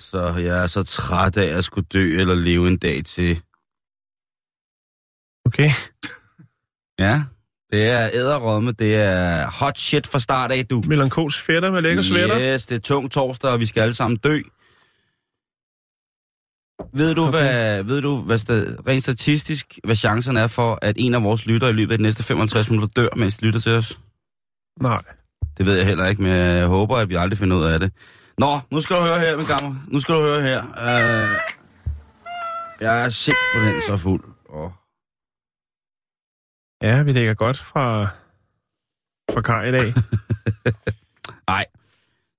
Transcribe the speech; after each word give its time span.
Altså, 0.00 0.34
jeg 0.42 0.62
er 0.62 0.66
så 0.66 0.82
træt 0.82 1.36
af 1.36 1.56
at 1.56 1.64
skulle 1.64 1.86
dø 1.92 2.20
eller 2.20 2.34
leve 2.34 2.68
en 2.68 2.76
dag 2.78 3.04
til. 3.04 3.42
Okay. 5.46 5.70
Ja, 6.98 7.22
det 7.72 7.86
er 7.86 8.08
æderrømme, 8.14 8.72
det 8.72 8.96
er 8.96 9.50
hot 9.50 9.78
shit 9.78 10.06
fra 10.06 10.18
start 10.18 10.52
af, 10.52 10.66
du. 10.66 10.82
Melankolsk 10.86 11.40
fætter 11.40 11.70
med 11.70 11.82
lækker 11.82 12.02
sweater. 12.02 12.54
Yes, 12.54 12.66
det 12.66 12.74
er 12.74 12.80
tung 12.80 13.10
torsdag, 13.10 13.50
og 13.50 13.60
vi 13.60 13.66
skal 13.66 13.80
alle 13.80 13.94
sammen 13.94 14.16
dø. 14.16 14.40
Ved 16.92 17.14
du, 17.14 17.22
okay. 17.22 17.30
hvad, 17.38 17.82
ved 17.82 18.02
du 18.02 18.20
hvad 18.22 18.38
sta- 18.38 18.82
rent 18.86 19.02
statistisk, 19.02 19.78
hvad 19.84 19.96
chancerne 19.96 20.40
er 20.40 20.46
for, 20.46 20.78
at 20.82 20.94
en 20.98 21.14
af 21.14 21.22
vores 21.22 21.46
lyttere 21.46 21.70
i 21.70 21.72
løbet 21.72 21.92
af 21.92 21.98
de 21.98 22.02
næste 22.02 22.22
55 22.22 22.70
minutter 22.70 23.02
dør, 23.02 23.08
mens 23.16 23.36
de 23.36 23.46
lytter 23.46 23.60
til 23.60 23.72
os? 23.72 24.00
Nej. 24.80 25.02
Det 25.58 25.66
ved 25.66 25.76
jeg 25.76 25.86
heller 25.86 26.06
ikke, 26.06 26.22
men 26.22 26.32
jeg 26.32 26.66
håber, 26.66 26.96
at 26.96 27.10
vi 27.10 27.14
aldrig 27.14 27.38
finder 27.38 27.56
ud 27.56 27.64
af 27.64 27.80
det. 27.80 27.92
Nå, 28.42 28.60
nu 28.70 28.80
skal 28.80 28.96
du 28.96 29.00
høre 29.02 29.20
her, 29.20 29.36
min 29.36 29.46
gamle. 29.46 29.78
Nu 29.88 30.00
skal 30.00 30.14
du 30.14 30.20
høre 30.20 30.42
her. 30.42 30.62
Uh, 30.64 31.28
jeg 32.80 33.04
er 33.04 33.08
simpelthen 33.08 33.82
så 33.88 33.96
fuld. 33.96 34.24
Oh. 34.48 34.70
Ja, 36.82 37.02
vi 37.02 37.12
ligger 37.12 37.34
godt 37.34 37.58
fra, 37.58 38.02
fra 39.34 39.40
Kaj 39.40 39.64
i 39.64 39.72
dag. 39.72 39.94
Nej. 41.52 41.64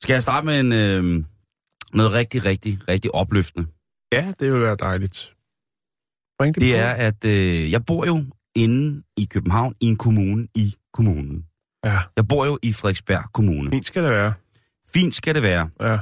Skal 0.03 0.13
jeg 0.13 0.21
starte 0.23 0.45
med 0.45 0.59
en, 0.59 0.73
øh, 0.73 1.23
noget 1.93 2.11
rigtig, 2.11 2.45
rigtig, 2.45 2.79
rigtig 2.87 3.15
opløftende? 3.15 3.67
ja, 4.13 4.33
det 4.39 4.53
vil 4.53 4.61
være 4.61 4.75
dejligt. 4.75 5.33
Bring 6.39 6.55
det, 6.55 6.61
Det 6.61 6.73
på. 6.73 6.77
er, 6.79 6.91
at 6.93 7.25
øh, 7.25 7.71
jeg 7.71 7.85
bor 7.85 8.05
jo 8.05 8.25
inde 8.55 9.03
i 9.17 9.25
København, 9.25 9.75
i 9.81 9.85
en 9.85 9.97
kommune 9.97 10.47
i 10.55 10.75
kommunen. 10.93 11.45
Ja, 11.85 11.99
Jeg 12.15 12.27
bor 12.27 12.45
jo 12.45 12.59
i 12.63 12.73
Frederiksberg 12.73 13.23
Kommune. 13.33 13.69
fint 13.69 13.85
skal 13.85 14.03
det 14.03 14.11
være. 14.11 14.33
Fint 14.93 15.15
skal 15.15 15.35
det 15.35 15.43
være. 15.43 15.69
Ja. 15.81 15.97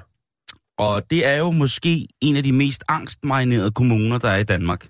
Og 0.78 1.04
det 1.10 1.28
er 1.28 1.38
jo 1.38 1.52
måske 1.52 2.08
en 2.22 2.36
af 2.36 2.44
de 2.44 2.52
mest 2.52 2.84
angstmarinerede 2.88 3.72
kommuner, 3.72 4.18
der 4.18 4.30
er 4.30 4.38
i 4.38 4.44
Danmark. 4.44 4.88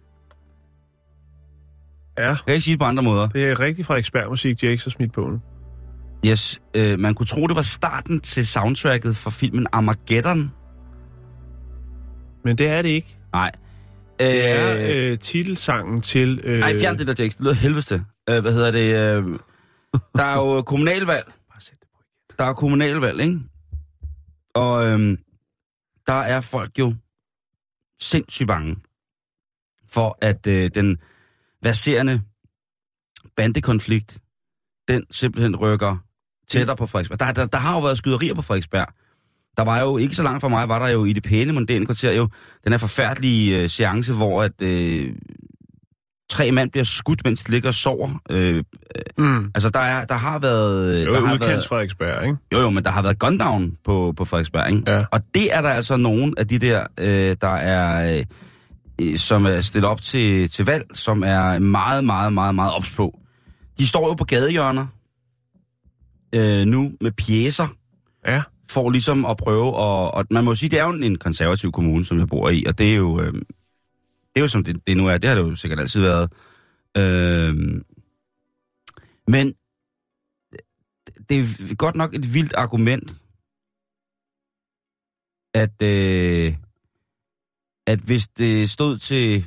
Ja, 2.18 2.24
Kan 2.28 2.38
jeg 2.48 2.56
ikke 2.56 2.64
sige 2.64 2.74
det 2.74 2.80
på 2.80 2.86
andre 2.86 3.04
måder? 3.04 3.28
det 3.30 3.46
er 3.50 3.60
rigtig 3.60 3.86
Frederiksberg 3.86 4.30
musik, 4.30 4.64
Jakes 4.64 4.84
har 4.84 4.92
smidt 4.92 5.14
på 5.14 5.22
nu. 5.28 5.40
Yes, 6.26 6.60
øh, 6.76 7.00
man 7.00 7.16
kunne 7.16 7.26
tro, 7.26 7.48
det 7.48 7.56
var 7.56 7.62
starten 7.62 8.20
til 8.22 8.48
soundtracket 8.48 9.16
for 9.16 9.30
filmen 9.30 9.68
Armageddon. 9.72 10.52
Men 12.46 12.58
det 12.58 12.68
er 12.68 12.82
det 12.82 12.90
ikke. 12.90 13.18
Nej. 13.34 13.52
Det 14.20 14.50
er 14.50 14.76
Øh, 15.06 15.12
øh, 15.12 15.18
titelsangen 15.20 16.02
til... 16.02 16.40
Øh, 16.44 16.60
Nej, 16.60 16.74
fjern 16.80 16.98
det 16.98 17.08
der 17.08 17.14
tekst. 17.14 17.38
Det 17.38 17.44
lyder 17.46 17.56
helvedes 17.56 17.86
til. 17.86 18.02
Øh, 18.30 18.40
hvad 18.42 18.54
hedder 18.54 18.72
det? 18.72 18.96
Øh, 18.96 19.40
der 20.16 20.24
er 20.24 20.36
jo 20.36 20.62
kommunalvalg. 20.72 21.24
Bare 21.26 21.62
sæt 21.62 21.74
det 21.80 21.88
på 21.94 22.00
igen. 22.02 22.36
Der 22.38 22.46
er 22.46 22.54
kommunalvalg, 22.54 23.20
ikke? 23.22 23.40
Og 24.64 24.86
øhm, 24.88 25.18
der 26.08 26.22
er 26.34 26.42
folk 26.42 26.80
jo 26.80 26.96
sindssygt 28.00 28.48
bange 28.48 28.76
for, 29.88 30.18
at 30.22 30.48
øh, 30.48 30.72
den 30.76 30.98
verserende 31.64 32.22
bandekonflikt, 33.36 34.20
den 34.88 35.04
simpelthen 35.12 35.56
rykker 35.56 35.98
tættere 36.48 36.78
på 36.78 36.88
Frederiksberg. 36.88 37.20
Der, 37.20 37.32
der, 37.32 37.46
der 37.46 37.58
har 37.58 37.74
jo 37.74 37.82
været 37.82 37.98
skyderier 37.98 38.34
på 38.34 38.42
Frederiksberg. 38.42 38.88
Der 39.58 39.64
var 39.64 39.80
jo 39.80 39.98
ikke 39.98 40.16
så 40.16 40.24
langt 40.24 40.42
fra 40.42 40.48
mig, 40.48 40.70
var 40.70 40.80
der 40.80 40.88
jo 40.88 41.06
i 41.06 41.14
det 41.14 41.24
pæne 41.24 41.54
mondæne 41.54 41.86
kvarter 41.86 42.12
jo 42.12 42.30
den 42.64 42.74
her 42.74 42.78
forfærdelige 42.78 43.62
øh, 43.62 43.70
seance, 43.70 44.14
hvor 44.14 44.44
at 44.44 44.62
øh, 44.62 45.16
tre 46.30 46.52
mand 46.52 46.72
bliver 46.72 46.84
skudt, 46.84 47.22
mens 47.26 47.44
de 47.44 47.52
ligger 47.52 47.68
og 47.70 47.74
sover. 47.74 48.22
Øh, 48.30 48.64
Mm. 49.18 49.52
altså, 49.56 49.70
der, 49.70 49.80
er, 49.80 50.06
der 50.06 50.16
har 50.16 50.40
været... 50.40 50.98
Det 50.98 51.08
der 51.08 51.14
er 51.14 51.20
jo 51.20 51.26
har 51.26 51.38
været, 51.38 51.66
Frederiksberg, 51.68 52.24
ikke? 52.24 52.38
jo, 52.54 52.60
jo, 52.60 52.70
men 52.70 52.84
der 52.84 52.90
har 52.90 53.02
været 53.02 53.20
gundown 53.20 53.72
på, 53.86 54.14
på 54.18 54.26
Frederiksberg, 54.26 54.70
ikke? 54.72 54.92
Ja. 54.92 55.02
Og 55.12 55.22
det 55.36 55.56
er 55.56 55.62
der 55.62 55.70
altså 55.70 55.98
nogen 55.98 56.34
af 56.38 56.48
de 56.48 56.60
der, 56.60 56.86
øh, 57.00 57.36
der 57.42 57.48
er, 57.56 58.18
øh, 58.18 58.24
øh, 59.02 59.18
som 59.18 59.46
er 59.46 59.62
stillet 59.62 59.90
op 59.90 60.02
til, 60.02 60.50
til 60.50 60.66
valg, 60.66 60.84
som 60.94 61.24
er 61.24 61.60
meget, 61.60 62.04
meget, 62.04 62.34
meget, 62.34 62.56
meget 62.56 62.74
ops 62.76 62.92
på. 62.96 63.20
De 63.80 63.88
står 63.88 64.08
jo 64.08 64.14
på 64.14 64.24
gadehjørner 64.24 64.86
øh, 66.36 66.66
nu 66.66 66.92
med 67.02 67.12
pjæser, 67.12 67.68
Ja. 68.28 68.42
for 68.70 68.90
ligesom 68.90 69.26
at 69.26 69.38
prøve 69.38 69.68
at... 69.68 70.14
Og 70.14 70.26
man 70.32 70.44
må 70.44 70.52
jo 70.52 70.56
sige, 70.56 70.70
det 70.70 70.80
er 70.80 70.84
jo 70.86 70.92
en 70.92 71.18
konservativ 71.18 71.72
kommune, 71.72 72.06
som 72.06 72.20
jeg 72.20 72.28
bor 72.28 72.50
i, 72.50 72.64
og 72.68 72.78
det 72.78 72.92
er 72.92 72.96
jo... 72.96 73.22
Øh, 73.22 73.34
det 74.36 74.40
er 74.40 74.42
jo 74.42 74.48
som 74.48 74.64
det, 74.64 74.88
det 74.88 74.98
nu 74.98 75.08
er. 75.08 75.18
Det 75.18 75.30
har 75.30 75.36
det 75.36 75.42
jo 75.42 75.56
sikkert 75.56 75.80
altid 75.80 76.02
været. 76.02 76.34
Øh, 76.98 77.56
men 79.28 79.54
det 81.30 81.40
er 81.40 81.76
godt 81.76 81.96
nok 81.96 82.14
et 82.14 82.34
vildt 82.34 82.54
argument, 82.54 83.22
at, 85.54 85.82
øh, 85.82 86.56
at 87.88 88.00
hvis 88.00 88.28
det 88.28 88.70
stod 88.70 88.98
til, 88.98 89.46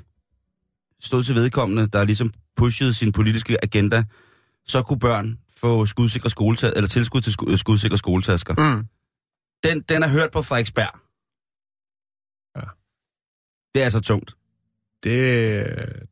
stod 1.00 1.24
til 1.24 1.34
vedkommende, 1.34 1.86
der 1.86 2.04
ligesom 2.04 2.32
pushede 2.56 2.94
sin 2.94 3.12
politiske 3.12 3.64
agenda, 3.64 4.04
så 4.66 4.82
kunne 4.82 4.98
børn 4.98 5.38
få 5.48 5.86
skudsikre 5.86 6.30
skoletasker, 6.30 6.76
eller 6.76 6.88
tilskud 6.88 7.20
til 7.20 7.30
sku- 7.30 7.56
skudsikre 7.56 7.98
skoletasker. 7.98 8.54
Mm. 8.54 8.86
Den, 9.64 9.82
den 9.82 10.02
er 10.02 10.08
hørt 10.08 10.30
på 10.32 10.42
Frederiksberg. 10.42 10.98
Ja. 12.56 12.70
Det 13.74 13.80
er 13.80 13.84
altså 13.84 14.00
tungt. 14.00 14.36
Det, 15.02 15.64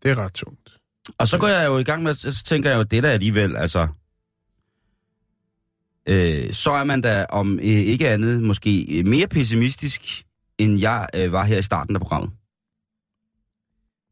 det 0.02 0.10
er 0.10 0.18
ret 0.18 0.32
tungt. 0.32 0.76
Og 1.18 1.28
så 1.28 1.38
går 1.38 1.48
jeg 1.48 1.66
jo 1.66 1.78
i 1.78 1.84
gang 1.84 2.02
med, 2.02 2.14
så 2.14 2.44
tænker 2.44 2.70
jeg 2.70 2.78
jo, 2.78 2.82
det 2.82 3.02
der 3.02 3.10
alligevel, 3.10 3.56
altså... 3.56 3.88
Øh, 6.08 6.52
så 6.52 6.70
er 6.70 6.84
man 6.84 7.00
da 7.00 7.26
om 7.28 7.58
øh, 7.58 7.64
ikke 7.64 8.08
andet 8.08 8.42
måske 8.42 9.02
mere 9.06 9.26
pessimistisk, 9.26 10.24
end 10.58 10.80
jeg 10.80 11.06
øh, 11.16 11.32
var 11.32 11.44
her 11.44 11.58
i 11.58 11.62
starten 11.62 11.96
af 11.96 12.00
programmet. 12.00 12.30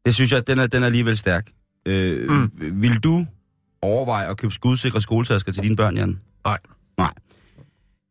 Det 0.05 0.15
synes 0.15 0.31
jeg, 0.31 0.47
den 0.47 0.59
er, 0.59 0.67
den 0.67 0.83
er 0.83 0.85
alligevel 0.85 1.17
stærk. 1.17 1.51
Øh, 1.85 2.29
mm. 2.29 2.51
Vil 2.81 2.99
du 2.99 3.25
overveje 3.81 4.29
at 4.29 4.37
købe 4.37 4.53
skudsikre 4.53 5.01
skoletasker 5.01 5.51
til 5.51 5.63
dine 5.63 5.75
børn, 5.75 5.97
Jan? 5.97 6.19
Nej. 6.45 6.57
Nej. 6.97 7.13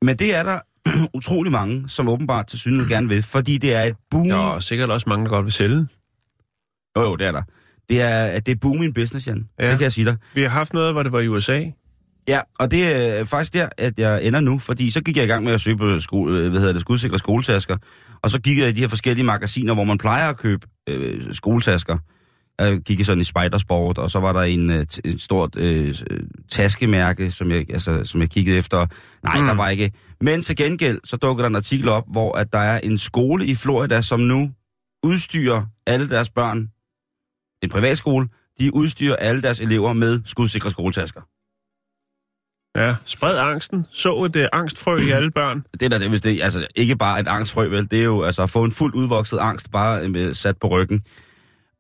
Men 0.03 0.17
det 0.17 0.35
er 0.35 0.43
der 0.43 0.61
utrolig 1.19 1.53
mange, 1.53 1.89
som 1.89 2.09
åbenbart 2.09 2.47
til 2.47 2.59
synes 2.59 2.89
gerne 2.89 3.09
vil, 3.09 3.23
fordi 3.23 3.59
det 3.59 3.75
er 3.75 3.83
et 3.83 3.97
boom... 4.11 4.29
Der 4.29 4.55
er 4.55 4.61
sikkert 4.61 4.91
også 4.91 5.09
mange, 5.09 5.25
der 5.25 5.31
godt 5.31 5.45
vil 5.45 5.53
sælge. 5.53 5.87
Jo, 6.99 7.05
jo, 7.11 7.17
det 7.17 7.27
er 7.27 7.33
der. 7.33 7.43
Det 7.89 8.03
er, 8.03 8.41
det 8.41 8.53
er 8.53 8.57
booming 8.61 8.95
business, 8.95 9.27
Jan. 9.27 9.49
Ja. 9.59 9.71
Det 9.71 9.79
kan 9.79 9.83
jeg 9.83 9.93
sige 9.93 10.05
dig. 10.05 10.17
Vi 10.35 10.43
har 10.43 10.49
haft 10.49 10.73
noget, 10.73 10.93
hvor 10.93 11.03
det 11.03 11.13
var 11.13 11.21
i 11.21 11.29
USA. 11.29 11.65
Ja, 12.29 12.41
og 12.59 12.71
det 12.71 12.85
er 12.85 13.25
faktisk 13.25 13.55
der, 13.55 13.69
at 13.79 13.99
jeg 13.99 14.25
ender 14.25 14.41
nu, 14.41 14.59
fordi 14.59 14.91
så 14.91 15.01
gik 15.01 15.17
jeg 15.17 15.25
i 15.25 15.29
gang 15.29 15.45
med 15.45 15.53
at 15.53 15.61
søge 15.61 15.77
på 15.77 16.01
skole, 16.01 16.39
øh, 16.39 16.51
hvad 16.51 16.61
hedder 16.61 16.73
det, 16.73 16.81
skudsikre 16.81 17.19
skoletasker, 17.19 17.77
og 18.23 18.31
så 18.31 18.41
gik 18.41 18.59
jeg 18.59 18.69
i 18.69 18.73
de 18.73 18.81
her 18.81 18.89
forskellige 18.89 19.25
magasiner, 19.25 19.75
hvor 19.75 19.85
man 19.85 19.99
plejer 19.99 20.29
at 20.29 20.37
købe 20.37 20.67
øh, 20.89 21.35
skoletasker. 21.35 21.99
Jeg 22.59 22.79
gik 22.79 23.01
i 23.01 23.05
sådan 23.05 23.21
i 23.21 23.25
Spidersport, 23.25 23.99
og 23.99 24.11
så 24.11 24.21
var 24.21 24.33
der 24.33 24.43
en, 24.43 24.71
øh, 24.71 24.87
et 25.05 25.21
stort 25.21 25.57
øh, 25.57 25.95
øh, 26.11 26.21
taskemærke, 26.51 27.31
som 27.31 27.51
jeg, 27.51 27.71
altså, 27.71 28.05
som 28.05 28.21
jeg 28.21 28.31
kiggede 28.31 28.57
efter. 28.57 28.87
Nej, 29.25 29.41
mm. 29.41 29.47
der 29.47 29.55
var 29.55 29.69
ikke. 29.69 29.93
Men 30.21 30.43
til 30.43 30.57
gengæld, 30.57 31.01
så 31.05 31.17
dukkede 31.17 31.43
der 31.43 31.49
en 31.49 31.57
artikel 31.57 31.89
op, 31.89 32.05
hvor 32.11 32.37
at 32.37 32.53
der 32.53 32.59
er 32.59 32.81
en 32.81 32.99
skole 32.99 33.47
i 33.47 33.55
Florida, 33.55 34.03
som 34.03 34.21
nu 34.21 34.51
udstyrer 35.03 35.67
alle 35.87 36.11
deres 36.11 36.31
børn, 36.31 36.69
en 37.63 37.71
privatskole, 37.71 38.29
de 38.61 38.75
udstyrer 38.75 39.17
alle 39.17 39.43
deres 39.43 39.61
elever 39.61 39.93
med 39.93 40.21
skudsikre 40.25 40.71
skoletasker. 40.71 41.21
Ja, 42.77 42.95
spred 43.05 43.39
angsten. 43.39 43.87
Så 43.91 44.25
et 44.25 44.37
uh, 44.37 44.43
angstfrø 44.53 44.97
i 44.97 45.11
alle 45.11 45.31
børn. 45.31 45.65
Det 45.73 45.83
er 45.83 45.89
da 45.89 45.99
det, 45.99 46.09
hvis 46.09 46.21
det 46.21 46.43
altså 46.43 46.67
ikke 46.77 46.97
bare 46.97 47.21
et 47.21 47.29
angstfrø, 47.29 47.69
vel? 47.69 47.91
Det 47.91 48.01
er 48.01 48.05
jo 48.05 48.23
altså 48.23 48.43
at 48.43 48.51
få 48.51 48.65
en 48.65 48.73
fuldt 48.73 48.95
udvokset 48.95 49.39
angst 49.39 49.71
bare 49.71 50.07
øh, 50.07 50.35
sat 50.35 50.57
på 50.61 50.69
ryggen. 50.69 51.01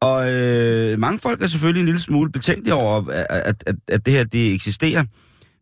Og 0.00 0.32
øh, 0.32 0.98
mange 0.98 1.18
folk 1.18 1.42
er 1.42 1.46
selvfølgelig 1.46 1.80
en 1.80 1.86
lille 1.86 2.00
smule 2.00 2.32
betænkelige 2.32 2.74
over, 2.74 3.10
at, 3.10 3.26
at, 3.30 3.64
at, 3.66 3.76
at 3.88 4.06
det 4.06 4.14
her 4.14 4.24
det 4.24 4.54
eksisterer. 4.54 5.04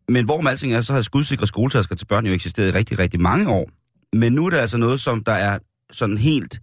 Men 0.08 0.24
hvor 0.24 0.40
med 0.40 0.50
alting 0.50 0.72
er, 0.72 0.80
så 0.80 0.92
har 0.92 1.02
skudsikre 1.02 1.46
skoletasker 1.46 1.94
til 1.94 2.06
børn 2.06 2.26
jo 2.26 2.32
eksisteret 2.32 2.68
i 2.68 2.70
rigtig, 2.70 2.98
rigtig 2.98 3.20
mange 3.20 3.48
år. 3.48 3.70
Men 4.16 4.32
nu 4.32 4.46
er 4.46 4.50
det 4.50 4.56
altså 4.56 4.78
noget, 4.78 5.00
som 5.00 5.24
der 5.24 5.32
er 5.32 5.58
sådan 5.92 6.18
helt 6.18 6.60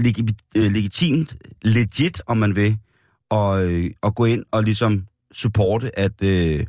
legi, 0.00 0.22
øh, 0.56 0.72
legitimt, 0.72 1.36
legit, 1.62 2.22
om 2.26 2.36
man 2.36 2.56
vil, 2.56 2.78
og, 3.30 3.64
øh, 3.64 3.90
at 4.02 4.14
gå 4.14 4.24
ind 4.24 4.44
og 4.50 4.62
ligesom 4.64 5.06
supporte, 5.32 5.98
at, 5.98 6.22
øh, 6.22 6.66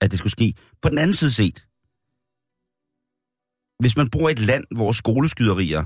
at 0.00 0.10
det 0.10 0.18
skulle 0.18 0.30
ske. 0.30 0.54
På 0.82 0.88
den 0.88 0.98
anden 0.98 1.12
side 1.12 1.32
set, 1.32 1.66
hvis 3.80 3.96
man 3.96 4.10
bor 4.10 4.28
i 4.28 4.32
et 4.32 4.38
land, 4.38 4.64
hvor 4.76 4.92
skoleskyderier, 4.92 5.84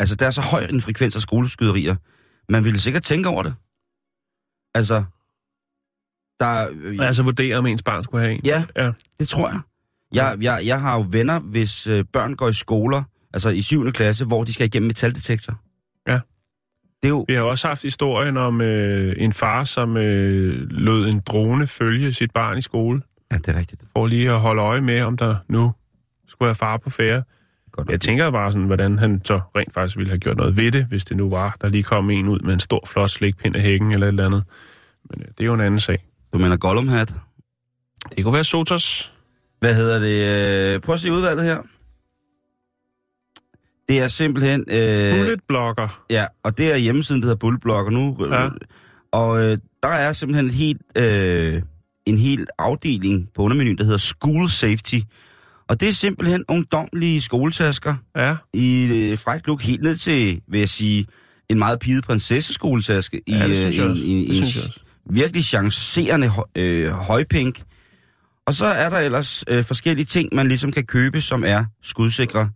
altså 0.00 0.14
der 0.14 0.26
er 0.26 0.30
så 0.30 0.40
høj 0.40 0.64
en 0.64 0.80
frekvens 0.80 1.16
af 1.16 1.22
skoleskyderier, 1.22 1.96
man 2.48 2.64
ville 2.64 2.80
sikkert 2.80 3.02
tænke 3.02 3.28
over 3.28 3.42
det. 3.42 3.54
Altså, 4.74 5.04
der... 6.40 6.68
Øh, 6.72 6.98
Altså 7.00 7.22
vurdere, 7.22 7.56
om 7.56 7.66
ens 7.66 7.82
barn 7.82 8.04
skulle 8.04 8.24
have 8.24 8.34
en. 8.34 8.40
Ja, 8.44 8.64
Ja. 8.76 8.92
det 9.20 9.28
tror 9.28 9.48
jeg. 9.48 9.60
Jeg, 10.12 10.38
jeg, 10.40 10.62
jeg 10.64 10.80
har 10.80 10.94
jo 10.96 11.06
venner, 11.10 11.38
hvis 11.40 11.86
øh, 11.86 12.04
børn 12.12 12.34
går 12.36 12.48
i 12.48 12.52
skoler, 12.52 13.02
altså 13.34 13.48
i 13.48 13.60
7. 13.62 13.92
klasse, 13.92 14.24
hvor 14.24 14.44
de 14.44 14.52
skal 14.52 14.66
igennem 14.66 14.86
metaldetektor. 14.86 15.54
Ja. 16.08 16.20
Det 17.02 17.04
er 17.04 17.08
jo... 17.08 17.24
Vi 17.28 17.34
har 17.34 17.42
også 17.42 17.68
haft 17.68 17.82
historien 17.82 18.36
om 18.36 18.60
øh, 18.60 19.14
en 19.18 19.32
far, 19.32 19.64
som 19.64 19.96
øh, 19.96 20.68
lod 20.70 21.08
en 21.08 21.20
drone 21.26 21.66
følge 21.66 22.12
sit 22.12 22.30
barn 22.32 22.58
i 22.58 22.62
skole, 22.62 23.02
Ja, 23.32 23.36
det 23.36 23.48
er 23.48 23.58
rigtigt. 23.58 23.84
for 23.96 24.06
lige 24.06 24.30
at 24.30 24.40
holde 24.40 24.62
øje 24.62 24.80
med, 24.80 25.00
om 25.02 25.16
der 25.16 25.36
nu 25.48 25.72
skulle 26.28 26.46
være 26.46 26.54
far 26.54 26.76
på 26.76 26.90
fære. 26.90 27.22
Godt 27.72 27.90
Jeg 27.90 28.00
tænker 28.00 28.30
bare 28.30 28.52
sådan, 28.52 28.66
hvordan 28.66 28.98
han 28.98 29.20
så 29.24 29.40
rent 29.56 29.74
faktisk 29.74 29.96
ville 29.96 30.10
have 30.10 30.18
gjort 30.18 30.36
noget 30.36 30.56
ved 30.56 30.72
det, 30.72 30.84
hvis 30.84 31.04
det 31.04 31.16
nu 31.16 31.30
var, 31.30 31.56
der 31.60 31.68
lige 31.68 31.82
kom 31.82 32.10
en 32.10 32.28
ud 32.28 32.38
med 32.40 32.54
en 32.54 32.60
stor, 32.60 32.84
flot 32.86 33.10
slikpind 33.10 33.56
af 33.56 33.62
hækken 33.62 33.92
eller 33.92 34.06
et 34.06 34.08
eller 34.08 34.26
andet. 34.26 34.44
Men 35.10 35.20
øh, 35.20 35.26
det 35.28 35.40
er 35.40 35.44
jo 35.44 35.54
en 35.54 35.60
anden 35.60 35.80
sag. 35.80 36.04
Du 36.32 36.38
mener 36.38 36.56
Gollum 36.56 36.88
hat? 36.88 37.14
Det 38.16 38.24
kunne 38.24 38.34
være 38.34 38.44
Sotos. 38.44 39.12
Hvad 39.60 39.74
hedder 39.74 39.98
det? 39.98 40.74
Øh, 40.74 40.80
prøv 40.80 40.94
at 40.94 41.00
se 41.00 41.12
udvalget 41.12 41.44
her. 41.44 41.58
Det 43.88 44.00
er 44.00 44.08
simpelthen... 44.08 44.64
Øh, 44.68 45.12
Bulletblogger. 45.12 46.02
Ja, 46.10 46.26
og 46.42 46.58
det 46.58 46.72
er 46.72 46.76
hjemmesiden, 46.76 47.22
der 47.22 47.26
hedder 47.26 47.38
Bulletblogger 47.38 47.90
nu. 47.90 48.16
Ja. 48.34 48.48
Og 49.12 49.42
øh, 49.42 49.58
der 49.82 49.88
er 49.88 50.12
simpelthen 50.12 50.46
et 50.46 50.54
helt, 50.54 50.80
øh, 50.96 51.62
en 52.06 52.18
hel 52.18 52.46
afdeling 52.58 53.28
på 53.34 53.42
undermenuen, 53.42 53.78
der 53.78 53.84
hedder 53.84 53.98
School 53.98 54.48
Safety. 54.48 54.98
Og 55.68 55.80
det 55.80 55.88
er 55.88 55.92
simpelthen 55.92 56.44
ungdomlige 56.48 57.20
skoletasker 57.20 57.94
Ja, 58.16 58.36
i 58.52 58.84
øh, 58.84 59.18
frækt 59.18 59.46
look, 59.46 59.62
helt 59.62 59.82
ned 59.82 59.96
til, 59.96 60.40
vil 60.48 60.58
jeg 60.58 60.68
sige, 60.68 61.06
en 61.48 61.58
meget 61.58 61.78
piget 61.78 62.04
prinsesseskoletaske 62.04 63.22
i, 63.26 63.32
ja 63.32 63.48
det 63.48 63.56
synes 63.56 63.76
jeg 63.76 63.84
øh, 63.84 63.90
også. 63.90 64.02
en, 64.04 64.18
en, 64.18 64.34
synes 64.34 64.66
en 64.66 64.72
virkelig 65.10 65.44
chancerende 65.44 66.30
øh, 66.56 66.88
højpink. 66.90 67.62
Og 68.46 68.54
så 68.54 68.66
er 68.66 68.88
der 68.88 68.98
ellers 68.98 69.44
øh, 69.48 69.64
forskellige 69.64 70.04
ting, 70.04 70.28
man 70.32 70.48
ligesom 70.48 70.72
kan 70.72 70.84
købe, 70.86 71.20
som 71.20 71.44
er 71.46 71.64
skudsikre 71.82 72.50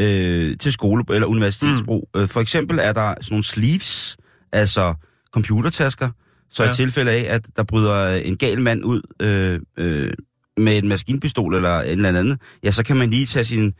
øh, 0.00 0.58
til 0.58 0.72
skole- 0.72 1.04
eller 1.10 1.26
universitetsbrug. 1.26 2.08
Mm. 2.14 2.20
Øh, 2.20 2.28
for 2.28 2.40
eksempel 2.40 2.78
er 2.78 2.92
der 2.92 3.14
sådan 3.20 3.26
nogle 3.30 3.44
sleeves, 3.44 4.16
altså 4.52 4.94
computertasker, 5.32 6.10
så 6.50 6.64
ja. 6.64 6.70
I 6.70 6.74
tilfælde 6.74 7.10
af, 7.10 7.34
at 7.34 7.46
der 7.56 7.62
bryder 7.62 8.08
en 8.16 8.36
gal 8.36 8.62
mand 8.62 8.84
ud 8.84 9.02
øh, 9.20 9.60
øh, 9.78 10.12
med 10.56 10.78
en 10.78 10.88
maskinpistol 10.88 11.54
eller 11.54 11.80
en 11.80 11.88
eller 12.06 12.18
andet, 12.18 12.40
ja, 12.64 12.70
så 12.70 12.82
kan 12.84 12.96
man 12.96 13.10
lige 13.10 13.26
tage 13.26 13.44
sin 13.44 13.72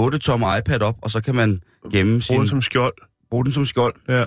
8-tommer 0.00 0.56
iPad 0.56 0.80
op, 0.82 0.94
og 1.02 1.10
så 1.10 1.20
kan 1.20 1.34
man 1.34 1.60
gemme 1.92 2.22
sin, 2.22 2.34
Brug 2.34 2.40
den 2.40 2.48
som 2.48 2.62
skjold. 2.62 2.94
bruge 3.30 3.44
den 3.44 3.52
som 3.52 3.66
skjold 3.66 3.94
Ja. 4.08 4.24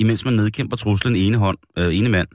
imens 0.00 0.24
man 0.24 0.34
nedkæmper 0.34 0.76
truslen 0.76 1.16
ene 1.16 1.36
hånd, 1.36 1.58
øh, 1.78 1.96
ene 1.96 2.08
mand. 2.08 2.28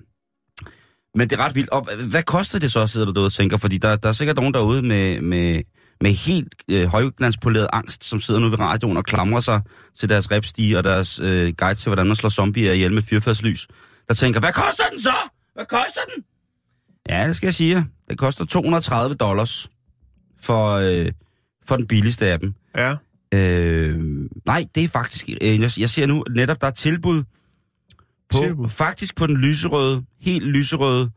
Men 1.15 1.29
det 1.29 1.39
er 1.39 1.45
ret 1.45 1.55
vildt. 1.55 1.69
Og 1.69 1.87
hvad 2.09 2.23
koster 2.23 2.59
det 2.59 2.71
så, 2.71 2.87
sidder 2.87 3.05
du 3.05 3.11
derude 3.11 3.27
og 3.27 3.33
tænker? 3.33 3.57
Fordi 3.57 3.77
der, 3.77 3.95
der 3.95 4.09
er 4.09 4.13
sikkert 4.13 4.35
nogen 4.35 4.53
derude 4.53 4.81
med, 4.81 5.21
med, 5.21 5.61
med 6.01 6.11
helt 6.11 6.53
øh, 6.69 6.85
højglanspoleret 6.85 7.67
angst, 7.73 8.03
som 8.03 8.19
sidder 8.19 8.39
nu 8.39 8.49
ved 8.49 8.59
radioen 8.59 8.97
og 8.97 9.05
klamrer 9.05 9.39
sig 9.39 9.61
til 9.97 10.09
deres 10.09 10.31
repstige 10.31 10.77
og 10.77 10.83
deres 10.83 11.19
øh, 11.19 11.53
guide 11.57 11.79
til, 11.79 11.89
hvordan 11.89 12.07
man 12.07 12.15
slår 12.15 12.29
zombier 12.29 12.73
ihjel 12.73 12.93
med 12.93 13.01
fyrfærdslys. 13.01 13.67
Der 14.07 14.13
tænker, 14.13 14.39
hvad 14.39 14.53
koster 14.53 14.83
den 14.91 14.99
så? 14.99 15.15
Hvad 15.53 15.65
koster 15.65 16.01
den? 16.15 16.23
Ja, 17.09 17.27
det 17.27 17.35
skal 17.35 17.47
jeg 17.47 17.53
sige. 17.53 17.85
Det 18.09 18.17
koster 18.17 18.45
230 18.45 19.15
dollars 19.15 19.69
for, 20.41 20.71
øh, 20.71 21.11
for 21.65 21.75
den 21.77 21.87
billigste 21.87 22.25
af 22.25 22.39
dem. 22.39 22.53
Ja. 22.77 22.95
Øh, 23.33 23.99
nej, 24.45 24.65
det 24.75 24.83
er 24.83 24.87
faktisk... 24.87 25.29
Øh, 25.41 25.61
jeg, 25.61 25.71
jeg 25.77 25.89
ser 25.89 26.05
nu 26.05 26.23
netop, 26.29 26.61
der 26.61 26.67
er 26.67 26.71
tilbud 26.71 27.23
på, 28.29 28.37
Tilbud? 28.37 28.69
faktisk 28.69 29.15
på 29.15 29.27
den 29.27 29.37
lyserøde, 29.37 30.03
helt 30.21 30.45
lyserøde, 30.45 31.11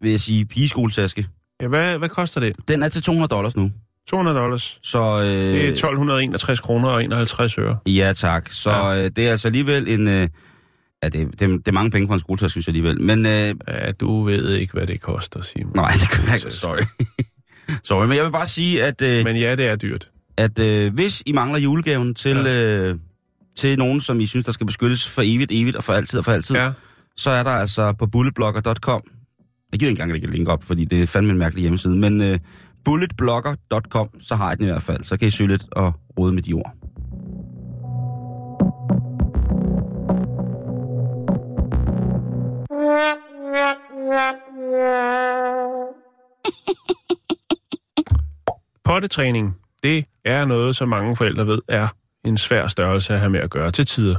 vil 0.00 0.10
jeg 0.10 0.20
sige, 0.20 0.46
pigeskoletaske. 0.46 1.28
Ja 1.62 1.66
hvad, 1.68 1.98
hvad 1.98 2.08
koster 2.08 2.40
det? 2.40 2.56
Den 2.68 2.82
er 2.82 2.88
til 2.88 3.02
200 3.02 3.28
dollars 3.28 3.56
nu. 3.56 3.70
200 4.08 4.38
dollars. 4.38 4.78
Så 4.82 4.98
øh, 5.20 5.24
Det 5.26 5.64
er 5.64 5.68
1261 5.68 6.60
kroner 6.60 6.88
og 6.88 7.04
51 7.04 7.58
øre. 7.58 7.78
ja 7.86 8.12
tak. 8.16 8.50
Så 8.50 8.70
Ja. 8.70 9.04
øh, 9.04 9.10
det 9.16 9.26
er 9.26 9.30
altså 9.30 9.48
alligevel 9.48 9.88
en... 9.88 10.08
Øh, 10.08 10.28
ja, 11.02 11.08
det, 11.08 11.40
det, 11.40 11.40
det 11.40 11.68
er 11.68 11.72
mange 11.72 11.90
penge 11.90 12.06
for 12.08 12.14
en 12.14 12.20
skoletaske, 12.20 12.50
synes 12.50 12.66
jeg 12.66 12.70
alligevel. 12.76 13.00
Men 13.02 13.26
øh, 13.26 13.54
Ja, 13.68 13.92
du 13.92 14.22
ved 14.22 14.54
ikke, 14.54 14.72
hvad 14.72 14.86
det 14.86 15.00
koster, 15.00 15.42
Simon. 15.42 15.72
nej, 15.74 15.92
det 16.00 16.10
kan 16.10 16.24
jeg 16.26 16.34
ikke. 16.34 16.50
Sorry. 16.50 16.78
Sorry, 17.84 18.06
men 18.06 18.16
jeg 18.16 18.24
vil 18.24 18.30
bare 18.32 18.46
sige, 18.46 18.84
at... 18.84 19.02
Øh, 19.02 19.24
Men 19.24 19.36
ja, 19.36 19.54
det 19.56 19.66
er 19.66 19.76
dyrt. 19.76 20.08
at 20.36 20.58
øh, 20.58 20.94
hvis 20.94 21.22
I 21.26 21.32
mangler 21.32 21.58
julegaven 21.58 22.14
til, 22.14 22.36
ja. 22.36 22.62
øh, 22.62 22.94
til 23.56 23.78
nogen, 23.78 24.00
som 24.00 24.20
I 24.20 24.26
synes, 24.26 24.46
der 24.46 24.52
skal 24.52 24.66
beskyttes 24.66 25.08
for 25.08 25.22
evigt, 25.24 25.50
evigt 25.54 25.76
og 25.76 25.84
for 25.84 25.92
altid 25.92 26.18
og 26.18 26.24
for 26.24 26.32
altid, 26.32 26.56
Ja. 26.56 26.70
så 27.16 27.30
er 27.30 27.42
der 27.42 27.50
altså 27.50 27.92
på 27.98 28.06
bulletblogger.com. 28.06 29.02
Jeg 29.72 29.78
giver 29.78 29.90
ikke 29.90 30.00
engang 30.00 30.12
lægge 30.12 30.28
et 30.28 30.34
link 30.34 30.48
op, 30.48 30.62
fordi 30.62 30.84
det 30.84 31.02
er 31.02 31.06
fandme 31.06 31.32
en 31.32 31.38
mærkelig 31.38 31.62
hjemmeside, 31.62 31.96
men 31.96 32.20
øh, 32.22 32.38
bulletblogger.com, 32.84 34.20
så 34.20 34.34
har 34.36 34.48
jeg 34.48 34.58
den 34.58 34.66
i 34.66 34.70
hvert 34.70 34.82
fald. 34.82 35.04
Så 35.04 35.16
kan 35.16 35.28
I 35.28 35.30
søge 35.30 35.48
lidt 35.48 35.64
og 35.72 35.92
rode 36.18 36.32
med 36.32 36.42
de 36.42 36.52
ord. 36.52 36.74
Pottetræning, 48.84 49.56
det 49.82 50.04
er 50.24 50.44
noget, 50.44 50.76
som 50.76 50.88
mange 50.88 51.16
forældre 51.16 51.46
ved 51.46 51.58
er 51.68 51.88
en 52.24 52.38
svær 52.38 52.68
størrelse 52.68 53.12
at 53.14 53.20
have 53.20 53.30
med 53.30 53.40
at 53.40 53.50
gøre 53.50 53.70
til 53.70 53.86
tider. 53.86 54.16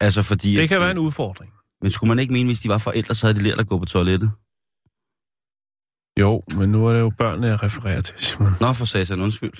Altså 0.00 0.22
fordi... 0.22 0.54
Det 0.56 0.62
at- 0.62 0.68
kan 0.68 0.80
være 0.80 0.90
en 0.90 0.98
udfordring. 0.98 1.52
Men 1.82 1.90
skulle 1.90 2.08
man 2.08 2.18
ikke 2.18 2.32
mene, 2.32 2.46
hvis 2.48 2.60
de 2.60 2.68
var 2.68 2.78
forældre, 2.78 3.14
så 3.14 3.26
havde 3.26 3.38
de 3.38 3.44
lært 3.44 3.60
at 3.60 3.66
gå 3.68 3.78
på 3.78 3.84
toilettet? 3.84 4.30
Jo, 6.20 6.42
men 6.56 6.68
nu 6.72 6.86
er 6.86 6.92
det 6.92 7.00
jo 7.00 7.10
børnene, 7.18 7.46
jeg 7.46 7.62
refererer 7.62 8.00
til, 8.00 8.14
Simon. 8.18 8.52
Nå, 8.60 8.72
for 8.72 8.84
satan, 8.84 9.20
undskyld. 9.20 9.52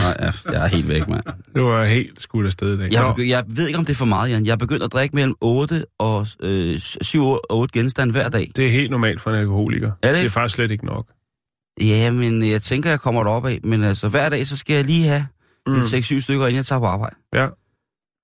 Nej, 0.00 0.16
jeg, 0.20 0.32
jeg 0.52 0.64
er 0.64 0.66
helt 0.66 0.88
væk, 0.88 1.08
mand. 1.08 1.22
Det 1.54 1.62
var 1.62 1.84
helt 1.84 2.20
skudt 2.20 2.46
afsted 2.46 2.74
i 2.74 2.78
dag. 2.78 2.92
Jeg, 2.92 3.04
begy- 3.18 3.28
jeg 3.28 3.44
ved 3.46 3.66
ikke, 3.66 3.78
om 3.78 3.84
det 3.84 3.92
er 3.92 3.96
for 3.96 4.04
meget, 4.04 4.30
Jan. 4.30 4.46
Jeg 4.46 4.52
er 4.52 4.56
begyndt 4.56 4.82
at 4.82 4.92
drikke 4.92 5.14
mellem 5.14 5.34
8 5.40 5.84
og 5.98 6.26
øh, 6.40 6.78
7 6.78 7.24
og 7.26 7.40
8 7.50 7.72
genstande 7.80 8.12
hver 8.12 8.28
dag. 8.28 8.50
det 8.56 8.66
er 8.66 8.70
helt 8.70 8.90
normalt 8.90 9.20
for 9.20 9.30
en 9.30 9.36
alkoholiker. 9.36 9.90
Er 10.02 10.08
det 10.12 10.18
Det 10.18 10.26
er 10.26 10.30
faktisk 10.30 10.54
slet 10.54 10.70
ikke 10.70 10.86
nok. 10.86 11.06
Ja, 11.80 12.10
men 12.10 12.48
jeg 12.50 12.62
tænker, 12.62 12.90
jeg 12.90 13.00
kommer 13.00 13.24
derop 13.24 13.46
af. 13.46 13.60
Men 13.64 13.82
altså, 13.84 14.08
hver 14.08 14.28
dag, 14.28 14.46
så 14.46 14.56
skal 14.56 14.74
jeg 14.76 14.84
lige 14.84 15.08
have 15.08 15.26
mm. 15.66 15.72
en 15.74 15.80
6-7 15.80 16.20
stykker, 16.20 16.46
inden 16.46 16.56
jeg 16.56 16.66
tager 16.66 16.78
på 16.80 16.86
arbejde. 16.86 17.16
Ja, 17.34 17.46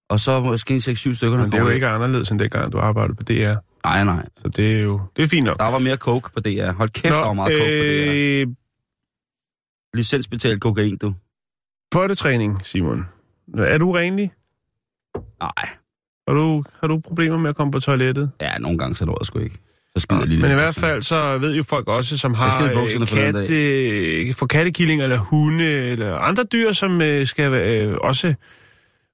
Og 0.08 0.20
så 0.20 0.40
måske 0.40 0.74
en 0.74 0.80
6-7 0.80 1.14
stykker, 1.14 1.38
men 1.38 1.46
det 1.46 1.54
er 1.58 1.62
jo 1.62 1.68
ikke 1.68 1.86
anderledes 1.86 2.30
end 2.30 2.38
dengang, 2.38 2.72
du 2.72 2.78
arbejdede 2.78 3.14
på 3.16 3.22
DR. 3.22 3.54
Nej, 3.84 4.04
nej. 4.04 4.26
Så 4.42 4.48
det 4.48 4.76
er 4.76 4.80
jo 4.80 5.00
det 5.16 5.22
er 5.22 5.28
fint 5.28 5.46
nok. 5.46 5.58
Der 5.58 5.70
var 5.70 5.78
mere 5.78 5.96
coke 5.96 6.30
på 6.36 6.40
DR. 6.40 6.72
Hold 6.72 6.90
kæft, 6.90 7.14
der 7.14 7.20
var 7.20 7.32
meget 7.32 7.52
coke 7.52 7.64
på 7.64 7.84
DR. 7.84 8.12
øh, 8.14 8.46
Licensbetalt 9.94 10.60
kokain, 10.60 10.96
du. 10.96 11.14
pottetræning, 11.90 12.66
Simon. 12.66 13.06
Er 13.58 13.78
du 13.78 13.92
renlig? 13.92 14.32
Nej. 15.40 15.68
Har 16.28 16.34
du, 16.34 16.64
har 16.80 16.88
du 16.88 16.98
problemer 16.98 17.38
med 17.38 17.50
at 17.50 17.56
komme 17.56 17.70
på 17.72 17.80
toilettet? 17.80 18.30
Ja, 18.40 18.58
nogle 18.58 18.78
gange 18.78 18.94
så 18.94 19.04
når 19.04 19.16
jeg 19.20 19.26
sgu 19.26 19.38
ikke. 19.38 19.58
Så 19.96 20.00
skider 20.00 20.20
jeg 20.20 20.28
lige 20.28 20.42
Men 20.42 20.50
i 20.50 20.54
hvert 20.54 20.74
fald 20.74 21.02
så 21.02 21.38
ved 21.38 21.54
jo 21.54 21.62
folk 21.62 21.88
også, 21.88 22.18
som 22.18 22.34
har 22.34 22.62
øh, 22.64 23.06
katte, 23.08 24.34
for 24.34 24.46
kattekillinger 24.46 25.04
eller 25.04 25.18
hunde 25.18 25.64
eller 25.64 26.16
andre 26.16 26.44
dyr, 26.44 26.72
som 26.72 27.00
øh, 27.00 27.26
skal 27.26 27.54
øh, 27.54 27.96
også 28.00 28.34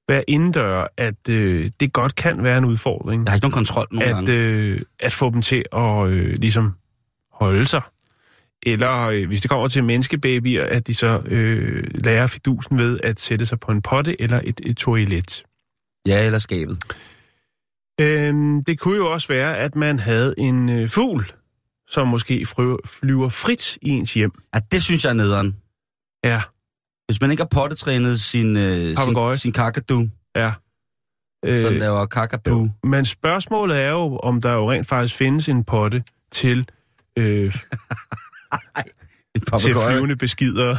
være 0.09 0.31
indendør, 0.31 0.87
at 0.97 1.29
øh, 1.29 1.71
det 1.81 1.93
godt 1.93 2.15
kan 2.15 2.43
være 2.43 2.59
en 2.59 2.65
udfordring. 2.65 3.25
Jeg 3.25 3.31
har 3.31 3.37
ikke 3.37 3.45
nogen 3.45 3.55
kontrol 3.55 3.87
nogen 3.93 4.09
at, 4.09 4.15
gange. 4.15 4.33
øh, 4.33 4.81
at 5.01 5.13
få 5.15 5.31
dem 5.31 5.43
til 5.43 5.65
at 5.73 6.09
øh, 6.09 6.35
ligesom 6.39 6.73
holde 7.33 7.67
sig. 7.67 7.83
Eller 8.63 9.01
øh, 9.01 9.27
hvis 9.27 9.41
det 9.41 9.51
kommer 9.51 9.69
til 9.69 9.85
menneskebabyer, 9.85 10.65
at 10.65 10.87
de 10.87 10.95
så 10.95 11.23
øh, 11.27 11.85
lærer 12.05 12.27
fidusen 12.27 12.79
ved 12.79 13.01
at 13.03 13.21
sætte 13.21 13.47
sig 13.47 13.61
på 13.61 13.73
en 13.73 13.83
potte 13.83 14.23
eller 14.23 14.41
et, 14.45 14.61
et 14.67 14.77
toilet. 14.77 15.45
Ja, 16.07 16.27
eller 16.27 16.39
skabet. 16.39 16.79
Øhm, 18.01 18.65
det 18.65 18.79
kunne 18.79 18.97
jo 18.97 19.13
også 19.13 19.29
være, 19.29 19.59
at 19.59 19.77
man 19.77 19.99
havde 19.99 20.35
en 20.39 20.69
øh, 20.69 20.89
fugl, 20.89 21.33
som 21.89 22.09
måske 22.09 22.47
flyver, 22.47 22.77
flyver 22.87 23.29
frit 23.29 23.79
i 23.83 23.89
ens 23.89 24.15
hjem. 24.15 24.33
Ja, 24.55 24.61
det 24.73 24.83
synes 24.83 25.05
jeg 25.05 25.11
er 25.11 25.15
nederen. 25.15 25.57
Ja, 26.25 26.43
Hvis 27.07 27.21
man 27.21 27.31
ikke 27.31 27.41
har 27.41 27.49
pottetrænet 27.49 28.21
sin, 28.21 28.57
øh, 28.57 28.97
sin, 28.97 29.39
sin 29.39 29.53
kakadu, 29.53 30.09
ja. 30.37 30.53
så 31.45 31.51
den 31.51 31.65
Øh, 31.65 31.73
laver 31.81 32.07
kakabu. 32.07 32.71
men 32.85 33.05
spørgsmålet 33.05 33.81
er 33.83 33.91
jo, 33.91 34.17
om 34.19 34.41
der 34.41 34.53
jo 34.53 34.73
rent 34.73 34.89
faktisk 34.89 35.15
findes 35.17 35.49
en 35.49 35.65
potte 35.65 36.05
til, 36.31 36.69
øh, 37.19 37.25
til 39.59 39.75
flyvende 39.75 40.17
beskidere. 40.17 40.79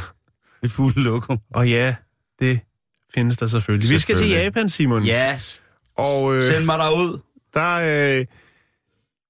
Et 0.63 0.72
fugl 0.72 0.94
lokum. 0.96 1.39
Og 1.53 1.70
ja, 1.70 1.96
det 2.39 2.60
findes 3.15 3.38
der 3.38 3.48
selvfølgelig. 3.48 3.89
Vi 3.89 4.00
skal 4.00 4.15
til 4.15 4.20
Selvfølgelig. 4.20 4.44
Japan, 4.44 4.70
Simon. 4.70 5.03
Yes. 5.08 5.63
Og 5.98 6.36
øh, 6.36 6.44
Send 6.44 6.65
mig 6.65 6.79
derud. 6.79 7.20
der, 7.53 7.74
øh, 8.20 8.25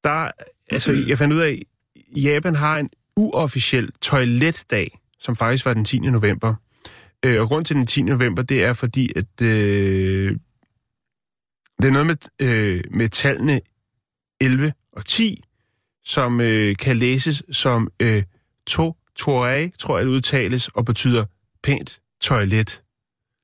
der, 0.04 0.32
altså, 0.72 1.04
jeg 1.08 1.18
fandt 1.18 1.34
ud 1.34 1.40
af, 1.40 1.62
Japan 2.16 2.56
har 2.56 2.78
en 2.78 2.90
uofficiel 3.16 3.90
toiletdag, 4.02 5.00
som 5.20 5.36
faktisk 5.36 5.66
var 5.66 5.74
den 5.74 5.86
10. 5.86 6.00
november. 6.00 6.56
Øh, 7.26 7.42
og 7.42 7.48
grund 7.48 7.66
til 7.66 7.76
den 7.76 7.86
10. 7.86 8.02
november, 8.02 8.42
det 8.42 8.64
er 8.64 8.74
fordi, 8.74 9.12
at 9.16 9.42
øh, 9.42 10.38
det 11.82 11.88
er 11.88 11.92
noget 11.92 12.08
med, 12.08 12.16
øh, 12.42 12.84
med 12.92 13.10
tallene 13.10 13.62
11 14.42 14.74
og 14.92 15.06
10, 15.06 15.44
som 16.04 16.42
øh, 16.42 16.76
kan 16.76 16.98
læses 16.98 17.44
som 17.52 17.92
øh, 18.00 18.24
to 18.68 18.96
toae, 19.16 19.70
tror 19.70 19.98
jeg 19.98 20.06
det 20.06 20.12
udtales, 20.12 20.68
og 20.68 20.86
betyder 20.86 21.26
pænt 21.64 22.02
toilet. 22.22 22.82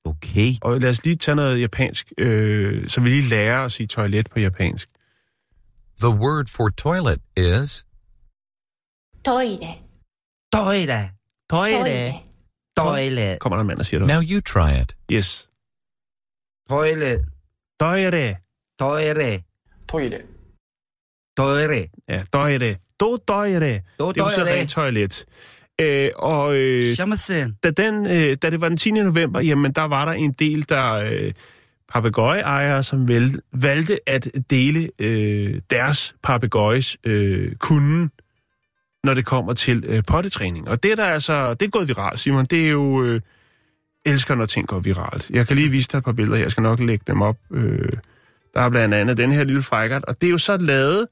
Okay. 0.06 0.48
Og 0.62 0.80
lad 0.80 0.90
os 0.90 1.06
lige 1.06 1.16
tage 1.16 1.36
noget 1.36 1.62
japansk, 1.62 2.12
øh, 2.18 2.90
så 2.90 3.02
vi 3.02 3.10
lige 3.10 3.30
lærer 3.30 3.66
at 3.66 3.72
sige 3.72 3.88
toilet 3.88 4.30
på 4.30 4.40
japansk. 4.40 4.90
The 6.00 6.10
word 6.10 6.48
for 6.48 6.70
toilet 6.70 7.22
is... 7.38 7.86
Toire. 9.26 9.78
Toire. 10.54 11.10
Toire. 11.50 11.72
Toire. 11.72 12.31
Toilet. 12.78 13.40
Kommer 13.40 13.56
der 13.58 13.62
en 13.62 13.68
mand 13.68 13.80
og 13.80 13.86
siger 13.86 14.00
det. 14.00 14.08
Now 14.08 14.22
you 14.22 14.42
try 14.42 14.82
it. 14.82 14.98
Yes. 15.12 15.50
Toilet. 16.70 17.26
Toire. 17.80 18.36
Toire. 18.80 19.40
Toilet. 19.90 20.22
Toire. 21.38 21.88
Ja, 22.10 22.24
toire. 22.34 22.76
Do 23.00 23.18
toire. 23.28 23.82
Do 24.00 24.12
det 24.12 24.18
er 24.22 24.40
jo 24.40 24.46
rent 24.46 24.70
toilet. 24.70 25.26
Øh, 25.82 26.10
og 26.16 26.56
øh, 26.56 26.98
da, 27.64 27.72
den, 27.72 28.06
øh, 28.06 28.38
da 28.42 28.50
det 28.50 28.62
var 28.62 28.70
den 28.70 28.78
10. 28.78 28.92
november, 28.92 29.42
jamen 29.42 29.72
der 29.72 29.82
var 29.82 30.06
der 30.06 30.12
en 30.12 30.32
del, 30.32 30.70
der 30.70 30.94
øh, 30.94 31.34
papegøjeejere, 31.94 32.84
som 32.84 33.08
vel, 33.08 33.42
valgte 33.54 34.00
at 34.10 34.28
dele 34.50 34.90
øh, 35.00 35.62
deres 35.70 36.16
papegøjes 36.24 36.98
øh, 37.04 37.56
kunden 37.56 38.12
når 39.04 39.14
det 39.14 39.26
kommer 39.26 39.54
til 39.54 39.84
øh, 39.88 40.04
pottetræning. 40.08 40.70
Og 40.70 40.84
det 40.84 40.92
er 40.92 40.96
der 40.96 41.06
altså, 41.06 41.54
det 41.54 41.66
er 41.66 41.70
gået 41.70 41.88
viralt, 41.88 42.20
Simon. 42.20 42.46
Det 42.46 42.66
er 42.66 42.70
jo, 42.70 43.04
øh, 43.04 43.22
elsker, 44.06 44.36
når 44.36 44.46
ting 44.46 44.68
går 44.68 44.80
viralt. 44.80 45.30
Jeg 45.30 45.48
kan 45.48 45.56
lige 45.56 45.70
vise 45.70 45.90
dig 45.92 45.98
et 45.98 46.04
par 46.04 46.12
billeder 46.12 46.38
her. 46.38 46.44
Jeg 46.46 46.52
skal 46.52 46.64
nok 46.64 46.80
lægge 46.80 47.04
dem 47.08 47.22
op. 47.22 47.38
Øh, 47.52 47.90
der 48.54 48.62
er 48.62 48.70
blandt 48.70 48.94
andet 48.96 49.18
den 49.18 49.32
her 49.32 49.44
lille 49.44 49.62
frækkert, 49.62 50.06
og 50.06 50.22
det 50.22 50.28
er 50.28 50.32
jo 50.32 50.38
så 50.38 50.58
lavet, 50.58 51.08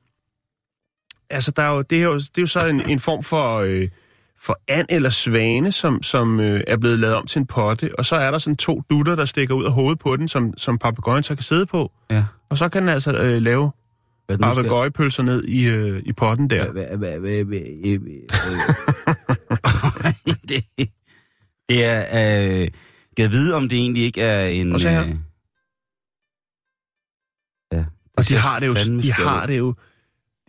altså 1.29 1.51
der 1.51 1.63
er 1.63 1.69
jo, 1.72 1.81
det, 1.81 1.98
er 2.00 2.03
jo, 2.03 2.15
det 2.15 2.38
er 2.38 2.41
jo 2.41 2.48
så 2.48 2.65
en, 2.65 2.89
en 2.89 3.00
form 3.00 3.24
for, 3.24 3.58
øh, 3.60 3.88
for 4.39 4.60
and 4.67 4.88
eller 4.89 5.10
svane, 5.10 5.72
som, 5.72 6.03
som 6.03 6.39
øh, 6.39 6.62
er 6.67 6.77
blevet 6.77 7.00
lavet 7.00 7.15
om 7.15 7.25
til 7.27 7.39
en 7.39 7.46
potte, 7.48 7.91
og 7.98 8.05
så 8.05 8.15
er 8.15 8.31
der 8.31 8.38
sådan 8.38 8.58
to 8.58 8.81
dutter, 8.89 9.15
der 9.15 9.25
stikker 9.25 9.55
ud 9.55 9.65
af 9.65 9.72
hovedet 9.72 10.00
på 10.00 10.15
den, 10.15 10.27
som, 10.27 10.58
som 10.58 10.77
papegøjen 10.77 11.24
så 11.24 11.36
kan 11.36 11.43
sidde 11.43 11.65
på, 11.65 11.91
Ja. 12.10 12.25
og 12.50 12.58
så 12.58 12.69
kan 12.69 12.81
den 12.81 12.89
altså 12.89 13.12
øh, 13.13 13.41
lave 13.41 13.72
Hvad 14.29 14.38
den 14.38 14.45
nu 14.48 14.53
skal- 14.53 14.63
papegøjepølser 14.63 15.24
ned 15.24 15.43
i, 15.43 15.67
øh, 15.69 16.03
i 16.05 16.13
potten 16.13 16.50
der. 16.50 16.71
Hvad- 16.71 16.98
hvad- 16.98 17.19
øh, 17.19 17.48
øh, 17.86 18.00
det, 20.50 20.63
det 21.69 21.86
er... 21.86 22.62
Øh, 22.62 22.67
jeg 23.17 23.31
vide, 23.31 23.55
om 23.55 23.69
det 23.69 23.77
egentlig 23.77 24.03
ikke 24.03 24.21
er 24.21 24.45
en... 24.48 24.74
Og 24.74 24.79
så 24.79 24.89
her. 24.89 25.01
øh, 25.07 25.09
Ja. 27.74 27.86
Og 28.17 28.29
de 28.29 28.36
har 28.36 28.59
det 28.59 28.67
jo, 28.67 28.74
de 29.01 29.12
har 29.13 29.45
det 29.45 29.57
jo, 29.57 29.75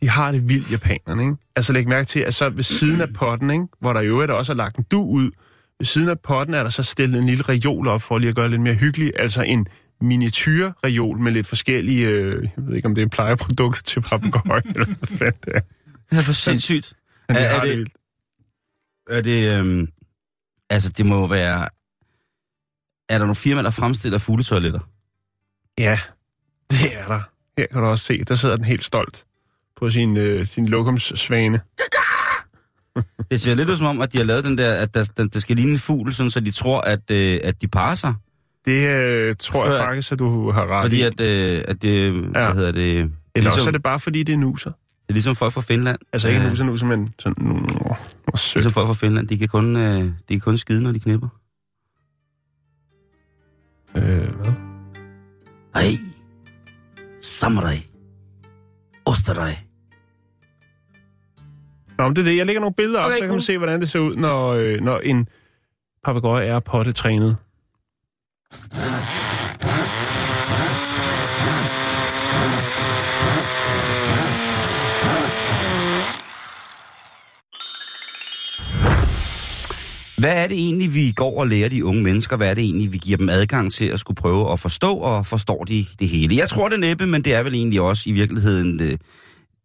de 0.02 0.08
har 0.08 0.32
det 0.32 0.48
vildt, 0.48 0.70
japanerne, 0.70 1.22
ikke? 1.22 1.36
Altså 1.56 1.72
læg 1.72 1.88
mærke 1.88 2.06
til, 2.06 2.20
at 2.20 2.34
så 2.34 2.48
ved 2.48 2.62
siden 2.62 3.00
af 3.00 3.12
potten, 3.14 3.50
ikke? 3.50 3.64
hvor 3.80 3.92
der 3.92 4.00
i 4.00 4.06
øvrigt 4.06 4.32
også 4.32 4.52
er 4.52 4.56
lagt 4.56 4.76
en 4.76 4.84
du 4.90 5.02
ud, 5.02 5.30
ved 5.78 5.86
siden 5.86 6.08
af 6.08 6.20
potten 6.20 6.54
er 6.54 6.62
der 6.62 6.70
så 6.70 6.82
stillet 6.82 7.18
en 7.18 7.26
lille 7.26 7.44
reol 7.48 7.88
op, 7.88 8.02
for 8.02 8.18
lige 8.18 8.28
at 8.28 8.34
gøre 8.34 8.44
det 8.44 8.50
lidt 8.50 8.62
mere 8.62 8.74
hyggeligt, 8.74 9.12
altså 9.18 9.42
en 9.42 9.66
miniatyrreol 10.00 11.18
med 11.18 11.32
lidt 11.32 11.46
forskellige, 11.46 12.06
øh, 12.08 12.42
jeg 12.56 12.64
ved 12.66 12.76
ikke 12.76 12.86
om 12.88 12.94
det 12.94 13.02
er 13.02 13.08
plejeprodukter 13.08 13.82
til 13.82 14.00
papegøje, 14.00 14.62
eller 14.64 14.84
hvad 14.86 15.18
fanden 15.18 15.40
det 15.44 15.54
er. 15.54 15.60
Det 16.10 16.18
er 16.18 16.22
for 16.22 16.32
sindssygt. 16.32 16.92
Men 17.28 17.36
Er- 17.36 17.40
de 17.40 17.46
er 17.46 17.50
har 17.54 17.60
det 17.60 17.68
det- 17.70 17.78
vildt. 17.78 17.92
Er 19.10 19.20
det... 19.20 19.58
Øhm, 19.58 19.88
altså, 20.70 20.88
det 20.88 21.06
må 21.06 21.26
være... 21.26 21.68
Er 23.08 23.18
der 23.18 23.18
nogle 23.18 23.34
firmaer, 23.34 23.62
der 23.62 23.70
fremstiller 23.70 24.18
fugletoiletter? 24.18 24.80
Ja, 25.78 25.98
det 26.70 26.98
er 26.98 27.08
der. 27.08 27.20
Her 27.58 27.66
kan 27.66 27.80
du 27.82 27.86
også 27.86 28.04
se, 28.04 28.24
der 28.24 28.34
sidder 28.34 28.56
den 28.56 28.64
helt 28.64 28.84
stolt 28.84 29.24
på 29.76 29.90
sin, 29.90 30.16
øh, 30.16 30.46
sin 30.46 30.68
lokumssvane. 30.68 31.60
Det 33.30 33.40
ser 33.40 33.54
lidt 33.54 33.68
ud 33.70 33.76
som 33.76 33.86
om, 33.86 34.00
at 34.00 34.12
de 34.12 34.18
har 34.18 34.24
lavet 34.24 34.44
den 34.44 34.58
der, 34.58 34.74
at 34.74 34.94
der, 34.94 35.04
der, 35.16 35.26
der 35.26 35.40
skal 35.40 35.56
ligne 35.56 35.72
en 35.72 35.78
fugl, 35.78 36.14
sådan, 36.14 36.30
så 36.30 36.40
de 36.40 36.50
tror, 36.50 36.80
at, 36.80 37.10
øh, 37.10 37.40
at 37.44 37.62
de 37.62 37.68
parer 37.68 37.94
sig. 37.94 38.14
Det 38.66 38.88
øh, 38.88 39.34
tror 39.38 39.64
jeg 39.64 39.72
Før- 39.72 39.84
faktisk, 39.84 40.12
at 40.12 40.18
du 40.18 40.50
har 40.50 40.66
ret 40.66 40.82
Fordi 40.84 40.98
i. 40.98 41.02
at, 41.02 41.20
øh, 41.20 41.62
at 41.68 41.82
det, 41.82 42.14
ja. 42.14 42.20
hvad 42.20 42.54
hedder 42.54 42.72
det, 42.72 42.98
Eller 42.98 43.10
ligesom, 43.34 43.52
også 43.52 43.68
er 43.68 43.72
det 43.72 43.82
bare, 43.82 44.00
fordi 44.00 44.22
det 44.22 44.32
er 44.32 44.36
nuser. 44.36 44.70
det 44.70 45.08
er 45.08 45.12
ligesom 45.12 45.36
folk 45.36 45.52
fra 45.52 45.60
Finland. 45.60 45.98
Altså 46.12 46.28
ikke 46.28 46.40
Ja. 46.40 46.48
nuser, 46.48 46.64
nuser, 46.64 46.86
men 46.86 47.14
sådan... 47.18 47.34
Mm, 47.46 47.52
hvor 48.24 48.36
sødt. 48.36 48.54
Ligesom 48.54 48.72
folk 48.72 48.86
fra 48.86 48.94
Finland, 48.94 49.28
de 49.28 49.38
kan 49.38 49.48
kun, 49.48 49.76
øh, 49.76 50.02
de 50.04 50.12
kan 50.30 50.40
kun 50.40 50.58
skide, 50.58 50.82
når 50.82 50.92
de 50.92 51.00
knipper. 51.00 51.28
Øh, 53.96 54.02
hvad? 54.42 54.52
Ej, 55.74 55.84
samurai, 57.22 57.86
osterej. 59.06 59.58
Nå, 61.98 62.04
men 62.08 62.16
det 62.16 62.22
er 62.22 62.24
det. 62.24 62.36
Jeg 62.36 62.46
lægger 62.46 62.60
nogle 62.60 62.74
billeder 62.74 62.98
op, 63.00 63.06
Okay, 63.06 63.14
så 63.16 63.20
kan 63.20 63.30
man 63.30 63.40
se, 63.40 63.58
hvordan 63.58 63.80
det 63.80 63.90
ser 63.90 63.98
ud, 63.98 64.16
når, 64.16 64.48
øh, 64.52 64.80
når 64.80 64.98
en 64.98 65.28
papegøje 66.04 66.46
er 66.46 66.60
pottetrænet. 66.60 67.36
Hvad 80.20 80.42
er 80.42 80.46
det 80.46 80.56
egentlig, 80.56 80.94
vi 80.94 81.12
går 81.16 81.40
og 81.40 81.46
lærer 81.46 81.68
de 81.68 81.84
unge 81.84 82.02
mennesker? 82.02 82.36
Hvad 82.36 82.50
er 82.50 82.54
det 82.54 82.64
egentlig, 82.64 82.92
vi 82.92 82.98
giver 82.98 83.16
dem 83.16 83.28
adgang 83.28 83.72
til 83.72 83.84
at 83.84 84.00
skulle 84.00 84.16
prøve 84.16 84.52
at 84.52 84.60
forstå, 84.60 84.96
og 84.96 85.26
forstår 85.26 85.64
de 85.64 85.86
det 85.98 86.08
hele? 86.08 86.36
Jeg 86.36 86.48
tror 86.48 86.68
det 86.68 86.80
næppe, 86.80 87.06
men 87.06 87.22
det 87.24 87.34
er 87.34 87.42
vel 87.42 87.54
egentlig 87.54 87.80
også 87.80 88.02
i 88.06 88.12
virkeligheden 88.12 88.78
det, 88.78 89.00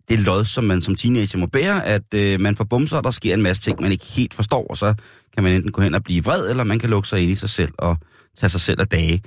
det 0.10 0.20
lod, 0.20 0.46
som 0.46 0.64
man 0.64 0.82
som 0.82 0.96
teenager 0.96 1.38
må 1.38 1.46
bære, 1.46 1.86
at 1.86 2.14
øh, 2.14 2.40
man 2.40 2.56
får 2.56 2.64
bumser, 2.64 2.98
og 2.98 3.04
der 3.04 3.12
sker 3.12 3.34
en 3.34 3.42
masse 3.42 3.62
ting, 3.62 3.82
man 3.82 3.92
ikke 3.92 4.06
helt 4.06 4.34
forstår, 4.34 4.68
og 4.68 4.78
så 4.78 4.94
kan 5.34 5.44
man 5.44 5.54
enten 5.54 5.72
gå 5.72 5.82
hen 5.82 5.96
og 5.96 6.04
blive 6.04 6.24
vred, 6.24 6.50
eller 6.50 6.64
man 6.64 6.80
kan 6.80 6.90
lukke 6.90 7.08
sig 7.08 7.22
ind 7.22 7.32
i 7.32 7.36
sig 7.36 7.50
selv 7.50 7.72
og 7.78 7.98
tage 8.38 8.50
sig 8.50 8.62
selv 8.62 8.82
af 8.82 8.88
dage. 8.88 9.24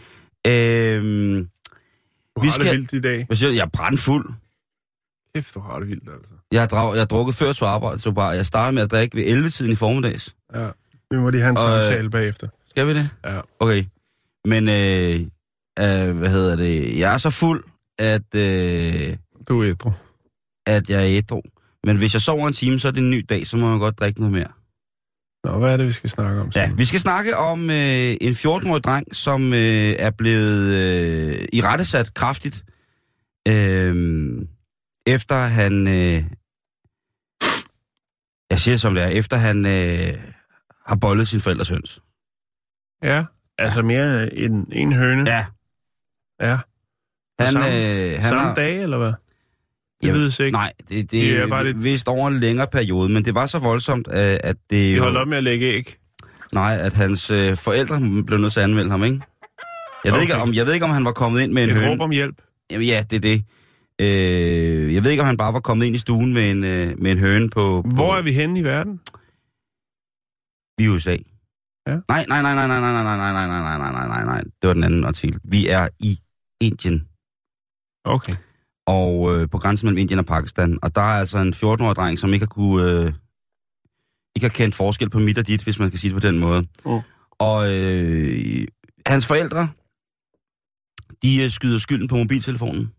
Øhm, 0.47 1.49
Du 2.37 2.41
Vi 2.43 2.49
har 2.49 2.53
det 2.59 2.63
skal- 2.63 2.77
vildt 2.77 2.93
i 2.93 3.01
dag. 3.01 3.27
siger 3.33 3.49
du? 3.51 3.55
jeg 3.55 3.63
er 3.63 3.69
brandfuld. 3.73 4.33
Kæft, 5.35 5.55
du 5.55 5.61
har 5.61 5.79
det 5.79 5.89
vildt, 5.89 6.09
altså. 6.09 6.31
Jeg 6.53 6.61
har, 6.61 6.67
drag, 6.69 6.93
jeg 6.95 7.01
har 7.01 7.07
drukket 7.07 7.35
før 7.35 7.53
til 7.53 7.65
arbejde, 7.65 7.99
så 7.99 8.13
bare 8.13 8.29
jeg 8.29 8.47
startede 8.47 8.73
med 8.75 8.83
at 8.83 8.91
drikke 8.91 9.17
ved 9.17 9.25
11-tiden 9.27 9.73
i 9.73 9.75
formiddags. 9.75 10.35
Ja. 10.55 10.69
Vi 11.11 11.17
må 11.17 11.31
lige 11.31 11.41
have 11.41 11.51
en 11.51 11.57
Og, 11.59 11.77
øh, 11.79 11.85
samtale 11.85 12.11
bagefter. 12.11 12.49
Skal 12.69 12.87
vi 12.87 12.95
det? 12.95 13.11
Ja. 13.25 13.41
Okay. 13.61 13.85
Men, 14.45 14.69
øh, 14.69 15.21
øh, 15.79 16.17
hvad 16.19 16.31
hedder 16.31 16.57
det? 16.57 16.99
Jeg 16.99 17.15
er 17.15 17.19
så 17.19 17.31
fuld, 17.31 17.65
at, 17.99 18.35
øh, 18.35 19.17
Du 19.49 19.63
er 19.63 19.69
ædru. 19.71 19.93
at 20.67 20.91
jeg 20.91 21.01
er 21.03 21.07
ædru. 21.19 21.43
Men 21.85 21.97
hvis 21.97 22.15
jeg 22.15 22.21
sover 22.23 22.47
en 22.49 22.53
time, 22.55 22.79
så 22.79 22.89
er 22.89 22.93
det 22.93 23.01
en 23.03 23.11
ny 23.11 23.27
dag, 23.29 23.47
så 23.47 23.57
må 23.57 23.71
jeg 23.71 23.79
godt 23.79 23.99
drikke 24.01 24.21
noget 24.21 24.33
mere. 24.33 24.49
Nå, 25.49 25.59
hvad 25.59 25.73
er 25.73 25.77
det, 25.77 25.87
vi 25.87 25.93
skal 25.93 26.11
snakke 26.11 26.41
om? 26.41 26.51
Ja, 26.55 26.71
vi 26.77 26.85
skal 26.85 27.01
snakke 27.01 27.37
om 27.37 27.71
øh, 27.71 28.17
en 28.21 28.33
14-årig 28.33 28.85
dreng, 28.85 29.17
som 29.17 29.53
øh, 29.53 29.97
er 29.99 30.11
blevet 30.11 30.75
øh, 30.75 31.49
i 31.53 31.63
rettesat 31.63 32.15
kraftigt, 32.15 32.65
øh, 33.49 34.43
efter 35.07 35.37
han... 35.37 35.87
Øh, 35.89 36.25
jeg 38.51 38.61
siger 38.61 38.73
det 38.73 38.81
som 38.81 38.95
det 38.95 39.05
er, 39.05 39.09
efter 39.09 39.37
han 39.37 39.67
øh, 39.67 40.15
har 40.87 40.97
bollet 40.97 41.29
sin 41.29 41.41
forældres 41.41 41.69
høns. 41.69 42.03
Ja, 43.03 43.25
altså 43.59 43.83
mere 43.83 44.35
end 44.35 44.67
en 44.73 44.93
høne. 44.93 45.31
Ja, 45.31 45.47
ja. 46.41 46.59
han, 47.41 47.53
Samme- 47.53 47.67
øh, 47.69 48.13
han 48.13 48.23
Samme 48.23 48.41
har... 48.43 48.55
dag, 48.55 48.83
eller 48.83 48.99
hvad? 48.99 49.13
Det 50.03 50.09
Jamen, 50.09 50.21
ved 50.21 50.33
jeg 50.39 50.47
ikke. 50.47 50.57
Nej, 50.59 50.73
det, 50.79 50.89
det, 50.89 51.11
Det 51.11 51.31
er 51.33 51.43
er 51.43 51.47
bare 51.47 51.65
lidt- 51.65 51.85
vist 51.85 52.09
over 52.09 52.29
en 52.29 52.41
længere 52.41 52.67
periode, 52.73 53.09
men 53.09 53.25
det 53.25 53.35
var 53.35 53.47
så 53.47 53.59
voldsomt, 53.59 54.09
at, 54.09 54.57
det 54.71 54.91
Vi 54.91 54.97
jo... 54.97 55.03
holder 55.03 55.21
op 55.21 55.29
med 55.29 55.37
at 55.37 55.45
lægge 55.45 55.67
æg. 55.67 55.97
Nej, 56.53 56.77
at 56.81 56.93
hans 56.93 57.31
øh, 57.31 57.57
forældre 57.57 58.01
blev 58.27 58.39
nødt 58.39 58.53
til 58.53 58.61
at 58.61 58.65
anmelde 58.65 58.91
ham, 58.91 59.05
ikke? 59.05 59.21
Jeg, 60.05 60.13
ved 60.13 60.21
Okay. 60.21 60.23
ikke, 60.23 60.35
om, 60.35 60.55
jeg 60.55 60.67
ved 60.67 60.75
ikke, 60.75 60.85
om 60.85 60.91
han 60.91 61.05
var 61.05 61.13
kommet 61.13 61.41
ind 61.43 61.53
med 61.53 61.63
en 61.65 61.69
Et 61.71 61.75
høne. 61.77 61.91
råb 61.91 62.01
om 62.01 62.11
hjælp. 62.11 62.43
Jamen, 62.71 62.87
ja, 62.87 63.05
det 63.11 63.17
er 63.17 63.21
det. 63.21 63.45
Øh, 64.01 64.95
jeg 64.95 65.05
ved 65.05 65.11
ikke, 65.11 65.21
om 65.21 65.27
han 65.27 65.37
bare 65.37 65.53
var 65.53 65.61
kommet 65.61 65.87
ind 65.87 65.97
i 65.97 65.99
stuen 65.99 66.35
med 66.35 66.51
en, 66.51 66.65
øh, 66.65 66.99
med 66.99 67.11
en 67.13 67.19
høne 67.19 67.51
på, 67.51 67.83
på... 67.83 67.95
Hvor 67.95 68.15
er 68.15 68.23
vi 68.23 68.33
henne 68.33 68.61
i 68.61 68.65
verden? 68.65 69.01
Vi 70.79 70.85
er 70.85 70.89
i 70.89 70.95
USA. 70.95 71.17
Ja. 71.89 71.97
Nej, 72.09 72.25
nej, 72.29 72.43
nej, 72.43 72.55
nej, 72.55 72.67
nej, 72.67 72.81
nej, 72.81 72.93
nej, 72.93 73.17
nej, 73.17 73.33
nej, 73.33 73.47
nej, 73.47 73.61
nej, 73.63 73.79
nej, 73.79 73.93
nej, 73.93 74.07
nej, 74.09 74.25
nej. 74.25 74.41
Det 74.63 74.69
var 74.69 74.73
den 74.75 74.85
anden 74.85 75.05
artikel. 75.05 75.41
Vi 75.45 75.69
er 75.69 75.89
i 76.01 76.19
Indien. 76.61 77.09
Okay. 78.05 78.35
Og 78.89 79.35
øh, 79.37 79.49
på 79.51 79.59
grænsen 79.59 79.87
mellem 79.87 79.99
Indien 79.99 80.19
og 80.19 80.27
Pakistan. 80.27 80.79
Og 80.83 80.95
der 80.95 81.01
er 81.01 81.19
altså 81.21 81.39
en 81.39 81.55
14-årig 81.55 81.97
dreng, 81.97 82.19
som 82.19 82.33
ikke 82.33 82.45
har 82.45 82.49
kunne, 82.49 82.91
øh, 82.93 83.13
ikke 84.37 84.45
har 84.45 84.49
kendt 84.49 84.75
forskel 84.75 85.11
på 85.11 85.19
mit 85.19 85.39
og 85.39 85.47
dit, 85.47 85.65
hvis 85.65 85.79
man 85.79 85.91
kan 85.91 85.99
sige 85.99 86.15
det 86.15 86.23
på 86.23 86.29
den 86.29 86.39
måde. 86.39 86.61
Mm. 86.87 87.01
Og 87.39 87.75
øh, 87.75 88.67
hans 89.07 89.27
forældre, 89.27 89.69
de 91.23 91.43
øh, 91.43 91.51
skyder 91.51 91.79
skylden 91.79 92.09
på 92.09 92.17
mobiltelefonen. 92.17 92.93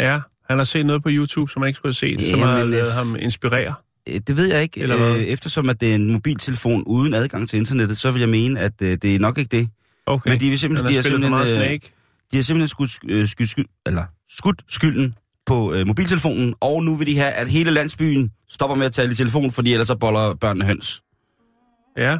Ja, 0.00 0.20
han 0.48 0.58
har 0.58 0.64
set 0.64 0.86
noget 0.86 1.02
på 1.02 1.08
YouTube, 1.12 1.52
som 1.52 1.62
han 1.62 1.68
ikke 1.68 1.76
skulle 1.76 1.88
have 2.00 2.18
set, 2.18 2.20
Ja, 2.20 2.30
som 2.30 2.40
har 2.48 2.64
lavet 2.64 2.86
øh, 2.86 2.92
ham 2.92 3.16
inspirere. 3.18 3.74
Øh, 4.08 4.20
Det 4.26 4.36
ved 4.36 4.46
jeg 4.52 4.62
ikke. 4.62 4.80
Eller 4.80 4.96
hvad? 4.96 5.16
Øh, 5.16 5.22
eftersom 5.22 5.68
at 5.68 5.80
det 5.80 5.90
er 5.90 5.94
en 5.94 6.12
mobiltelefon 6.12 6.82
uden 6.86 7.14
adgang 7.14 7.48
til 7.48 7.58
internettet, 7.58 7.98
så 7.98 8.10
vil 8.10 8.20
jeg 8.20 8.28
mene, 8.28 8.60
at 8.60 8.82
øh, 8.82 8.98
det 9.02 9.14
er 9.14 9.18
nok 9.18 9.38
ikke 9.38 9.56
det. 9.56 9.68
Okay. 10.06 10.30
Men 10.30 10.40
de 10.40 10.48
vil 10.50 10.58
simpelthen, 10.58 10.84
han 10.86 10.90
de 10.92 10.96
har 10.96 11.02
har 11.02 11.08
spillet 11.08 11.22
for 11.22 11.28
meget 11.28 11.48
simpelthen, 11.48 11.74
øh, 11.74 11.80
Snake. 11.80 11.94
de 12.32 12.36
har 12.36 12.42
simpelthen 12.42 12.68
skudt, 12.68 12.98
øh, 13.08 13.28
skyld, 13.28 13.46
skyld, 13.46 13.66
eller 13.86 14.04
skudt 14.38 14.62
skylden 14.68 15.14
på 15.46 15.74
øh, 15.74 15.86
mobiltelefonen, 15.86 16.54
og 16.60 16.84
nu 16.84 16.96
vil 16.96 17.06
de 17.06 17.18
have, 17.18 17.32
at 17.32 17.48
hele 17.48 17.70
landsbyen 17.70 18.30
stopper 18.48 18.76
med 18.76 18.86
at 18.86 18.92
tale 18.92 19.12
i 19.12 19.14
telefon, 19.14 19.52
fordi 19.52 19.72
ellers 19.72 19.88
så 19.88 19.96
boller 19.96 20.34
børnene 20.34 20.64
høns. 20.64 21.02
Ja. 21.96 22.18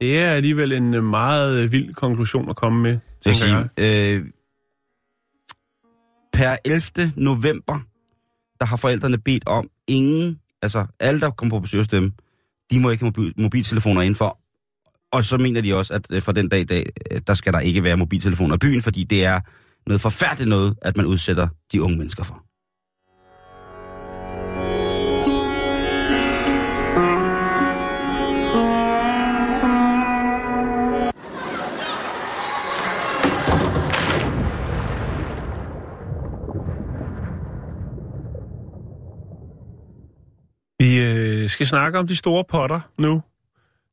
Det 0.00 0.18
er 0.18 0.30
alligevel 0.30 0.72
en 0.72 0.94
øh, 0.94 1.04
meget 1.04 1.62
øh, 1.62 1.72
vild 1.72 1.94
konklusion 1.94 2.50
at 2.50 2.56
komme 2.56 2.82
med, 2.82 2.98
tænker 3.24 3.38
sige, 3.38 3.56
jeg. 3.76 4.18
øh, 4.18 4.26
per 6.32 6.56
11. 6.64 7.12
november, 7.16 7.80
der 8.60 8.64
har 8.64 8.76
forældrene 8.76 9.18
bedt 9.18 9.46
om 9.46 9.68
ingen, 9.88 10.38
altså 10.62 10.86
alle, 11.00 11.20
der 11.20 11.30
kommer 11.30 11.56
på 11.56 11.60
besøg 11.60 11.80
hos 11.80 11.88
dem, 11.88 12.12
de 12.70 12.80
må 12.80 12.90
ikke 12.90 13.04
have 13.04 13.12
mobil, 13.16 13.32
mobiltelefoner 13.36 14.02
indenfor. 14.02 14.38
Og 15.12 15.24
så 15.24 15.38
mener 15.38 15.60
de 15.60 15.74
også, 15.74 15.94
at 15.94 16.06
øh, 16.10 16.22
fra 16.22 16.32
den 16.32 16.48
dag 16.48 16.60
i 16.60 16.64
dag, 16.64 16.86
øh, 17.10 17.20
der 17.26 17.34
skal 17.34 17.52
der 17.52 17.60
ikke 17.60 17.84
være 17.84 17.96
mobiltelefoner 17.96 18.54
i 18.54 18.58
byen, 18.58 18.82
fordi 18.82 19.04
det 19.04 19.24
er 19.24 19.40
noget 19.86 20.00
forfærdeligt 20.00 20.48
noget, 20.48 20.74
at 20.82 20.96
man 20.96 21.06
udsætter 21.06 21.48
de 21.72 21.82
unge 21.82 21.98
mennesker 21.98 22.24
for. 22.24 22.44
Vi 40.78 40.98
øh, 40.98 41.50
skal 41.50 41.66
snakke 41.66 41.98
om 41.98 42.06
de 42.06 42.16
store 42.16 42.44
potter 42.44 42.80
nu. 42.98 43.22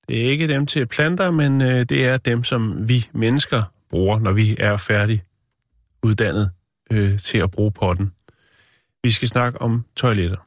Det 0.08 0.26
er 0.26 0.32
ikke 0.32 0.48
dem 0.48 0.66
til 0.66 0.86
planter, 0.86 1.32
men 1.32 1.62
øh, 1.62 1.86
det 1.90 2.06
er 2.06 2.18
dem, 2.18 2.44
som 2.44 2.90
vi 2.90 3.10
mennesker 3.14 3.64
bruger, 3.90 4.20
når 4.20 4.32
vi 4.32 4.56
er 4.60 4.78
færdig 4.78 5.24
uddannet 6.04 6.52
øh, 6.92 7.20
til 7.20 7.38
at 7.38 7.52
bruge 7.52 7.72
potten. 7.72 8.12
Vi 9.04 9.12
skal 9.12 9.28
snakke 9.28 9.62
om 9.62 9.86
toiletter. 9.96 10.38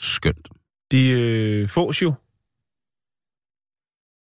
Skønt. 0.00 0.48
De 0.92 1.10
øh, 1.10 1.68
fås 1.68 2.02
jo 2.02 2.14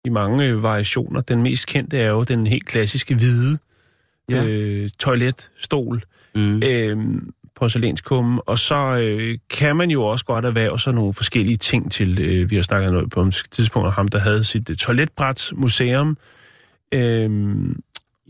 i 0.05 0.09
mange 0.09 0.47
øh, 0.47 0.63
variationer. 0.63 1.21
Den 1.21 1.43
mest 1.43 1.67
kendte 1.67 1.97
er 1.97 2.09
jo 2.09 2.23
den 2.23 2.47
helt 2.47 2.65
klassiske 2.65 3.15
hvide 3.15 3.57
Ja. 4.29 4.45
øh, 4.45 4.89
toiletstol. 4.99 6.03
Mm. 6.35 6.63
øh, 6.63 7.21
porcelænskumme, 7.55 8.41
og 8.41 8.59
så 8.59 8.75
øh, 9.03 9.37
kan 9.49 9.75
man 9.75 9.91
jo 9.91 10.03
også 10.03 10.25
godt 10.25 10.45
erhverve 10.45 10.79
sig 10.79 10.93
nogle 10.93 11.13
forskellige 11.13 11.57
ting 11.57 11.91
til. 11.91 12.19
Øh, 12.21 12.49
vi 12.49 12.55
har 12.55 12.63
snakket 12.63 12.91
noget 12.91 13.09
på 13.09 13.21
et 13.21 13.43
tidspunkt 13.51 13.87
om 13.87 13.93
ham, 13.93 14.07
der 14.07 14.19
havde 14.19 14.43
sit 14.43 14.69
øh, 14.69 14.75
toiletbrætsmuseum. 14.75 16.17
Øh, 16.93 17.29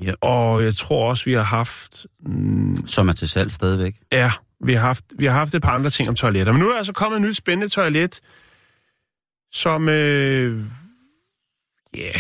Ja. 0.02 0.14
Og 0.22 0.64
jeg 0.64 0.76
tror 0.76 1.10
også, 1.10 1.26
vi 1.26 1.34
har 1.34 1.44
haft... 1.44 2.06
Mm, 2.26 2.76
Som 2.86 3.08
er 3.10 3.14
til 3.14 3.30
salg 3.30 3.52
stadigvæk. 3.52 3.94
ja, 4.12 4.32
vi 4.66 4.74
har, 4.74 4.82
haft, 4.82 5.06
vi 5.18 5.26
har 5.26 5.34
haft 5.34 5.56
et 5.56 5.62
par 5.62 5.72
andre 5.72 5.90
ting 5.90 6.10
om 6.10 6.16
toiletter. 6.16 6.54
Men 6.54 6.60
nu 6.60 6.68
er 6.68 6.72
der 6.72 6.78
altså 6.78 6.94
kommet 6.94 7.18
et 7.18 7.22
nyt 7.22 7.36
spændende 7.36 7.68
toilet, 7.74 8.20
som... 9.52 9.90
Øh, 9.90 10.64
ja, 11.98 12.12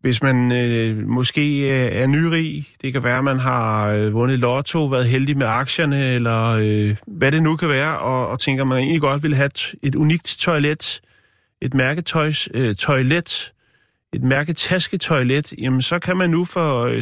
hvis 0.00 0.22
man 0.22 0.52
øh, 0.52 1.08
måske 1.08 1.58
øh, 1.60 2.02
er 2.02 2.06
nyrig, 2.06 2.68
det 2.82 2.92
kan 2.92 3.04
være, 3.04 3.18
at 3.18 3.24
man 3.24 3.38
har 3.38 3.88
øh, 3.88 4.12
vundet 4.12 4.38
lotto, 4.38 4.84
været 4.84 5.08
heldig 5.08 5.38
med 5.38 5.46
aktierne, 5.46 6.14
eller 6.14 6.44
øh, 6.44 6.96
hvad 7.06 7.32
det 7.32 7.42
nu 7.42 7.56
kan 7.56 7.68
være, 7.68 7.98
og, 7.98 8.28
og 8.28 8.38
tænker, 8.40 8.64
man 8.64 8.78
egentlig 8.78 9.00
godt 9.00 9.22
vil 9.22 9.34
have 9.34 9.46
et, 9.46 9.74
et 9.82 9.94
unikt 9.94 10.36
toilet, 10.38 11.00
et 11.62 11.74
mærketøjs 11.74 12.48
øh, 12.54 12.74
toilet, 12.74 13.52
et 14.14 14.22
mærketasketoilet, 14.22 15.52
jamen 15.58 15.82
så 15.82 15.98
kan 15.98 16.16
man 16.16 16.30
nu 16.30 16.44
for 16.44 16.82
øh, 16.84 16.98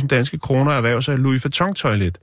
631.000 0.00 0.06
danske 0.06 0.38
kroner 0.38 0.72
erhverve 0.72 1.02
sig 1.02 1.18
Louis 1.18 1.44
Vuitton-toilet. 1.44 2.18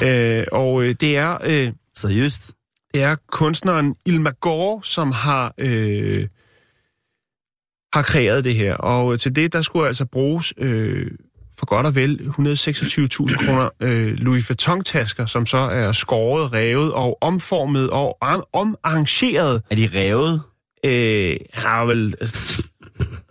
øh, 0.08 0.44
og 0.52 0.82
øh, 0.84 0.94
det 1.00 1.16
er... 1.16 1.38
Øh, 1.44 1.72
Seriøst? 1.96 2.52
det 2.94 3.02
er 3.02 3.16
kunstneren 3.32 3.94
Ilma 4.06 4.30
Gore, 4.40 4.80
som 4.82 5.12
har, 5.12 5.54
øh, 5.58 6.28
har 7.94 8.02
kreeret 8.02 8.44
det 8.44 8.54
her. 8.54 8.74
Og 8.74 9.12
øh, 9.12 9.18
til 9.18 9.36
det, 9.36 9.52
der 9.52 9.60
skulle 9.62 9.86
altså 9.86 10.04
bruges 10.04 10.52
øh, 10.58 11.10
for 11.58 11.66
godt 11.66 11.86
og 11.86 11.94
vel 11.94 12.20
126.000 12.20 13.46
kroner 13.46 13.68
øh, 13.80 14.12
Louis 14.18 14.50
Vuitton-tasker, 14.50 15.26
som 15.26 15.46
så 15.46 15.58
er 15.58 15.92
skåret, 15.92 16.52
revet 16.52 16.92
og 16.92 17.18
omformet 17.20 17.90
og 17.90 18.18
om- 18.20 18.44
omarrangeret. 18.52 19.62
Er 19.70 19.74
de 19.76 19.88
revet? 19.94 20.42
Øh, 20.84 21.36
har 21.52 21.84
vel... 21.84 22.14
Altså, 22.20 22.62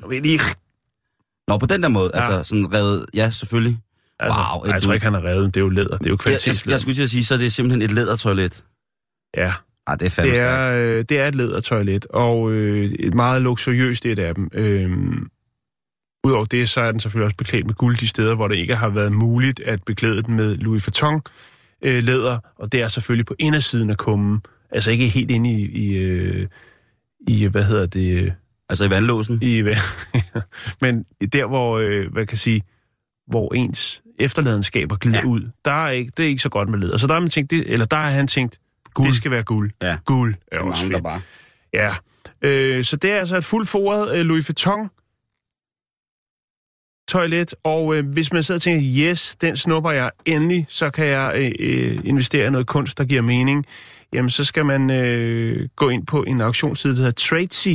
jeg 0.03 0.09
ved 0.09 0.21
lige, 0.21 0.39
Nå, 1.47 1.57
på 1.57 1.65
den 1.65 1.83
der 1.83 1.89
måde. 1.89 2.11
Ja. 2.13 2.21
Altså 2.21 2.49
sådan 2.49 2.73
revet. 2.73 3.05
Ja, 3.13 3.29
selvfølgelig. 3.31 3.79
altså, 4.19 4.39
Wow, 4.39 4.61
nej, 4.63 4.69
jeg 4.69 4.77
et- 4.77 4.83
tror 4.83 4.93
ikke, 4.93 5.05
han 5.05 5.13
har 5.13 5.23
revet. 5.25 5.45
Det 5.55 5.57
er 5.59 5.63
jo 5.63 5.69
læder. 5.69 5.97
Det 5.97 6.05
er 6.05 6.09
jo 6.09 6.11
Jeg, 6.11 6.11
jeg, 6.11 6.19
kvalitetslæder. 6.19 6.73
jeg 6.75 6.81
skulle 6.81 6.95
til 6.95 7.03
at 7.03 7.09
sige, 7.09 7.25
så 7.25 7.33
er 7.33 7.37
det 7.37 7.53
simpelthen 7.53 7.81
et 7.81 7.91
lædertoilet. 7.91 8.63
Ja. 9.37 9.53
Ej, 9.87 9.95
det 9.95 10.05
er 10.05 10.09
fandme 10.09 10.33
Det 10.33 10.39
er, 10.41 10.73
øh, 10.73 11.05
det 11.09 11.19
er 11.19 11.27
et 11.27 11.35
lædertoilet, 11.35 12.05
og 12.05 12.51
øh, 12.51 12.85
et 12.99 13.13
meget 13.13 13.41
luksuriøst 13.41 14.05
et 14.05 14.19
af 14.19 14.35
dem. 14.35 14.49
Øh, 14.53 14.91
Udover 16.25 16.45
det, 16.45 16.69
så 16.69 16.81
er 16.81 16.91
den 16.91 16.99
selvfølgelig 16.99 17.25
også 17.25 17.37
beklædt 17.37 17.65
med 17.65 17.73
guld 17.75 17.97
de 17.97 18.07
steder, 18.07 18.35
hvor 18.35 18.47
det 18.47 18.55
ikke 18.55 18.75
har 18.75 18.89
været 18.89 19.11
muligt 19.11 19.59
at 19.59 19.83
beklæde 19.83 20.23
den 20.23 20.35
med 20.35 20.55
Louis 20.55 20.87
Vuitton 20.87 21.21
øh, 21.81 22.03
læder, 22.03 22.39
og 22.55 22.71
det 22.71 22.81
er 22.81 22.87
selvfølgelig 22.87 23.25
på 23.25 23.35
indersiden 23.39 23.89
af 23.89 23.97
kummen, 23.97 24.41
altså 24.71 24.91
ikke 24.91 25.07
helt 25.07 25.31
inde 25.31 25.51
i, 25.51 25.65
i, 25.65 25.97
øh, 25.97 26.47
i 27.27 27.45
hvad 27.45 27.63
hedder 27.63 27.85
det, 27.85 28.33
Altså 28.69 28.85
i 28.85 28.89
vandlåsen. 28.89 29.39
i, 29.41 29.61
men 30.81 31.05
der, 31.33 31.45
hvor, 31.45 31.77
øh, 31.77 32.11
hvad 32.11 32.25
kan 32.25 32.33
jeg 32.33 32.39
sige, 32.39 32.61
hvor 33.27 33.53
ens 33.53 34.03
efterladenskaber 34.19 34.95
glider 34.95 35.19
ja. 35.19 35.25
Ud, 35.25 35.49
der 35.65 35.85
er 35.85 35.89
ikke, 35.89 36.11
det 36.17 36.25
er 36.25 36.29
ikke 36.29 36.41
så 36.41 36.49
godt 36.49 36.69
med 36.69 36.79
læder. 36.79 36.97
Så 36.97 37.07
der 37.07 37.13
har 37.13 37.19
man 37.19 37.29
tænkt, 37.29 37.51
det, 37.51 37.73
eller 37.73 37.85
der 37.85 37.97
har 37.97 38.09
han 38.09 38.27
tænkt, 38.27 38.59
guld. 38.93 39.07
det 39.07 39.15
skal 39.15 39.31
være 39.31 39.43
guld. 39.43 39.71
Ja. 39.81 39.97
Guld 40.05 40.35
er 40.51 40.57
er 40.57 40.61
også 40.61 40.87
fedt. 40.87 41.03
bare. 41.03 41.21
Ja, 41.73 41.95
øh, 42.41 42.83
så 42.83 42.95
det 42.95 43.11
er 43.11 43.19
altså 43.19 43.37
et 43.37 43.45
fuldt 43.45 43.69
foret 43.69 44.15
øh, 44.15 44.25
Louis 44.25 44.49
Vuitton 44.49 44.89
toilet, 47.07 47.55
og 47.63 47.95
øh, 47.95 48.07
hvis 48.07 48.33
man 48.33 48.43
sidder 48.43 48.57
og 48.57 48.61
tænker, 48.61 49.09
yes, 49.09 49.35
den 49.41 49.57
snupper 49.57 49.91
jeg 49.91 50.11
endelig, 50.25 50.65
så 50.69 50.89
kan 50.89 51.07
jeg 51.07 51.33
øh, 51.35 51.51
øh, 51.59 51.99
investere 52.03 52.47
i 52.47 52.49
noget 52.49 52.67
kunst, 52.67 52.97
der 52.97 53.05
giver 53.05 53.21
mening, 53.21 53.65
jamen 54.13 54.29
så 54.29 54.43
skal 54.43 54.65
man 54.65 54.91
øh, 54.91 55.69
gå 55.75 55.89
ind 55.89 56.05
på 56.05 56.23
en 56.23 56.41
auktionsside, 56.41 56.93
der 56.93 56.97
hedder 56.97 57.11
Tradesy, 57.11 57.69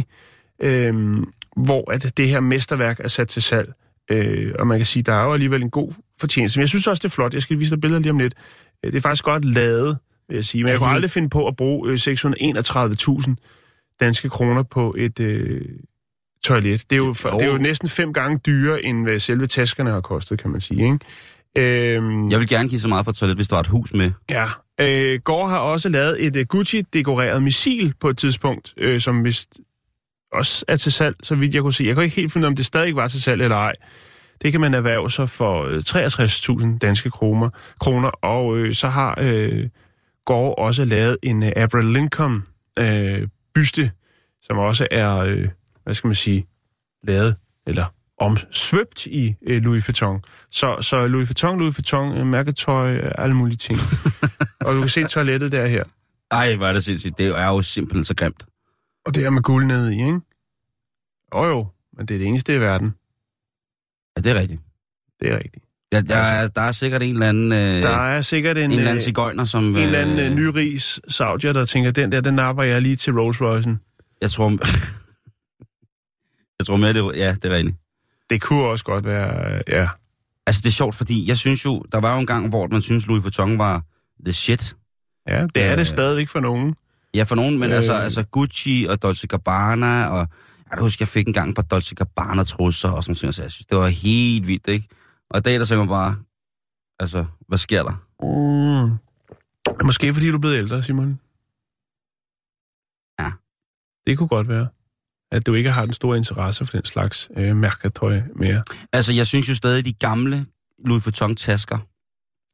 øh, 0.62 1.16
hvor 1.56 1.90
at 1.92 2.12
det 2.16 2.28
her 2.28 2.40
mesterværk 2.40 3.00
er 3.00 3.08
sat 3.08 3.28
til 3.28 3.42
salg. 3.42 3.72
Øh, 4.10 4.52
og 4.58 4.66
man 4.66 4.78
kan 4.78 4.86
sige, 4.86 5.02
der 5.02 5.12
er 5.14 5.24
jo 5.24 5.32
alligevel 5.32 5.62
en 5.62 5.70
god 5.70 5.92
fortjeneste. 6.20 6.58
Men 6.58 6.60
jeg 6.60 6.68
synes 6.68 6.86
også, 6.86 7.00
det 7.00 7.04
er 7.08 7.14
flot. 7.14 7.34
Jeg 7.34 7.42
skal 7.42 7.58
vise 7.60 7.70
dig 7.70 7.80
billeder 7.80 8.00
lige 8.00 8.10
om 8.12 8.18
lidt. 8.18 8.34
Øh, 8.84 8.92
Det 8.92 8.98
er 8.98 9.02
faktisk 9.02 9.24
godt 9.24 9.44
lavet, 9.44 9.98
vil 10.28 10.34
jeg 10.34 10.44
sige. 10.44 10.64
Men 10.64 10.70
jeg 10.70 10.78
kunne 10.78 10.88
aldrig 10.90 11.10
finde 11.10 11.28
på 11.28 11.46
at 11.46 11.56
bruge 11.56 11.90
øh, 11.90 11.94
631.000 11.94 13.34
danske 14.00 14.28
kroner 14.28 14.62
på 14.62 14.94
et 14.98 15.20
øh, 15.20 15.60
toilet. 16.44 16.82
Det 16.90 16.96
er, 16.96 17.00
jo, 17.00 17.12
for, 17.12 17.30
det 17.30 17.42
er 17.42 17.52
jo 17.52 17.58
næsten 17.58 17.88
fem 17.88 18.12
gange 18.12 18.38
dyrere, 18.46 18.84
end 18.84 19.02
hvad 19.02 19.20
selve 19.20 19.46
taskerne 19.46 19.90
har 19.90 20.00
kostet, 20.00 20.40
kan 20.40 20.50
man 20.50 20.60
sige. 20.60 20.84
Ikke? 20.84 20.98
Øhm, 21.96 22.30
Jeg 22.30 22.38
vil 22.40 22.48
gerne 22.48 22.68
give 22.68 22.80
så 22.80 22.88
meget 22.88 23.04
for 23.04 23.10
et 23.10 23.16
toilet, 23.16 23.36
hvis 23.36 23.48
der 23.48 23.56
var 23.56 23.60
et 23.60 23.66
hus 23.66 23.92
med. 23.94 24.10
Ja. 24.30 24.44
Øh, 24.80 25.20
Gore 25.24 25.48
har 25.48 25.58
også 25.58 25.88
lavet 25.88 26.26
et 26.26 26.36
uh, 26.36 26.42
Gucci-dekoreret 26.42 27.42
missil 27.42 27.94
på 28.00 28.08
et 28.08 28.18
tidspunkt, 28.18 28.74
øh, 28.76 29.00
som 29.00 29.24
vist 29.24 29.60
også 30.32 30.64
er 30.68 30.76
til 30.76 30.92
salg, 30.92 31.16
så 31.22 31.34
vidt 31.34 31.54
jeg 31.54 31.62
kunne 31.62 31.72
se. 31.74 31.84
Jeg 31.84 31.94
kan 31.94 32.04
ikke 32.04 32.16
helt 32.16 32.32
finde 32.32 32.44
ud 32.44 32.46
af, 32.46 32.50
om 32.50 32.56
det 32.56 32.66
stadig 32.66 32.96
var 32.96 33.08
til 33.08 33.22
salg 33.22 33.42
eller 33.42 33.56
ej. 33.56 33.74
Det 34.42 34.52
kan 34.52 34.60
man 34.60 34.74
erhverve 34.74 35.10
sig 35.10 35.28
for 35.28 35.64
øh, 35.64 36.62
63.000 36.72 36.78
danske 36.78 37.10
kroner, 37.10 37.50
kroner 37.80 38.08
og 38.08 38.56
øh, 38.56 38.74
så 38.74 38.88
har 38.88 39.18
øh, 39.20 39.68
Gore 40.28 40.54
også 40.54 40.84
lavet 40.84 41.16
en 41.22 41.42
øh, 41.42 41.52
Abraham 41.56 41.92
Lincoln 41.92 42.42
øh, 42.78 43.28
byste, 43.54 43.90
som 44.42 44.58
også 44.58 44.86
er, 44.90 45.16
øh, 45.16 45.48
hvad 45.84 45.94
skal 45.94 46.08
man 46.08 46.14
sige, 46.14 46.46
lavet, 47.04 47.36
eller 47.66 47.84
omsvøbt 48.18 49.06
i 49.06 49.34
øh, 49.46 49.62
Louis 49.62 49.88
Vuitton. 49.88 50.22
Så, 50.50 50.76
så 50.80 51.06
Louis 51.06 51.28
Vuitton, 51.28 51.58
Louis 51.58 51.78
Vuitton, 51.78 52.18
øh, 52.18 52.26
mærketøj, 52.26 52.92
øh, 52.92 53.12
alle 53.18 53.34
mulige 53.34 53.56
ting. 53.56 53.78
og 54.66 54.74
du 54.74 54.80
kan 54.80 54.88
se 54.88 55.04
toilettet 55.04 55.52
der 55.52 55.66
her. 55.66 55.84
Ej, 56.30 56.56
hvor 56.56 56.66
er 56.66 56.72
det 56.72 56.84
sindssygt. 56.84 57.18
Det 57.18 57.26
er 57.26 57.46
jo 57.46 57.62
simpelthen 57.62 58.04
så 58.04 58.14
grimt. 58.14 58.46
Og 59.08 59.14
det 59.14 59.24
er 59.24 59.30
med 59.30 59.42
guld 59.42 59.66
nede 59.66 59.94
i, 59.96 59.98
ikke? 59.98 60.20
Jo 61.34 61.44
jo, 61.44 61.66
men 61.96 62.08
det 62.08 62.14
er 62.14 62.18
det 62.18 62.26
eneste 62.26 62.54
i 62.54 62.60
verden. 62.60 62.94
Ja, 64.16 64.22
det 64.22 64.36
er 64.36 64.40
rigtigt. 64.40 64.60
Det 65.20 65.32
er 65.32 65.36
rigtigt. 65.36 65.64
Ja, 65.92 66.00
der, 66.00 66.16
er, 66.16 66.48
der 66.48 66.60
er 66.60 66.72
sikkert 66.72 67.02
en 67.02 67.12
eller 67.12 67.28
anden, 67.28 67.52
øh, 67.52 67.82
Der 67.82 67.88
er 67.88 68.22
sikkert 68.22 68.58
en, 68.58 68.64
en 68.64 68.70
eller 68.70 68.90
anden 68.90 68.96
øh, 68.96 69.02
cigøjner, 69.02 69.44
som... 69.44 69.64
en 69.64 69.76
eller 69.76 69.98
anden 69.98 70.18
øh, 70.18 70.34
nyrigs 70.34 71.00
saudier, 71.14 71.52
der 71.52 71.64
tænker, 71.64 71.90
den 71.90 72.12
der, 72.12 72.20
den 72.20 72.34
napper 72.34 72.62
jeg 72.62 72.82
lige 72.82 72.96
til 72.96 73.12
Rolls 73.12 73.38
Royce'en. 73.38 73.76
Jeg 74.20 74.30
tror... 74.30 74.50
jeg 76.58 76.66
tror 76.66 76.76
mere, 76.76 76.92
det. 76.92 77.16
Ja, 77.16 77.34
det 77.42 77.44
er 77.44 77.56
rigtigt. 77.56 77.76
Det 78.30 78.40
kunne 78.40 78.64
også 78.64 78.84
godt 78.84 79.04
være, 79.04 79.54
øh, 79.54 79.60
ja. 79.68 79.88
Altså, 80.46 80.60
det 80.60 80.68
er 80.68 80.72
sjovt, 80.72 80.94
fordi 80.94 81.28
jeg 81.28 81.36
synes 81.38 81.64
jo, 81.64 81.84
der 81.92 82.00
var 82.00 82.14
jo 82.14 82.20
en 82.20 82.26
gang, 82.26 82.48
hvor 82.48 82.66
man 82.66 82.82
synes 82.82 83.06
Louis 83.06 83.22
Vuitton 83.22 83.58
var 83.58 83.82
the 84.24 84.32
shit. 84.32 84.76
Ja, 85.28 85.46
det 85.54 85.62
er 85.62 85.72
Øh, 85.72 85.78
det 85.78 85.86
stadigvæk 85.86 86.28
for 86.28 86.40
nogen. 86.40 86.74
Ja, 87.14 87.22
for 87.22 87.34
nogen, 87.34 87.58
men 87.58 87.70
øh... 87.70 87.76
altså, 87.76 87.92
Øh. 87.94 88.04
altså 88.04 88.22
Gucci 88.22 88.86
og 88.88 89.02
Dolce 89.02 89.26
Gabbana, 89.26 90.06
og 90.06 90.18
jeg 90.18 90.72
kan 90.72 90.78
huske, 90.82 91.02
jeg 91.02 91.08
fik 91.08 91.26
engang 91.26 91.48
et 91.50 91.54
par 91.56 91.62
Dolce 91.62 91.94
Gabbana 91.94 92.42
trusser 92.44 92.88
og 92.88 93.04
sådan 93.04 93.16
noget, 93.22 93.34
så 93.34 93.42
jeg 93.42 93.50
synes, 93.50 93.66
det 93.66 93.78
var 93.78 93.86
helt 93.86 94.46
vildt, 94.46 94.68
ikke? 94.68 94.88
Og 95.30 95.38
i 95.38 95.42
dag, 95.42 95.60
der 95.60 95.64
tænker 95.66 95.84
man 95.84 95.88
bare, 95.88 96.16
altså, 97.00 97.24
hvad 97.48 97.58
sker 97.58 97.82
der? 97.82 97.92
Mm. 98.22 98.96
Måske 99.86 100.14
fordi 100.14 100.28
du 100.28 100.34
er 100.36 100.40
blevet 100.40 100.56
ældre, 100.58 100.82
Simon. 100.82 101.20
Ja. 103.20 103.30
Det 104.06 104.18
kunne 104.18 104.28
godt 104.28 104.48
være, 104.48 104.68
at 105.32 105.46
du 105.46 105.54
ikke 105.54 105.70
har 105.70 105.84
den 105.84 105.94
store 105.94 106.16
interesse 106.16 106.66
for 106.66 106.72
den 106.72 106.84
slags 106.84 107.28
øh, 107.36 107.56
mærketøj 107.56 108.22
mere. 108.36 108.62
Altså, 108.92 109.12
jeg 109.12 109.26
synes 109.26 109.48
jo 109.48 109.54
stadig, 109.54 109.84
de 109.84 109.92
gamle 109.92 110.46
Louis 110.84 111.06
Vuitton-tasker, 111.06 111.78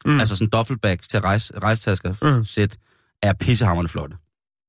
Mm. 0.07 0.21
altså 0.21 0.37
sådan 0.37 0.49
duffelbags 0.51 1.09
til 1.09 1.21
rejse, 1.21 1.59
rejstasker 1.59 2.37
mm. 2.38 2.45
sæt, 2.45 2.77
er 3.23 3.33
pissehammerende 3.33 3.88
flotte. 3.88 4.17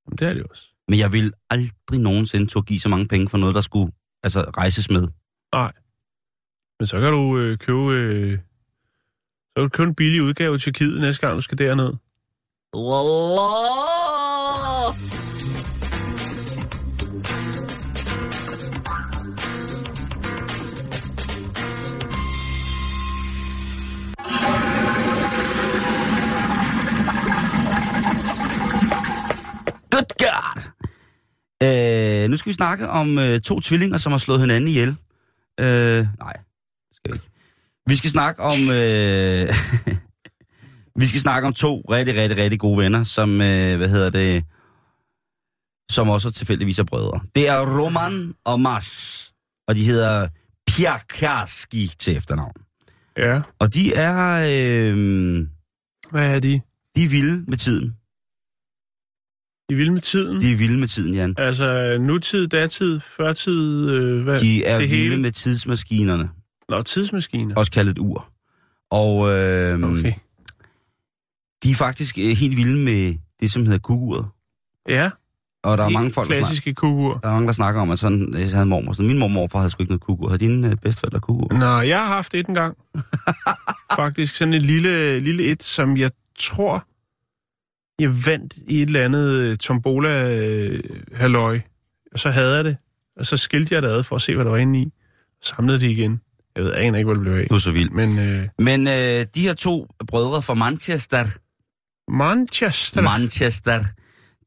Jamen, 0.05 0.17
det 0.17 0.27
er 0.27 0.33
det 0.33 0.43
også. 0.43 0.63
Men 0.87 0.99
jeg 0.99 1.13
vil 1.13 1.33
aldrig 1.49 1.99
nogensinde 1.99 2.47
turde 2.47 2.65
give 2.65 2.79
så 2.79 2.89
mange 2.89 3.07
penge 3.07 3.29
for 3.29 3.37
noget, 3.37 3.55
der 3.55 3.61
skulle 3.61 3.91
altså, 4.23 4.41
rejses 4.41 4.89
med. 4.89 5.07
Nej. 5.53 5.71
Men 6.79 6.87
så 6.87 6.99
kan 6.99 7.11
du 7.11 7.37
øh, 7.37 7.57
købe... 7.57 7.91
Øh, 7.91 8.39
så 9.47 9.53
kan 9.55 9.63
du 9.63 9.69
købe 9.69 9.89
en 9.89 9.95
billig 9.95 10.21
udgave 10.21 10.53
til 10.53 10.61
Tyrkiet 10.61 11.01
næste 11.01 11.27
gang, 11.27 11.35
du 11.35 11.41
skal 11.41 11.57
derned. 11.57 11.93
Wallah! 12.75 14.04
God! 29.95 30.61
Øh, 31.63 32.29
nu 32.29 32.37
skal 32.37 32.49
vi 32.49 32.53
snakke 32.53 32.87
om 32.87 33.19
øh, 33.19 33.41
to 33.41 33.59
tvillinger, 33.59 33.97
som 33.97 34.11
har 34.11 34.19
slået 34.19 34.39
hinanden 34.41 34.67
ihjel. 34.67 34.95
Øh, 35.59 36.07
nej, 36.19 36.37
skal 36.91 37.11
vi 37.11 37.15
ikke. 37.15 37.29
Vi 37.87 37.95
skal 37.95 38.09
snakke 38.09 38.41
om... 38.41 38.59
Øh, 38.59 39.49
vi 41.01 41.07
skal 41.07 41.21
snakke 41.21 41.47
om 41.47 41.53
to 41.53 41.81
rigtig, 41.89 42.15
rigtig, 42.15 42.37
rigtig 42.37 42.59
gode 42.59 42.77
venner, 42.77 43.03
som, 43.03 43.41
øh, 43.41 43.77
hvad 43.77 43.89
hedder 43.89 44.09
det, 44.09 44.43
som 45.91 46.09
også 46.09 46.31
tilfældigvis 46.31 46.79
er 46.79 46.83
brødre. 46.83 47.19
Det 47.35 47.49
er 47.49 47.79
Roman 47.79 48.33
og 48.45 48.61
Mas, 48.61 49.31
og 49.67 49.75
de 49.75 49.85
hedder 49.85 50.27
Piakarski 50.67 51.91
til 51.99 52.17
efternavn. 52.17 52.53
Ja. 53.17 53.41
Og 53.59 53.73
de 53.73 53.93
er, 53.93 54.47
øh, 54.51 55.47
Hvad 56.11 56.35
er 56.35 56.39
de? 56.39 56.61
de 56.95 57.03
er 57.03 57.09
vilde 57.09 57.43
med 57.47 57.57
tiden. 57.57 57.95
De 59.69 59.73
er 59.73 59.77
vilde 59.77 59.91
med 59.91 60.01
tiden. 60.01 60.41
De 60.41 60.51
er 60.51 60.57
vilde 60.57 60.79
med 60.79 60.87
tiden, 60.87 61.13
Jan. 61.13 61.35
Altså 61.37 61.97
nutid, 61.99 62.47
datid, 62.47 62.99
førtid, 62.99 63.89
øh, 63.89 64.23
hvad? 64.23 64.39
De 64.39 64.65
er 64.65 64.77
det 64.79 64.89
vilde 64.91 65.03
hele? 65.09 65.21
med 65.21 65.31
tidsmaskinerne, 65.31 66.29
Nå, 66.69 66.81
tidsmaskiner. 66.81 67.55
også 67.55 67.71
kaldet 67.71 67.97
ur. 67.97 68.29
Og 68.91 69.29
øh, 69.31 69.83
Okay. 69.83 70.13
de 71.63 71.71
er 71.71 71.75
faktisk 71.75 72.17
øh, 72.17 72.23
helt 72.37 72.57
vilde 72.57 72.77
med 72.77 73.15
det, 73.39 73.51
som 73.51 73.65
hedder 73.65 73.79
kuguret. 73.79 74.25
Ja, 74.89 75.09
Og 75.63 75.77
der 75.77 75.83
er 75.83 75.89
mange 75.89 76.13
folk, 76.13 76.29
der 76.29 76.35
klassiske 76.35 76.73
kugur. 76.73 77.13
der 77.23 77.29
er 77.29 77.33
mange, 77.33 77.47
der 77.47 77.53
snakker 77.53 77.81
om, 77.81 77.91
at 77.91 77.99
sådan, 77.99 78.33
jeg 78.33 78.49
havde 78.51 78.65
mormor. 78.65 78.93
Så 78.93 79.03
min 79.03 79.17
mormor 79.19 79.57
havde 79.57 79.69
sgu 79.69 79.83
ikke 79.83 79.91
noget 79.91 80.01
kugur. 80.01 80.27
Havde 80.27 80.39
dine 80.39 80.67
øh, 80.69 80.75
bedsteforældre 80.81 81.19
kugur? 81.19 81.57
Nå, 81.57 81.79
jeg 81.81 81.97
har 81.99 82.05
haft 82.05 82.33
et 82.33 82.47
engang. 82.47 82.77
Faktisk 83.95 84.35
sådan 84.35 84.53
et 84.53 84.61
lille, 84.61 85.19
lille 85.19 85.43
et, 85.43 85.63
som 85.63 85.97
jeg 85.97 86.11
tror, 86.39 86.85
jeg 87.99 88.25
vandt 88.25 88.53
i 88.67 88.81
et 88.81 88.85
eller 88.85 89.05
andet 89.05 89.33
øh, 89.33 89.57
tombola 89.57 90.37
øh, 90.37 90.83
halløj. 91.13 91.59
Og 92.11 92.19
så 92.19 92.29
havde 92.29 92.55
jeg 92.55 92.63
det. 92.63 92.77
Og 93.17 93.25
så 93.25 93.37
skilte 93.37 93.75
jeg 93.75 93.81
det 93.81 93.87
ad 93.87 94.03
for 94.03 94.15
at 94.15 94.21
se, 94.21 94.35
hvad 94.35 94.45
der 94.45 94.51
var 94.51 94.57
inde 94.57 94.81
i. 94.81 94.91
Samlede 95.41 95.79
det 95.79 95.89
igen. 95.89 96.21
Jeg 96.55 96.63
ved 96.63 96.73
jeg 96.73 96.83
aner 96.83 96.97
ikke, 96.97 97.05
hvor 97.05 97.13
det 97.13 97.21
blev 97.21 97.33
af. 97.33 97.47
Du 97.49 97.55
er 97.55 97.59
så 97.59 97.71
vild. 97.71 97.89
Men 97.89 98.19
øh, 98.19 98.47
Men 98.59 98.87
øh, 98.87 99.25
de 99.35 99.41
her 99.41 99.53
to 99.53 99.87
brødre 100.07 100.41
fra 100.41 100.53
Manchester, 100.53 101.25
Manchester. 102.11 103.01
Manchester, 103.01 103.83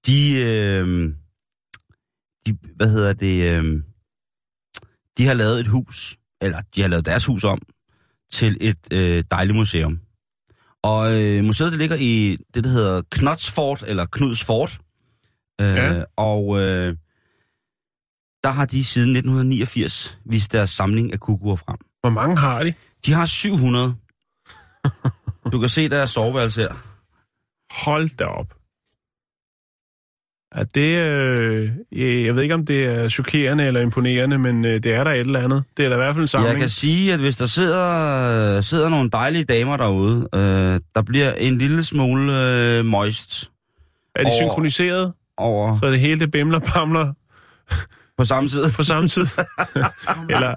de, 0.07 0.35
øh, 0.35 1.15
de, 2.47 2.59
hvad 2.77 2.91
hedder 2.91 3.13
det, 3.13 3.45
øh, 3.51 3.83
de 5.19 5.27
har 5.27 5.35
lavet 5.35 5.61
et 5.61 5.67
hus, 5.67 6.19
eller 6.41 6.61
de 6.75 6.81
har 6.81 6.89
lavet 6.89 7.07
deres 7.07 7.25
hus 7.25 7.45
om, 7.45 7.63
til 8.31 8.57
et 8.61 8.93
øh, 8.93 9.25
dejligt 9.31 9.57
museum. 9.57 10.01
Og 10.83 11.21
øh, 11.23 11.45
museet 11.45 11.73
det 11.73 11.79
ligger 11.79 11.97
i 12.01 12.37
det, 12.55 12.65
der 12.65 12.71
hedder 12.71 13.03
Knotsfort, 13.11 13.85
eller 13.87 14.07
Knudsfort. 14.07 14.79
Øh, 15.61 15.67
Ja. 15.77 16.03
Og 16.17 16.61
øh, 16.61 16.97
der 18.45 18.51
har 18.51 18.67
de 18.67 18.85
siden 18.85 19.11
1989 19.17 20.19
vist 20.25 20.53
deres 20.53 20.71
samling 20.71 21.13
af 21.13 21.21
kukuer 21.21 21.57
frem. 21.57 21.77
Hvor 22.01 22.11
mange 22.11 22.37
har 22.37 22.65
de? 22.65 22.75
De 23.07 23.13
har 23.13 23.27
700. 23.27 23.95
Du 25.53 25.61
kan 25.61 25.69
se 25.69 25.89
deres 25.89 26.11
soveværelse 26.11 26.61
her. 26.61 26.75
Hold 27.85 28.17
da 28.17 28.25
op. 28.25 28.55
Er 30.53 30.65
det, 30.65 30.99
øh, 30.99 31.71
jeg 32.27 32.35
ved 32.35 32.43
ikke, 32.43 32.55
om 32.55 32.67
det 32.67 32.85
er 32.85 33.09
chokerende 33.09 33.65
eller 33.67 33.81
imponerende, 33.81 34.39
men 34.39 34.65
øh, 34.65 34.73
det 34.83 34.87
er 34.87 35.05
der 35.05 35.11
et 35.11 35.21
eller 35.21 35.41
andet. 35.41 35.65
Det 35.77 35.85
er 35.85 35.89
da 35.89 35.95
i 35.95 35.99
hvert 35.99 36.15
fald 36.15 36.23
en 36.25 36.29
samling. 36.29 36.51
Jeg 36.53 36.61
kan 36.61 36.69
sige, 36.69 37.13
at 37.15 37.21
hvis 37.21 37.37
der 37.37 37.47
sidder, 37.47 38.61
sidder 38.61 38.89
nogle 38.89 39.11
dejlige 39.11 39.45
damer 39.45 39.77
derude, 39.77 40.29
øh, 40.35 40.81
der 40.95 41.03
bliver 41.07 41.33
en 41.33 41.59
lille 41.59 41.85
smule 41.85 42.33
øh, 42.79 42.85
moist 42.85 43.51
Er 44.17 44.23
de 44.25 44.27
over- 44.27 44.39
synkroniseret, 44.39 45.13
over 45.37 45.79
så 45.81 45.91
det 45.91 46.01
hele 46.01 46.21
det 46.21 46.31
bimler 46.31 46.59
bamler 46.75 47.13
på 48.19 48.25
samme 48.25 48.49
tid. 48.49 48.73
på 48.73 48.83
samme 48.83 49.09
tid? 49.09 49.27
eller, 50.35 50.55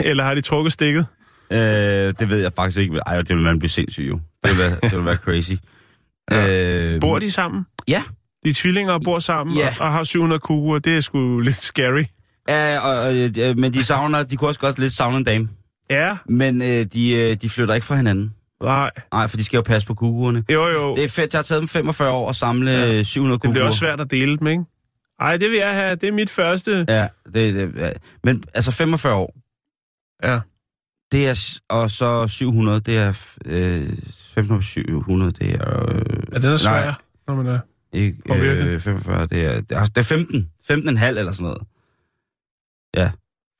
eller 0.00 0.24
har 0.24 0.34
de 0.34 0.40
trukket 0.40 0.72
stikket? 0.72 1.06
Øh, 1.52 1.58
det 1.58 2.28
ved 2.28 2.38
jeg 2.38 2.52
faktisk 2.56 2.78
ikke. 2.78 2.98
Ej, 3.06 3.16
det 3.22 3.36
vil 3.36 3.44
man 3.44 3.58
blive 3.58 3.70
sindssyg 3.70 4.08
jo. 4.08 4.20
Det 4.44 4.50
vil 4.50 4.58
være, 4.58 4.90
det 4.90 4.98
vil 4.98 5.04
være 5.04 5.16
crazy. 5.16 5.52
øh, 6.94 7.00
Bor 7.00 7.18
de 7.18 7.30
sammen? 7.30 7.66
Ja. 7.88 8.02
De 8.44 8.50
er 8.50 8.54
tvillinger 8.54 8.92
og 8.92 9.00
bor 9.04 9.18
sammen 9.18 9.56
Ja. 9.56 9.68
og, 9.80 9.86
og 9.86 9.92
har 9.92 10.04
700 10.04 10.40
kuger. 10.40 10.78
Det 10.78 10.96
er 10.96 11.00
sgu 11.00 11.40
lidt 11.40 11.56
scary. 11.62 12.04
Ja, 12.48 12.78
og, 12.78 12.98
og, 13.00 13.16
øh, 13.16 13.58
men 13.58 13.72
de 13.74 13.84
savner, 13.84 14.22
de 14.22 14.36
kunne 14.36 14.48
også 14.50 14.60
godt 14.60 14.78
lidt 14.78 14.92
savne 14.92 15.16
en 15.16 15.24
dame. 15.24 15.48
Ja, 15.90 16.16
Men 16.26 16.62
øh, 16.62 16.86
de, 16.92 17.10
øh, 17.12 17.36
de 17.42 17.48
flytter 17.48 17.74
ikke 17.74 17.86
fra 17.86 17.94
hinanden. 17.96 18.34
nej. 18.62 18.90
Nej, 19.12 19.26
for 19.28 19.36
de 19.36 19.44
skal 19.44 19.56
jo 19.56 19.62
passe 19.62 19.86
på 19.88 19.94
kuguerne. 19.94 20.44
Jo, 20.52 20.66
jo. 20.66 20.94
Det 20.96 21.04
er 21.04 21.08
fedt, 21.08 21.32
jeg 21.32 21.38
har 21.38 21.42
taget 21.42 21.60
dem 21.60 21.68
45 21.68 22.10
år 22.10 22.28
at 22.28 22.36
samle 22.36 22.70
Ja. 22.70 22.92
ja. 22.92 23.02
700 23.02 23.34
Det 23.36 23.42
kuguer. 23.42 23.52
bliver 23.52 23.66
også 23.66 23.78
svært 23.78 24.00
at 24.00 24.10
dele 24.10 24.36
dem, 24.38 24.46
ikke? 24.46 24.64
Ej, 25.20 25.36
det 25.36 25.50
vil 25.50 25.58
jeg 25.58 25.74
have. 25.74 25.94
Det 25.96 26.08
er 26.08 26.12
mit 26.12 26.30
første. 26.30 26.84
Ja, 26.88 27.06
det, 27.34 27.54
det, 27.54 27.72
ja. 27.76 27.90
men 28.24 28.42
altså 28.54 28.70
45 28.70 29.14
år, 29.14 29.34
Ja. 30.22 30.40
det 31.12 31.28
er, 31.28 31.58
og 31.70 31.90
så 31.90 32.28
700, 32.28 32.80
det 32.80 32.98
er, 32.98 33.34
øh, 33.46 33.88
15 34.34 34.62
700, 34.62 35.30
det 35.32 35.54
er, 35.54 35.82
øh, 35.94 36.02
Er 36.32 36.38
den 36.38 36.50
er 36.52 36.56
svær, 36.56 36.70
Nej. 36.84 36.94
når 37.28 37.34
man 37.34 37.46
er... 37.46 37.58
ikke, 37.92 38.18
Påvirket? 38.28 38.66
øh, 38.66 38.80
45, 38.80 39.26
det 39.26 39.44
er, 39.44 39.60
det 39.60 39.76
er, 39.76 39.84
det 39.84 39.98
er 39.98 40.02
15, 40.02 40.50
15,5 40.70 41.06
eller 41.06 41.32
sådan 41.32 41.42
noget. 41.42 41.62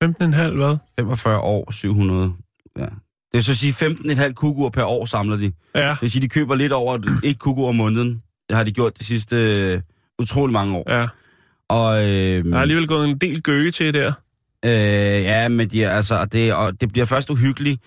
15,5 0.05 0.57
hvad? 0.57 0.77
45 0.99 1.39
år, 1.41 1.71
700, 1.71 2.33
ja. 2.79 2.85
Det 2.85 2.91
vil 3.33 3.45
så 3.45 3.55
sige 3.55 3.73
15,5 3.73 4.33
kuguer 4.33 4.71
per 4.71 4.85
år 4.85 5.05
samler 5.05 5.37
de. 5.37 5.53
Ja. 5.75 5.89
Det 5.89 5.99
vil 6.01 6.11
sige, 6.11 6.23
de 6.23 6.29
køber 6.29 6.55
lidt 6.55 6.73
over 6.73 7.19
et 7.25 7.39
kugur 7.39 7.69
om 7.69 7.77
måneden. 7.77 8.23
Det 8.49 8.57
har 8.57 8.65
de 8.65 8.73
gjort 8.73 8.99
de 8.99 9.05
sidste 9.05 9.37
øh, 9.37 9.81
utrolig 10.19 10.53
mange 10.53 10.77
år. 10.77 10.93
Ja. 11.01 11.09
Og, 11.69 12.09
øh, 12.09 12.45
Der 12.45 12.57
er 12.57 12.61
alligevel 12.61 12.87
gået 12.87 13.09
en 13.09 13.19
del 13.19 13.43
gøge 13.43 13.71
til 13.71 13.95
der. 13.95 14.13
Øh, 14.65 14.71
ja, 15.23 15.49
men 15.49 15.69
de 15.71 15.85
er, 15.85 15.91
altså, 15.91 16.25
det, 16.25 16.55
og 16.55 16.81
det 16.81 16.93
bliver 16.93 17.05
først 17.05 17.31
uhyggeligt, 17.31 17.81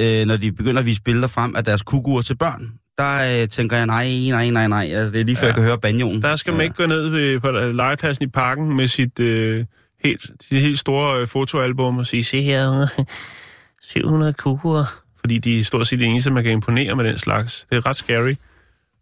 øh, 0.00 0.26
når 0.26 0.36
de 0.36 0.52
begynder 0.52 0.80
at 0.80 0.86
vise 0.86 1.02
billeder 1.02 1.28
frem 1.28 1.56
af 1.56 1.64
deres 1.64 1.82
kuguer 1.82 2.22
til 2.22 2.36
børn. 2.36 2.72
Der 2.98 3.42
øh, 3.42 3.48
tænker 3.48 3.76
jeg, 3.76 3.86
nej, 3.86 4.08
nej, 4.30 4.50
nej, 4.50 4.68
nej. 4.68 4.90
Altså, 4.92 5.12
det 5.12 5.20
er 5.20 5.24
lige 5.24 5.36
før, 5.36 5.42
Ja. 5.42 5.46
jeg 5.46 5.54
kan 5.54 5.64
høre 5.64 5.78
banjoen. 5.78 6.22
Der 6.22 6.36
skal 6.36 6.52
man 6.52 6.60
ja. 6.60 6.64
ikke 6.64 6.76
gå 6.76 6.86
ned 6.86 7.08
ved, 7.08 7.40
på 7.40 7.50
legepladsen 7.50 8.24
i 8.24 8.28
parken 8.28 8.76
med 8.76 8.88
sit 8.88 9.20
øh, 9.20 9.64
helt, 10.04 10.22
sit 10.48 10.60
helt 10.60 10.78
store 10.78 11.20
øh, 11.20 11.28
fotoalbum 11.28 11.98
og 11.98 12.06
sige, 12.06 12.24
se 12.24 12.42
her, 12.42 12.86
700 13.92 14.32
kukuer. 14.32 14.84
Fordi 15.20 15.38
de 15.38 15.58
er 15.60 15.64
stort 15.64 15.86
set 15.86 15.98
de 15.98 16.04
eneste, 16.04 16.30
man 16.30 16.42
kan 16.44 16.52
imponere 16.52 16.96
med 16.96 17.04
den 17.04 17.18
slags. 17.18 17.66
Det 17.70 17.76
er 17.76 17.86
ret 17.86 17.96
scary. 17.96 18.34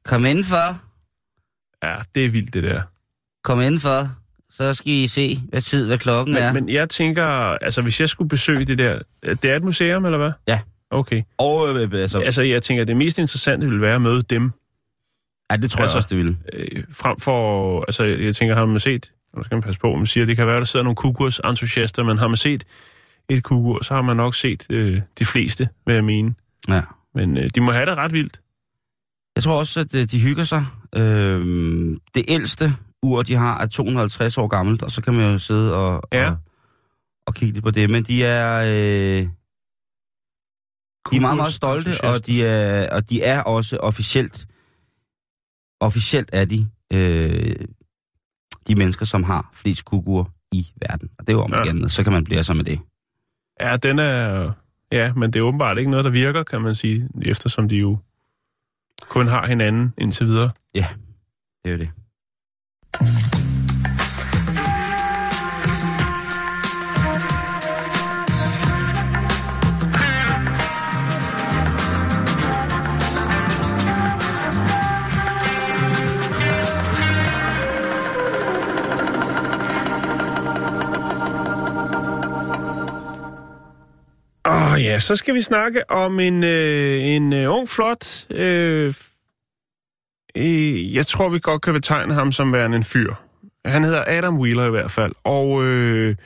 Kom 0.05 0.25
indenfor. 0.25 0.79
Ja, 1.83 1.95
det 2.15 2.25
er 2.25 2.29
vildt, 2.31 2.55
det 2.55 2.63
der. 2.65 2.83
Kom 3.45 3.61
indenfor. 3.61 4.09
Så 4.51 4.75
skal 4.75 4.93
I 4.93 5.07
se, 5.09 5.41
hvad 5.49 5.61
tid, 5.61 5.87
hvad 5.87 5.99
klokken 5.99 6.35
Men, 6.35 6.43
er. 6.43 6.53
men 6.53 6.69
jeg 6.69 6.89
tænker, 6.89 7.25
altså 7.27 7.83
hvis 7.83 8.01
jeg 8.01 8.09
skulle 8.09 8.29
besøge 8.29 8.65
det 8.65 8.79
der... 8.79 8.99
Det 9.23 9.45
er 9.45 9.57
et 9.57 9.65
museum, 9.65 10.05
eller 10.05 10.19
hvad? 10.19 10.31
Ja. 10.49 10.61
Okay. 10.91 11.23
Og, 11.39 11.69
øh, 11.77 11.89
altså, 11.93 12.19
Altså, 12.19 12.43
jeg 12.43 12.63
tænker, 12.63 12.85
det 12.85 12.97
mest 12.97 13.19
interessante 13.19 13.67
ville 13.67 13.81
være 13.81 13.95
at 13.95 14.03
møde 14.03 14.23
dem, 14.23 14.51
ja, 15.51 15.57
det 15.57 15.71
tror 15.71 15.79
jeg 15.81 15.85
altså- 15.85 15.99
også, 15.99 16.09
det 16.11 16.17
ville. 16.19 16.37
øh, 16.53 16.85
frem 16.91 17.21
for... 17.21 17.81
Altså, 17.81 18.05
jeg 18.05 18.37
tænker, 18.37 18.55
har 18.55 18.67
man 18.67 18.81
set... 18.81 19.13
Nu 19.37 19.43
skal 19.45 19.55
man 19.55 19.63
passe 19.63 19.81
på, 19.81 19.95
man 19.97 20.07
siger, 20.07 20.27
det 20.27 20.37
kan 20.37 20.47
være, 20.47 20.59
der 20.59 20.65
sidder 20.65 20.83
nogle 20.85 20.97
kukurs 20.97 21.39
entusiaster, 21.45 22.03
men 22.03 22.19
har 22.19 22.29
man 22.29 22.37
set 22.37 22.65
et 23.29 23.43
kugur, 23.43 23.85
så 23.85 23.95
har 23.95 24.03
man 24.03 24.17
nok 24.17 24.35
set 24.35 24.67
øh, 24.71 25.01
de 25.19 25.27
fleste, 25.27 25.69
vil 25.87 25.95
jeg 25.95 26.05
mene. 26.05 26.35
Ja. 26.69 26.81
Men 27.15 27.37
øh, 27.39 27.51
de 27.55 27.61
må 27.61 27.73
have 27.73 27.87
det 27.87 27.97
ret 27.97 28.13
vildt. 28.13 28.41
Jeg 29.37 29.43
tror 29.43 29.59
også, 29.59 29.81
at 29.81 29.95
øh, 29.95 30.05
de 30.11 30.21
hygger 30.21 30.45
sig. 30.45 30.67
Øhm, 30.97 32.01
det 32.15 32.25
ældste 32.29 32.73
ur, 33.03 33.23
de 33.23 33.35
har, 33.35 33.61
er 33.61 33.67
250 33.67 34.39
år 34.39 34.47
gammelt, 34.49 34.83
og 34.83 34.91
så 34.91 35.03
kan 35.03 35.15
man 35.15 35.33
jo 35.33 35.39
sidde 35.39 35.75
og, 35.75 36.03
Ja. 36.13 36.31
og, 36.31 36.37
og 37.27 37.35
kigge 37.35 37.53
lidt 37.55 37.65
på 37.65 37.71
det. 37.71 37.91
Men 37.91 38.03
de 38.03 38.25
er, 38.25 38.59
øh, 39.23 39.29
de 41.11 41.17
er 41.17 41.21
meget, 41.21 41.37
meget 41.37 41.55
stolte, 41.55 42.01
og 42.03 42.27
de 42.27 42.47
er, 42.47 42.91
og 42.95 43.11
de 43.11 43.23
er 43.23 43.43
også 43.43 43.77
officielt, 43.77 44.47
officielt 45.81 46.31
er 46.33 46.45
de 46.45 46.69
øh, 46.93 47.55
de 48.69 48.75
mennesker, 48.75 49.07
som 49.07 49.23
har 49.23 49.51
flest 49.53 49.85
kuguer 49.85 50.25
i 50.53 50.67
verden. 50.89 51.09
Og 51.19 51.27
det 51.27 51.33
er 51.33 51.37
jo 51.37 51.43
om 51.43 51.53
Ja. 51.53 51.63
igen, 51.63 51.89
så 51.89 52.03
kan 52.03 52.13
man 52.13 52.25
blive 52.25 52.43
så 52.45 52.55
med 52.55 52.65
det. 52.65 52.79
Ja, 53.61 53.77
den 53.77 53.99
er... 53.99 54.53
Ja, 54.93 55.13
men 55.15 55.33
det 55.33 55.39
er 55.39 55.43
åbenbart 55.43 55.79
ikke 55.79 55.91
noget, 55.91 56.05
der 56.05 56.11
virker, 56.11 56.43
kan 56.43 56.61
man 56.63 56.75
sige, 56.75 57.09
eftersom 57.23 57.69
de 57.69 57.77
jo 57.77 57.99
kun 59.09 59.27
har 59.29 59.47
hinanden 59.47 59.95
indtil 59.99 60.27
videre. 60.27 60.51
Det 60.75 60.85
er 61.65 61.71
jo 61.71 61.79
det. 61.79 61.91
Oh, 84.77 84.83
ja, 84.83 84.99
så 84.99 85.17
skal 85.17 85.35
vi 85.35 85.43
snakke 85.43 85.91
om 85.91 86.21
en, 86.21 86.45
øh, 86.45 87.03
en 87.03 87.33
øh, 87.33 87.53
ung, 87.53 87.69
flot... 87.69 88.27
Øh, 88.31 88.95
øh, 90.37 90.95
jeg 90.95 91.07
tror, 91.07 91.29
vi 91.29 91.39
godt 91.39 91.63
kan 91.63 91.73
betegne 91.73 92.15
ham 92.15 92.33
som 92.33 92.53
værende 92.53 92.77
en 92.77 92.85
fyr. 92.85 93.15
Han 93.65 93.85
hedder 93.85 94.05
Adam 94.07 94.39
Wheeler 94.39 94.67
i 94.67 94.71
hvert 94.71 94.91
fald. 94.91 95.13
Og 95.25 95.65
øh, 95.65 96.17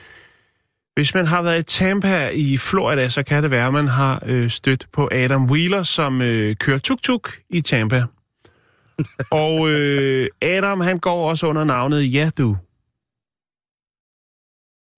hvis 0.95 1.13
man 1.13 1.25
har 1.25 1.41
været 1.41 1.59
i 1.59 1.77
Tampa 1.77 2.29
i 2.29 2.57
Florida, 2.57 3.09
så 3.09 3.23
kan 3.23 3.43
det 3.43 3.51
være, 3.51 3.67
at 3.67 3.73
man 3.73 3.87
har 3.87 4.23
øh, 4.25 4.49
stødt 4.49 4.87
på 4.91 5.09
Adam 5.11 5.45
Wheeler, 5.45 5.83
som 5.83 6.21
øh, 6.21 6.55
kører 6.55 6.77
tuk-tuk 6.77 7.31
i 7.49 7.61
Tampa. 7.61 8.03
og 9.31 9.69
øh, 9.69 10.29
Adam, 10.41 10.81
han 10.81 10.99
går 10.99 11.29
også 11.29 11.47
under 11.47 11.63
navnet 11.63 12.11
Yadu. 12.15 12.57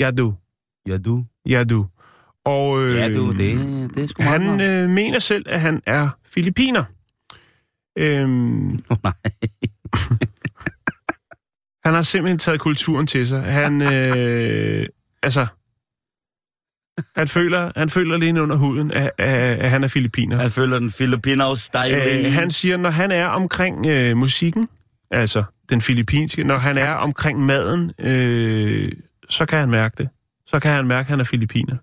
Yadu. 0.02 0.34
Ja, 0.88 0.98
du. 0.98 1.26
Yadu. 1.50 1.93
Og, 2.46 2.84
øh, 2.84 2.96
Ja, 2.96 3.14
du, 3.14 3.32
det, 3.32 3.40
det 3.96 4.04
er 4.04 4.08
sgu 4.08 4.24
meget 4.24 4.42
han 4.42 4.62
øh, 4.62 4.90
mener 4.90 5.20
selv, 5.20 5.46
at 5.50 5.62
han 5.62 5.82
er 5.86 6.10
filipiner. 6.26 6.84
Øhm, 7.98 8.80
nej. 9.04 9.14
han 11.86 11.94
har 11.94 12.02
simpelthen 12.02 12.40
taget 12.40 12.60
kulturen 12.60 13.08
til 13.08 13.28
sig. 13.28 13.44
Han, 13.44 13.82
øh, 13.82 14.86
altså, 15.24 15.48
han 17.16 17.28
føler, 17.28 17.72
han 17.76 17.90
føler 17.90 18.18
lige 18.18 18.42
under 18.42 18.56
huden, 18.56 18.92
at, 18.92 19.12
at, 19.18 19.60
at 19.60 19.70
han 19.70 19.84
er 19.84 19.88
filipiner. 19.88 20.38
Han 20.38 20.50
føler 20.50 20.80
den 20.80 20.92
filipino 20.92 21.56
style. 21.56 22.26
Øh, 22.26 22.34
han 22.34 22.52
siger, 22.52 22.78
når 22.78 22.90
han 22.90 23.12
er 23.12 23.26
omkring 23.26 23.86
øh, 23.86 24.18
musikken, 24.18 24.68
altså 25.12 25.44
den 25.70 25.82
filippinske, 25.82 26.44
når 26.44 26.58
han 26.58 26.78
er 26.78 26.94
omkring 26.94 27.40
maden, 27.40 27.92
øh, 28.00 28.92
så 29.30 29.46
kan 29.46 29.60
han 29.60 29.70
mærke 29.70 29.96
det. 29.98 30.10
Så 30.46 30.60
kan 30.60 30.72
han 30.72 30.88
mærke, 30.88 31.06
at 31.06 31.10
han 31.10 31.20
er 31.20 31.24
filipiner. 31.24 31.76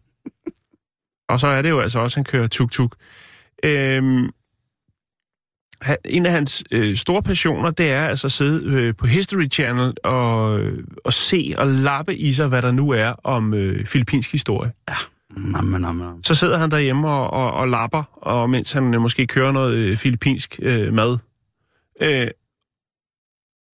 Og 1.31 1.41
så 1.41 1.47
er 1.47 1.63
det 1.63 1.71
jo 1.71 1.81
altså 1.81 1.99
også, 1.99 2.15
at 2.15 2.17
han 2.17 2.25
kører 2.25 2.47
tuk-tuk. 2.47 2.97
Øhm, 3.65 4.31
han, 5.83 5.97
en 6.05 6.27
af 6.27 6.33
hans 6.33 6.65
øh, 6.71 6.97
store 6.97 7.23
passioner, 7.23 7.71
det 7.71 7.91
er 7.91 8.07
altså 8.07 8.27
at 8.27 8.33
sidde 8.33 8.75
øh, 8.75 8.95
på 8.95 9.07
History 9.07 9.51
Channel 9.51 9.95
og, 10.05 10.61
og 11.05 11.13
se 11.13 11.55
og 11.59 11.67
lappe 11.67 12.17
i 12.17 12.33
sig, 12.33 12.49
hvad 12.49 12.63
der 12.63 12.73
nu 12.73 12.91
er 12.91 13.09
om 13.09 13.55
øh, 13.55 13.87
filippinsk 13.87 14.33
historie. 14.33 14.73
Men, 15.37 15.81
nå, 15.81 15.93
men. 15.93 16.25
Så 16.25 16.35
sidder 16.35 16.59
han 16.59 16.71
derhjemme 16.71 17.09
og, 17.09 17.31
og, 17.31 17.53
og 17.53 17.69
lapper, 17.69 18.03
og 18.13 18.51
mens 18.51 18.73
han 18.73 18.95
øh, 18.95 19.01
måske 19.01 19.27
kører 19.27 19.53
noget 19.53 19.75
øh, 19.75 19.97
filippinsk 19.97 20.59
øh, 20.63 20.95
mad. 20.95 21.19
Øh, 22.01 22.29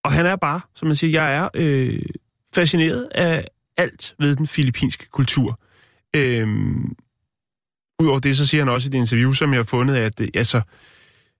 og 0.03 0.11
han 0.11 0.25
er 0.25 0.35
bare, 0.35 0.61
som 0.75 0.87
man 0.87 0.95
siger, 0.95 1.23
jeg 1.23 1.35
er 1.35 1.49
øh, 1.53 1.99
fascineret 2.55 3.07
af 3.11 3.47
alt 3.77 4.15
ved 4.19 4.35
den 4.35 4.47
filippinske 4.47 5.09
kultur. 5.11 5.59
Øh, 6.15 6.47
Udover 8.01 8.19
det, 8.19 8.37
så 8.37 8.45
siger 8.45 8.61
han 8.63 8.73
også 8.73 8.87
i 8.87 8.89
et 8.89 8.93
interview, 8.93 9.33
som 9.33 9.51
jeg 9.51 9.59
har 9.59 9.63
fundet, 9.63 9.95
at 9.95 10.21
øh, 10.21 10.27
altså, 10.33 10.61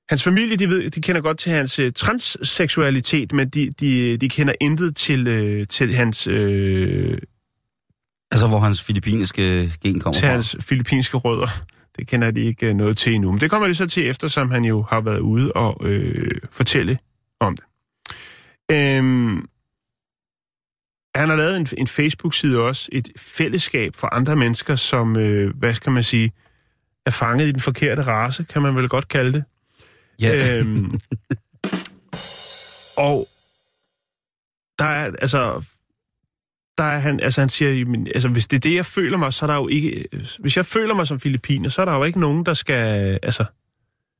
hans 0.09 0.23
familie, 0.23 0.55
de, 0.57 0.69
ved, 0.69 0.89
de 0.89 1.01
kender 1.01 1.21
godt 1.21 1.37
til 1.39 1.51
hans 1.51 1.79
øh, 1.79 1.91
transseksualitet, 1.95 3.33
men 3.33 3.49
de, 3.49 3.71
de, 3.79 4.17
de 4.17 4.29
kender 4.29 4.53
intet 4.61 4.95
til, 4.95 5.27
øh, 5.27 5.67
til 5.67 5.95
hans... 5.95 6.27
Øh, 6.27 7.17
Altså, 8.31 8.47
hvor 8.47 8.59
hans 8.59 8.83
filippinske 8.83 9.71
gen 9.83 9.99
kommer 9.99 10.13
til 10.13 10.21
fra. 10.23 10.31
hans 10.31 10.55
filippinske 10.59 11.17
rødder. 11.17 11.47
Det 11.97 12.07
kender 12.07 12.31
de 12.31 12.41
ikke 12.41 12.67
øh, 12.67 12.73
noget 12.75 12.97
til 12.97 13.13
endnu. 13.13 13.31
Men 13.31 13.41
det 13.41 13.49
kommer 13.49 13.67
de 13.67 13.75
så 13.75 13.85
til, 13.87 14.09
eftersom 14.09 14.51
han 14.51 14.65
jo 14.65 14.85
har 14.89 15.01
været 15.01 15.19
ude 15.19 15.51
og 15.51 15.81
øh, 15.85 16.41
fortælle 16.51 16.97
om 17.39 17.57
det. 17.57 17.65
Øhm, 18.71 19.45
han 21.15 21.29
har 21.29 21.35
lavet 21.35 21.57
en, 21.57 21.67
en 21.77 21.87
Facebook-side 21.87 22.59
også, 22.59 22.89
et 22.91 23.09
fællesskab 23.17 23.95
for 23.95 24.15
andre 24.15 24.35
mennesker, 24.35 24.75
som, 24.75 25.17
øh, 25.17 25.57
hvad 25.57 25.73
skal 25.73 25.91
man 25.91 26.03
sige, 26.03 26.31
er 27.07 27.11
fanget 27.11 27.47
i 27.47 27.51
den 27.51 27.59
forkerte 27.59 28.01
race, 28.01 28.43
kan 28.43 28.61
man 28.61 28.75
vel 28.75 28.89
godt 28.89 29.07
kalde 29.07 29.33
det. 29.33 29.43
Ja, 30.21 30.57
Øhm, 30.57 30.99
og 32.97 33.27
der 34.79 34.85
er, 34.85 35.11
altså, 35.21 35.65
der 36.77 36.83
er 36.83 36.99
han, 36.99 37.19
altså 37.19 37.41
han 37.41 37.49
siger, 37.49 37.71
jamen, 37.71 38.07
altså 38.07 38.29
hvis 38.29 38.47
det 38.47 38.55
er 38.55 38.61
det, 38.61 38.75
jeg 38.75 38.85
føler 38.85 39.17
mig, 39.17 39.33
så 39.33 39.45
er 39.45 39.47
der 39.47 39.55
jo 39.55 39.67
ikke, 39.67 40.05
hvis 40.39 40.57
jeg 40.57 40.65
føler 40.65 40.93
mig 40.95 41.07
som 41.07 41.19
filipiner, 41.19 41.69
så 41.69 41.81
er 41.81 41.85
der 41.85 41.93
jo 41.93 42.03
ikke 42.03 42.19
nogen, 42.19 42.45
der 42.45 42.53
skal, 42.53 43.19
altså, 43.23 43.45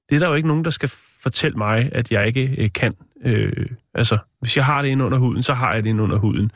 det 0.10 0.16
er 0.16 0.20
der 0.20 0.28
jo 0.28 0.34
ikke 0.34 0.48
nogen, 0.48 0.66
der 0.66 0.72
skal 0.72 0.92
fortælle 1.20 1.58
mig, 1.58 1.90
at 1.92 2.12
jeg 2.12 2.28
ikke 2.28 2.56
øh, 2.58 2.70
kan. 2.76 2.96
Øh, 3.26 3.66
altså, 3.94 4.18
hvis 4.40 4.58
jeg 4.58 4.66
har 4.66 4.82
det 4.82 4.90
inde 4.90 5.06
under 5.06 5.18
huden, 5.18 5.44
så 5.44 5.54
har 5.54 5.74
jeg 5.74 5.84
det 5.84 5.90
inde 5.90 6.04
under 6.04 6.18
huden. 6.18 6.52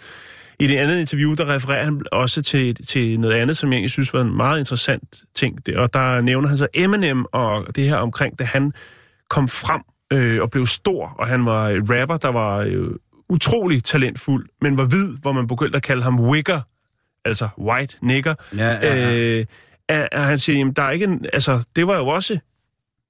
I 0.61 0.67
det 0.67 0.77
andet 0.77 0.99
interview, 0.99 1.33
der 1.33 1.53
refererer 1.55 1.83
han 1.83 2.01
også 2.11 2.41
til, 2.41 2.75
til 2.75 3.19
noget 3.19 3.35
andet, 3.35 3.57
som 3.57 3.71
jeg 3.71 3.77
egentlig 3.77 3.91
synes 3.91 4.13
var 4.13 4.21
en 4.21 4.37
meget 4.37 4.59
interessant 4.59 5.23
ting. 5.35 5.65
Det, 5.65 5.75
og 5.75 5.93
der 5.93 6.21
nævner 6.21 6.47
han 6.47 6.57
så 6.57 6.67
Eminem 6.73 7.25
og 7.31 7.75
det 7.75 7.83
her 7.83 7.95
omkring, 7.95 8.39
da 8.39 8.43
han 8.43 8.71
kom 9.29 9.47
frem 9.47 9.81
øh, 10.13 10.41
og 10.41 10.49
blev 10.51 10.67
stor, 10.67 11.15
og 11.19 11.27
han 11.27 11.45
var 11.45 11.67
rapper, 11.69 12.17
der 12.17 12.27
var 12.27 12.57
øh, 12.57 12.87
utrolig 13.29 13.83
talentfuld, 13.83 14.49
men 14.61 14.77
var 14.77 14.83
hvid, 14.83 15.17
hvor 15.21 15.31
man 15.31 15.47
begyndte 15.47 15.75
at 15.75 15.83
kalde 15.83 16.03
ham 16.03 16.19
wigger, 16.19 16.61
altså 17.25 17.49
white 17.57 17.97
nigger. 18.01 18.35
ja, 18.57 18.71
ja, 18.71 18.95
ja. 18.95 19.39
Øh, 19.39 19.45
at, 19.87 20.09
at 20.11 20.23
han 20.23 20.39
siger, 20.39 20.57
jamen 20.57 20.73
der 20.73 20.83
er 20.83 20.91
ikke 20.91 21.05
en, 21.05 21.25
altså 21.33 21.63
det 21.75 21.87
var 21.87 21.97
jo 21.97 22.07
også 22.07 22.39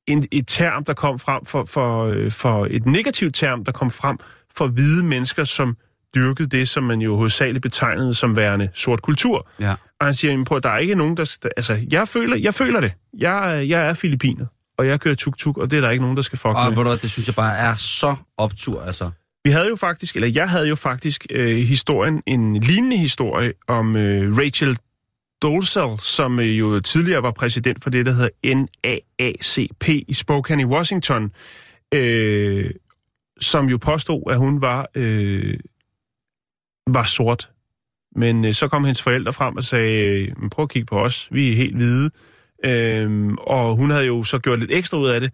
en, 0.08 0.28
et 0.32 0.48
term, 0.48 0.86
der 0.86 0.94
kom 0.94 1.20
frem 1.20 1.46
for, 1.46 1.64
for, 1.64 2.06
øh, 2.06 2.32
for 2.32 2.68
et 2.72 2.86
negativt 2.86 3.36
term, 3.36 3.66
der 3.66 3.72
kom 3.72 3.92
frem 3.92 4.18
for 4.56 4.68
hvide 4.68 5.04
mennesker, 5.04 5.44
som 5.44 5.78
dyrkede 6.16 6.50
det, 6.50 6.70
som 6.70 6.84
man 6.84 7.02
jo 7.02 7.16
hovedsageligt 7.16 7.64
betegnede 7.64 8.14
som 8.14 8.36
værende 8.36 8.70
sort 8.74 9.02
kultur. 9.02 9.50
ja. 9.60 9.76
Og 10.00 10.08
han 10.08 10.14
siger, 10.14 10.56
at 10.56 10.64
der 10.64 10.70
er 10.70 10.78
ikke 10.78 10.96
nogen, 10.96 11.18
der... 11.18 11.38
Altså, 11.58 11.80
jeg 11.92 12.08
føler, 12.08 12.38
jeg 12.38 12.54
føler 12.54 12.80
det. 12.80 12.94
Jeg, 13.18 13.66
jeg 13.70 13.88
er 13.90 13.94
filipiner, 13.94 14.46
og 14.78 14.88
jeg 14.88 15.00
kører 15.00 15.16
tuk-tuk, 15.16 15.58
og 15.58 15.72
det 15.72 15.78
er 15.78 15.82
der 15.82 15.90
ikke 15.90 16.02
nogen, 16.02 16.18
der 16.18 16.24
skal 16.24 16.40
fuck 16.40 16.56
Og 16.56 16.74
med. 16.74 16.84
hvad, 16.84 16.98
det 16.98 17.12
synes 17.12 17.28
jeg 17.28 17.36
bare 17.36 17.58
er 17.58 17.76
så 17.76 18.16
optur, 18.38 18.82
altså. 18.82 19.10
Vi 19.44 19.52
havde 19.52 19.68
jo 19.68 19.76
faktisk, 19.76 20.16
eller 20.16 20.30
jeg 20.36 20.50
havde 20.50 20.68
jo 20.68 20.76
faktisk 20.76 21.26
øh, 21.30 21.58
historien, 21.58 22.22
en 22.28 22.58
lignende 22.58 22.98
historie 22.98 23.54
om 23.68 23.96
øh, 23.96 24.38
Rachel 24.38 24.78
Dolezal, 25.42 26.00
som 26.00 26.40
øh, 26.40 26.60
jo 26.60 26.80
tidligere 26.80 27.24
var 27.24 27.32
præsident 27.32 27.84
for 27.84 27.90
det, 27.90 28.06
der 28.06 28.12
hedder 28.12 28.30
NAACP 28.56 29.90
i 29.90 30.14
Spokane 30.14 30.62
i 30.62 30.66
Washington, 30.66 31.32
øh, 31.94 32.72
som 33.40 33.70
jo 33.70 33.78
påstod, 33.78 34.24
at 34.32 34.38
hun 34.38 34.62
var, 34.62 34.88
øh, 34.96 35.58
var 36.88 37.04
sort. 37.04 37.50
Men 38.16 38.46
øh, 38.46 38.54
så 38.54 38.68
kom 38.68 38.84
hendes 38.84 39.02
forældre 39.02 39.34
frem 39.34 39.58
og 39.58 39.64
sagde, 39.64 40.06
øh, 40.06 40.28
"Men 40.42 40.50
prøv 40.50 40.64
at 40.64 40.70
kigge 40.70 40.86
på 40.86 41.00
os, 41.00 41.28
vi 41.32 41.52
er 41.52 41.56
helt 41.56 41.76
hvide. 41.76 42.10
Øh, 42.66 43.32
og 43.34 43.76
hun 43.76 43.90
havde 43.90 44.06
jo 44.06 44.24
så 44.24 44.40
gjort 44.40 44.60
lidt 44.60 44.72
ekstra 44.72 44.98
ud 44.98 45.08
af 45.10 45.20
det. 45.20 45.32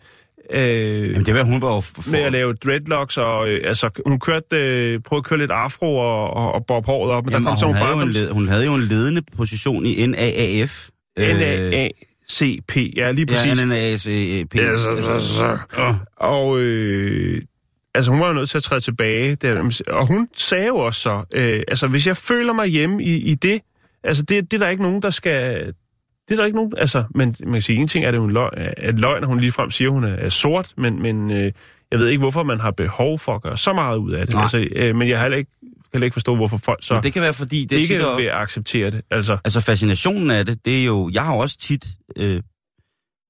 Øh, 0.54 1.10
Jamen, 1.12 1.26
det 1.26 1.36
var, 1.36 1.44
hun 1.44 1.62
var. 1.62 1.80
For, 1.80 2.12
med 2.12 2.20
at 2.20 2.32
lave 2.32 2.54
dreadlocks, 2.54 3.18
og 3.18 3.50
øh, 3.50 3.62
altså, 3.64 3.90
hun 4.06 4.20
kørte, 4.20 4.46
øh, 4.56 5.00
prøvede 5.00 5.22
at 5.22 5.26
køre 5.26 5.40
lidt 5.40 5.52
afro 5.52 5.98
og, 5.98 6.30
og, 6.34 6.52
og 6.52 6.66
bob 6.66 6.86
håret 6.86 7.12
op, 7.12 7.26
men 7.26 7.32
Jamen, 7.32 7.46
der 7.46 7.52
kom 7.52 7.58
sådan 7.58 7.76
hun, 7.76 7.76
nogle 7.76 7.86
havde 7.86 7.96
jo 7.96 7.96
en, 7.96 8.00
barndoms... 8.00 8.16
led, 8.16 8.32
hun 8.32 8.48
havde 8.48 8.66
jo 8.66 8.74
en 8.76 8.82
ledende 8.82 9.22
position 9.38 9.86
i 9.86 10.06
NAAF. 10.08 10.90
N-A-A-C-P, 11.20 12.78
ja, 12.98 13.12
lige 13.12 13.26
præcis. 13.26 13.60
Ja, 13.62 13.66
NAACP. 13.66 14.56
Ja, 14.56 14.78
så, 14.78 15.02
så, 15.02 15.28
så. 15.36 15.58
Og 16.18 16.60
øh, 16.60 17.42
altså, 17.96 18.12
hun 18.12 18.20
var 18.20 18.28
jo 18.28 18.34
nødt 18.34 18.50
til 18.50 18.58
at 18.58 18.64
træde 18.64 18.82
tilbage. 18.82 19.36
Der, 19.36 19.82
og 19.88 20.08
hun 20.08 20.30
sagde 20.36 20.68
jo 20.68 20.78
også 20.78 21.02
så, 21.02 21.24
øh, 21.32 21.64
altså, 21.68 21.88
hvis 21.88 22.08
jeg 22.08 22.18
føler 22.18 22.54
mig 22.54 22.68
hjemme 22.68 23.04
i, 23.04 23.16
i 23.16 23.36
det, 23.36 23.62
Altså, 24.04 24.24
det, 24.24 24.52
det 24.52 24.62
er 24.62 24.66
der 24.66 24.72
ikke 24.72 24.84
nogen, 24.84 25.02
der 25.02 25.10
skal... 25.10 25.66
Det 26.28 26.34
er 26.34 26.36
der 26.36 26.46
ikke 26.46 26.56
nogen... 26.56 26.74
Altså, 26.78 27.04
men 27.16 27.36
man 27.44 27.54
kan 27.54 27.62
sige, 27.62 27.80
en 27.80 27.88
ting 27.88 28.06
er 28.06 28.12
det 28.12 28.20
en 28.20 28.32
løg, 28.32 28.50
at 28.78 29.00
løgn, 29.00 29.24
at 29.24 29.28
hun 29.28 29.40
ligefrem 29.40 29.72
siger, 29.72 29.90
at 29.90 29.94
hun 29.94 30.04
er, 30.04 30.14
er 30.14 30.30
sort, 30.30 30.74
men, 30.78 31.02
men 31.02 31.32
øh, 31.32 31.52
jeg 31.92 32.00
ved 32.00 32.08
ikke, 32.08 32.20
hvorfor 32.20 32.44
man 32.44 32.60
har 32.60 32.72
behov 32.72 33.20
for 33.20 33.36
at 33.36 33.42
gøre 33.42 33.58
så 33.58 33.74
meget 33.74 33.98
ud 33.98 34.12
af 34.12 34.26
det. 34.26 34.34
Nej. 34.36 34.44
Altså, 34.44 34.68
øh, 34.72 34.96
men 34.96 35.10
jeg 35.10 35.18
har 35.18 35.24
heller 35.24 35.38
ikke, 35.38 35.52
kan 35.94 36.04
ikke 36.04 36.14
forstå, 36.14 36.36
hvorfor 36.36 36.58
folk 36.58 36.80
så 36.82 36.94
Men 36.94 37.04
det 37.04 37.14
kan 37.14 37.22
være, 37.22 37.34
fordi 37.34 37.66
det 37.66 37.76
ikke 37.76 37.94
tit 37.94 38.18
vil 38.18 38.30
acceptere 38.30 38.92
det. 38.92 39.02
Altså, 39.12 39.38
Altså 39.44 39.62
fascinationen 39.62 40.32
af 40.32 40.46
det, 40.46 40.66
det 40.66 40.82
er 40.82 40.86
jo... 40.86 41.10
Jeg 41.14 41.24
har 41.24 41.36
jo 41.36 41.40
også 41.40 41.58
tit 41.58 41.86
øh, 42.18 42.42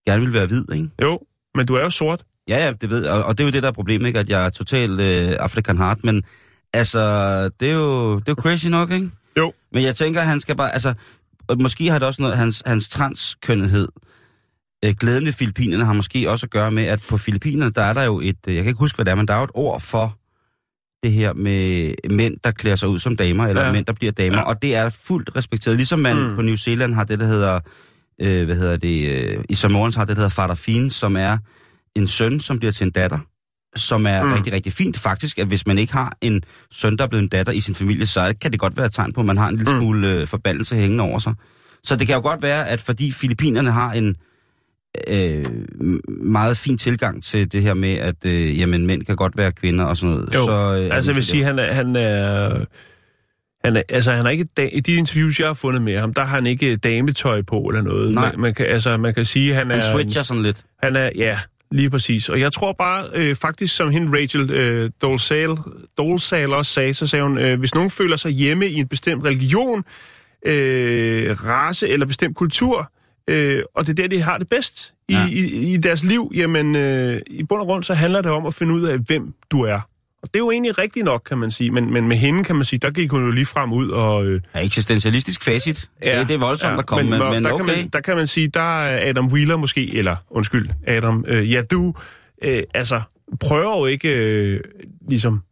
gerne 0.08 0.22
vil 0.22 0.34
være 0.34 0.46
hvid, 0.48 0.65
ikke? 0.74 0.89
jo, 1.02 1.20
men 1.56 1.65
du 1.65 1.76
er 1.76 1.82
jo 1.82 1.89
sort. 1.89 2.24
Ja, 2.49 2.65
ja, 2.65 2.71
det 2.81 2.89
ved 2.89 3.05
og, 3.05 3.23
og 3.23 3.38
det 3.38 3.43
er 3.43 3.47
jo 3.47 3.51
det, 3.51 3.63
der 3.63 3.69
er 3.69 3.73
problemet, 3.73 4.07
ikke? 4.07 4.19
At 4.19 4.29
jeg 4.29 4.45
er 4.45 4.49
totalt 4.49 5.01
øh, 5.01 5.31
African 5.39 5.77
heart, 5.77 5.97
men 6.03 6.23
altså, 6.73 6.99
det 7.60 7.69
er 7.71 7.73
jo, 7.75 8.15
det 8.19 8.29
er 8.29 8.33
jo 8.38 8.41
crazy 8.41 8.67
nok, 8.67 8.91
ikke? 8.91 9.10
Jo. 9.38 9.53
Men 9.73 9.83
jeg 9.83 9.95
tænker, 9.95 10.21
han 10.21 10.39
skal 10.39 10.55
bare, 10.57 10.73
altså, 10.73 10.93
måske 11.60 11.89
har 11.91 11.99
det 11.99 12.07
også 12.07 12.21
noget, 12.21 12.38
hans, 12.38 12.63
hans 12.65 12.89
transkønnethed, 12.89 13.88
øh, 14.86 14.95
glæden 14.99 15.25
ved 15.25 15.33
Filippinerne 15.33 15.86
har 15.86 15.93
måske 15.93 16.29
også 16.29 16.45
at 16.45 16.49
gøre 16.51 16.71
med, 16.71 16.83
at 16.86 17.01
på 17.10 17.17
Filippinerne, 17.17 17.71
der 17.71 17.81
er 17.83 17.93
der 17.93 18.03
jo 18.03 18.19
et, 18.19 18.36
øh, 18.47 18.55
jeg 18.55 18.63
kan 18.63 18.69
ikke 18.69 18.79
huske, 18.79 18.95
hvad 18.97 19.05
det 19.05 19.12
er, 19.12 19.15
men 19.15 19.27
der 19.27 19.33
er 19.33 19.38
jo 19.38 19.43
et 19.43 19.51
ord 19.53 19.81
for 19.81 20.17
det 21.03 21.12
her 21.12 21.33
med 21.33 21.93
mænd, 22.10 22.38
der 22.43 22.51
klæder 22.51 22.75
sig 22.75 22.88
ud 22.89 22.99
som 22.99 23.15
damer, 23.17 23.47
eller 23.47 23.65
Ja. 23.65 23.71
mænd, 23.71 23.86
der 23.86 23.93
bliver 23.93 24.12
damer, 24.12 24.38
Ja. 24.38 24.43
og 24.43 24.62
det 24.62 24.75
er 24.75 24.89
fuldt 24.89 25.36
respekteret. 25.36 25.77
Ligesom 25.77 25.99
man 25.99 26.29
Mm. 26.29 26.36
på 26.36 26.41
New 26.41 26.55
Zealand 26.55 26.93
har 26.93 27.03
det, 27.03 27.19
der 27.19 27.25
hedder, 27.25 27.60
øh, 28.21 28.45
hvad 28.45 28.55
hedder 28.55 28.77
det, 28.77 29.10
øh, 29.38 29.43
i 29.49 29.55
Samoans 29.55 29.95
har 29.95 30.05
det, 30.05 30.15
der 30.15 30.21
hedder 30.21 30.36
farafin, 30.36 30.89
som 30.89 31.17
er 31.17 31.38
en 31.97 32.07
søn, 32.07 32.39
som 32.39 32.60
bliver 32.60 32.71
til 32.71 32.86
en 32.86 32.91
datter, 32.91 33.19
som 33.75 34.05
er 34.05 34.23
Mm. 34.23 34.33
rigtig, 34.33 34.53
rigtig 34.53 34.73
fint. 34.73 34.97
Faktisk, 34.99 35.39
at 35.39 35.47
hvis 35.47 35.67
man 35.67 35.77
ikke 35.77 35.93
har 35.93 36.17
en 36.21 36.41
søn, 36.71 36.97
der 36.97 37.03
er 37.03 37.07
blevet 37.07 37.23
en 37.23 37.29
datter 37.29 37.53
i 37.53 37.60
sin 37.60 37.75
familie, 37.75 38.05
så 38.05 38.33
kan 38.41 38.51
det 38.51 38.60
godt 38.60 38.77
være 38.77 38.86
et 38.86 38.93
tegn 38.93 39.13
på, 39.13 39.19
at 39.19 39.25
man 39.25 39.38
har 39.38 39.47
en 39.49 39.57
lille 39.57 39.73
Mm. 39.73 39.79
smule 39.79 40.07
øh, 40.12 40.27
forbandelse 40.27 40.75
hængende 40.75 41.03
over 41.03 41.19
sig. 41.19 41.33
Så 41.83 41.95
det 41.95 42.07
kan 42.07 42.15
jo 42.15 42.21
godt 42.21 42.41
være, 42.41 42.67
at 42.69 42.81
fordi 42.81 43.12
Filippinerne 43.12 43.71
har 43.71 43.91
en 43.91 44.15
øh, 45.07 45.45
meget 46.23 46.57
fin 46.57 46.77
tilgang 46.77 47.23
til 47.23 47.51
det 47.51 47.62
her 47.62 47.73
med, 47.73 47.93
at 47.93 48.25
øh, 48.25 48.60
jamen, 48.60 48.86
mænd 48.88 49.05
kan 49.05 49.15
godt 49.15 49.38
være 49.38 49.51
kvinder 49.51 49.86
og 49.86 49.97
sådan 49.97 50.15
noget. 50.15 50.36
Jo, 50.36 50.45
så, 50.45 50.51
øh, 50.51 50.95
Altså, 50.95 51.12
jeg 51.12 51.15
vil 51.15 51.23
sige, 51.23 51.43
han 51.43 51.60
er... 51.60 51.73
Han 51.73 51.95
er 51.95 52.65
han 53.63 53.75
er, 53.75 53.81
altså, 53.89 54.12
han 54.12 54.25
har 54.25 54.31
ikke 54.31 54.47
I 54.73 54.79
de 54.79 54.93
interviews, 54.93 55.39
jeg 55.39 55.47
har 55.47 55.53
fundet 55.53 55.81
med 55.81 55.97
ham, 55.99 56.13
der 56.13 56.21
har 56.25 56.36
han 56.36 56.47
ikke 56.47 56.75
dametøj 56.75 57.41
på 57.41 57.60
eller 57.60 57.81
noget. 57.81 58.13
Nej. 58.13 58.31
Man, 58.31 58.39
man, 58.41 58.53
kan, 58.53 58.65
altså, 58.65 58.97
man 58.97 59.13
kan 59.13 59.25
sige, 59.25 59.53
han 59.53 59.71
er... 59.71 59.75
Han 59.75 59.83
switcher 59.93 60.21
sådan 60.21 60.43
lidt. 60.43 60.63
Han 60.83 60.95
er, 60.95 61.10
ja, 61.15 61.39
lige 61.71 61.89
præcis. 61.89 62.30
Og 62.30 62.39
jeg 62.39 62.53
tror 62.53 62.73
bare, 62.73 63.08
øh, 63.13 63.36
faktisk 63.36 63.75
som 63.75 63.91
hende 63.91 64.17
Rachel 64.21 64.51
øh, 64.51 64.89
Dolezal, 65.01 65.58
Dolezal 65.97 66.53
også 66.53 66.71
sagde, 66.73 66.93
så 66.93 67.08
sagde 67.08 67.23
hun, 67.23 67.38
øh, 67.38 67.60
hvis 67.60 67.75
nogen 67.75 67.89
føler 67.89 68.15
sig 68.15 68.32
hjemme 68.32 68.67
i 68.67 68.73
en 68.75 68.88
bestemt 68.88 69.23
religion, 69.23 69.84
øh, 70.45 71.43
race 71.45 71.89
eller 71.89 72.06
bestemt 72.06 72.36
kultur, 72.38 72.91
øh, 73.27 73.63
og 73.75 73.88
det 73.88 73.99
er 73.99 74.03
der, 74.03 74.08
de 74.08 74.21
har 74.21 74.38
det 74.38 74.49
bedst 74.49 74.93
i, 75.10 75.13
Ja. 75.13 75.27
i, 75.27 75.73
i 75.73 75.77
deres 75.77 76.03
liv, 76.03 76.32
jamen 76.36 76.75
øh, 76.75 77.21
i 77.27 77.43
bund 77.43 77.62
og 77.62 77.67
grund, 77.67 77.84
så 77.84 77.93
handler 77.93 78.21
det 78.21 78.32
om 78.32 78.45
at 78.45 78.53
finde 78.53 78.73
ud 78.73 78.82
af, 78.84 78.97
hvem 78.99 79.34
du 79.51 79.62
er. 79.62 79.80
Og 80.23 80.27
det 80.27 80.36
er 80.36 80.39
jo 80.39 80.51
egentlig 80.51 80.77
rigtigt 80.77 81.06
nok, 81.06 81.21
kan 81.25 81.38
man 81.38 81.51
sige. 81.51 81.71
Men, 81.71 81.93
men 81.93 82.08
med 82.08 82.17
hende, 82.17 82.43
kan 82.43 82.56
man 82.56 82.65
sige, 82.65 82.80
der 82.80 82.91
gik 82.91 83.12
hun 83.12 83.25
jo 83.25 83.32
lige 83.32 83.45
frem 83.45 83.73
ud 83.73 83.89
og... 83.89 84.25
Øh, 84.25 84.41
Ja, 84.56 84.60
eksistentialistisk 84.60 85.43
facit. 85.43 85.89
Ja, 86.03 86.19
det, 86.19 86.27
det 86.27 86.34
er 86.34 86.38
voldsomt 86.39 86.73
ja, 86.73 86.77
at 86.77 86.86
komme, 86.86 87.10
men, 87.10 87.19
men, 87.19 87.30
men 87.30 87.43
der, 87.43 87.51
okay. 87.51 87.65
kan 87.65 87.77
man, 87.77 87.89
der 87.89 88.01
kan 88.01 88.15
man 88.17 88.27
sige, 88.27 88.47
der 88.47 88.82
er 88.82 89.10
Adam 89.10 89.27
Wheeler 89.27 89.58
måske, 89.58 89.95
eller 89.95 90.15
undskyld, 90.30 90.69
Adam, 90.88 91.25
øh, 91.27 91.51
ja, 91.51 91.62
du 91.62 91.93
øh, 92.43 92.63
altså 92.73 93.01
prøver 93.39 93.77
jo 93.77 93.86
ikke 93.86 94.10
øh, 94.10 94.60
ligesom 95.10 95.43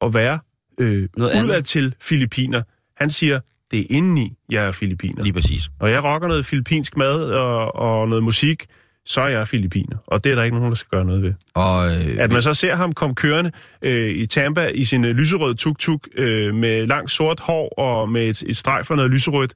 at 0.00 0.14
være 0.14 0.38
øh, 0.80 1.08
udad 1.18 1.62
til 1.62 1.94
Filippiner. 2.00 2.62
Han 2.96 3.10
siger, 3.10 3.40
det 3.70 3.80
er 3.80 3.84
indeni, 3.90 4.32
jeg 4.50 4.66
er 4.66 4.72
Filippiner. 4.72 5.22
Lige 5.22 5.32
præcis. 5.32 5.70
Når 5.80 5.86
jeg 5.86 6.04
rocker 6.04 6.28
noget 6.28 6.46
filippinsk 6.46 6.96
mad 6.96 7.22
og, 7.30 7.74
og 7.76 8.08
noget 8.08 8.24
musik, 8.24 8.66
så 9.06 9.20
er 9.20 9.28
jeg 9.28 9.48
Filippiner. 9.48 9.96
Og 10.06 10.24
det 10.24 10.32
er 10.32 10.36
der 10.36 10.42
ikke 10.42 10.56
nogen, 10.56 10.70
der 10.70 10.76
skal 10.76 10.88
gøre 10.90 11.04
noget 11.04 11.22
ved. 11.22 11.32
Og, 11.54 11.96
øh, 11.96 12.16
At 12.18 12.32
man 12.32 12.42
så 12.42 12.54
ser 12.54 12.74
ham 12.76 12.92
komme 12.92 13.14
kørende 13.14 13.50
øh, 13.82 14.10
i 14.10 14.26
Tampa 14.26 14.66
i 14.66 14.84
sin 14.84 15.04
øh, 15.04 15.16
lyserøde 15.16 15.54
tuk-tuk 15.54 16.08
øh, 16.16 16.54
med 16.54 16.86
langt 16.86 17.10
sort 17.10 17.40
hår 17.40 17.74
og 17.78 18.08
med 18.08 18.28
et, 18.28 18.42
et 18.46 18.56
streg 18.56 18.86
for 18.86 18.94
noget 18.94 19.10
lyserødt, 19.10 19.52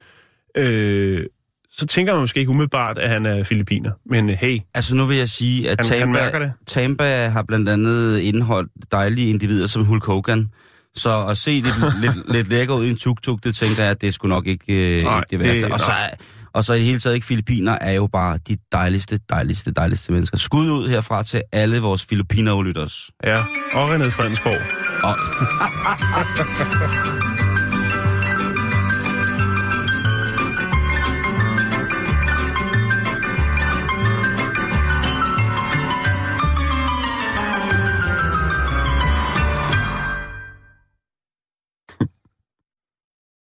øh, 0.57 1.25
så 1.71 1.85
tænker 1.87 2.13
man 2.13 2.21
måske 2.21 2.39
ikke 2.39 2.49
umiddelbart, 2.49 2.97
at 2.97 3.09
han 3.09 3.25
er 3.25 3.43
filippiner. 3.43 3.91
Men 4.05 4.29
øh, 4.29 4.35
hey, 4.39 4.59
Altså 4.73 4.95
nu 4.95 5.05
vil 5.05 5.17
jeg 5.17 5.29
sige, 5.29 5.69
at 5.69 5.85
Han- 5.87 5.99
han 5.99 6.13
Tampa, 6.13 6.39
det. 6.39 6.51
Tampa 6.67 7.27
har 7.27 7.43
blandt 7.43 7.69
andet 7.69 8.19
indeholdt 8.19 8.71
dejlige 8.91 9.29
individer 9.29 9.67
som 9.67 9.85
Hulk 9.85 10.05
Hogan. 10.05 10.47
Så 10.95 11.25
at 11.29 11.37
se 11.37 11.51
lidt, 11.51 11.75
lidt, 12.01 12.31
lidt 12.33 12.49
lækker 12.49 12.73
ud 12.75 12.85
i 12.85 12.89
en 12.89 12.97
tuk-tuk, 12.97 13.43
det 13.43 13.55
tænker 13.55 13.81
jeg, 13.83 13.91
at 13.91 14.01
det 14.01 14.13
skulle 14.13 14.29
nok 14.35 14.47
ikke, 14.47 14.97
øh, 14.99 15.03
Nej, 15.03 15.17
ikke 15.19 15.27
det 15.31 15.39
værste. 15.39 15.65
det- 15.65 15.73
og, 15.73 15.79
så, 15.79 15.87
nej. 15.91 16.15
Og 16.53 16.63
så 16.63 16.73
i 16.73 16.77
det 16.77 16.85
hele 16.85 16.99
taget 16.99 17.15
ikke 17.15 17.27
Filippiner 17.27 17.77
er 17.81 17.91
jo 17.91 18.07
bare 18.07 18.37
de 18.47 18.57
dejligste, 18.71 19.19
dejligste, 19.29 19.71
dejligste 19.71 20.11
mennesker. 20.11 20.37
Skud 20.37 20.69
ud 20.69 20.89
herfra 20.89 21.23
til 21.23 21.41
alle 21.51 21.79
vores 21.79 22.05
Filippinerlytters. 22.05 23.11
ja, 23.23 23.37
og 23.73 23.95
René 23.95 24.09
Fredensborg. 24.09 24.61
Og, 25.03 25.15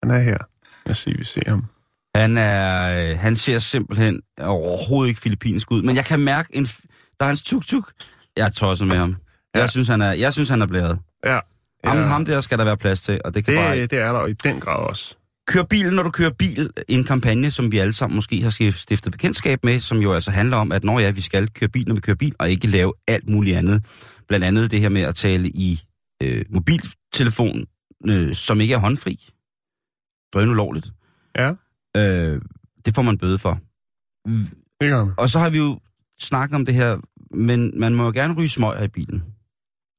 Han 0.03 0.11
er 0.11 0.19
her. 0.19 0.39
Lad 0.87 0.91
os 0.91 0.99
se, 0.99 1.11
vi 1.19 1.25
ser 1.25 1.43
ham. 1.49 1.65
Han, 2.15 2.37
er, 2.39 3.11
øh, 3.13 3.19
han 3.19 3.37
ser 3.37 3.59
simpelthen 3.59 4.21
overhovedet 4.41 5.09
ikke 5.09 5.21
filippinsk 5.21 5.71
ud, 5.71 5.83
men 5.83 5.97
jeg 5.97 6.05
kan 6.05 6.21
mærke, 6.21 6.57
en, 6.57 6.65
der 6.65 6.81
er 7.21 7.25
hans 7.25 7.43
tuk-tuk. 7.43 7.93
Jeg 8.37 8.47
er 8.47 8.51
tosset 8.51 8.87
med 8.89 8.97
ham. 8.97 9.17
Jeg, 9.55 9.61
Ja. 9.61 9.67
synes, 9.67 9.89
han 9.89 10.01
er, 10.03 10.13
jeg 10.13 10.33
synes, 10.33 10.49
han 10.49 10.63
er 10.63 10.67
blæret. 10.67 10.99
Ja, 11.25 11.39
Ham, 11.85 11.99
ja 11.99 12.03
ham 12.05 12.25
der 12.25 12.41
skal 12.41 12.59
der 12.59 12.65
være 12.65 12.77
plads 12.77 13.01
til, 13.03 13.21
og 13.25 13.35
det 13.35 13.45
kan 13.45 13.55
bare 13.55 13.73
ikke. 13.75 13.83
det, 13.83 13.91
det 13.91 13.99
er 13.99 14.13
der 14.13 14.27
i 14.27 14.33
den 14.33 14.61
grad 14.61 14.77
også. 14.89 15.17
Kør 15.47 15.63
bil, 15.63 15.93
når 15.93 16.03
du 16.03 16.11
kører 16.11 16.31
bil. 16.39 16.71
En 16.89 17.05
kampagne, 17.05 17.51
som 17.51 17.73
vi 17.73 17.79
alle 17.79 17.93
sammen 17.93 18.15
måske 18.15 18.43
har 18.43 18.51
stiftet 18.73 19.13
bekendtskab 19.13 19.65
med, 19.65 19.81
som 19.81 19.99
jo 19.99 20.13
altså 20.13 20.31
handler 20.31 20.57
om, 20.57 20.73
at 20.73 20.85
når 20.85 20.99
ja, 21.01 21.11
vi 21.11 21.21
skal 21.21 21.49
køre 21.49 21.69
bil, 21.69 21.89
når 21.89 21.95
vi 21.95 22.01
kører 22.01 22.17
bil, 22.17 22.35
og 22.39 22.51
ikke 22.51 22.67
lave 22.67 22.93
alt 23.09 23.29
muligt 23.29 23.57
andet. 23.57 23.85
Blandt 24.29 24.45
andet 24.47 24.71
det 24.71 24.81
her 24.81 24.89
med 24.89 25.03
at 25.03 25.15
tale 25.15 25.49
i 25.49 25.81
øh, 26.23 26.45
mobiltelefon, 26.51 27.65
øh, 28.07 28.35
som 28.35 28.61
ikke 28.61 28.75
er 28.75 28.79
håndfri. 28.79 29.19
Drøn 30.35 30.49
ulovligt. 30.51 30.87
Ja, 31.37 31.53
Øh, 31.97 32.41
det 32.85 32.95
får 32.95 33.03
man 33.03 33.19
bøde 33.19 33.39
for. 33.39 33.61
det 34.81 34.91
gør 34.91 35.05
man. 35.05 35.15
Og 35.19 35.29
så 35.29 35.39
har 35.39 35.51
vi 35.51 35.59
jo 35.59 35.81
snakket 36.21 36.55
om 36.57 36.65
det 36.67 36.75
her, 36.75 36.99
men 37.37 37.81
man 37.81 37.95
må 37.95 38.05
jo 38.05 38.11
gerne 38.15 38.35
ryge 38.35 38.49
smøger 38.49 38.83
i 38.83 38.89
bilen. 38.89 39.23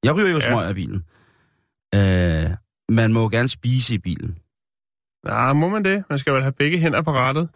Jeg 0.03 0.15
ryger 0.15 0.29
jo 0.31 0.37
Ja. 0.37 0.45
ja. 0.45 0.51
smøger 0.51 0.69
i 0.69 0.73
bilen. 0.73 1.03
Øh, 1.95 2.49
man 2.89 3.13
må 3.13 3.21
jo 3.21 3.29
gerne 3.31 3.47
spise 3.47 3.93
i 3.93 3.97
bilen. 3.97 4.37
Nej, 5.25 5.53
må 5.53 5.69
man 5.69 5.85
det? 5.85 6.03
Man 6.09 6.19
skal 6.19 6.33
vel 6.33 6.41
have 6.41 6.51
begge 6.51 6.77
hænder 6.79 7.01
på 7.01 7.11
rattet. 7.11 7.49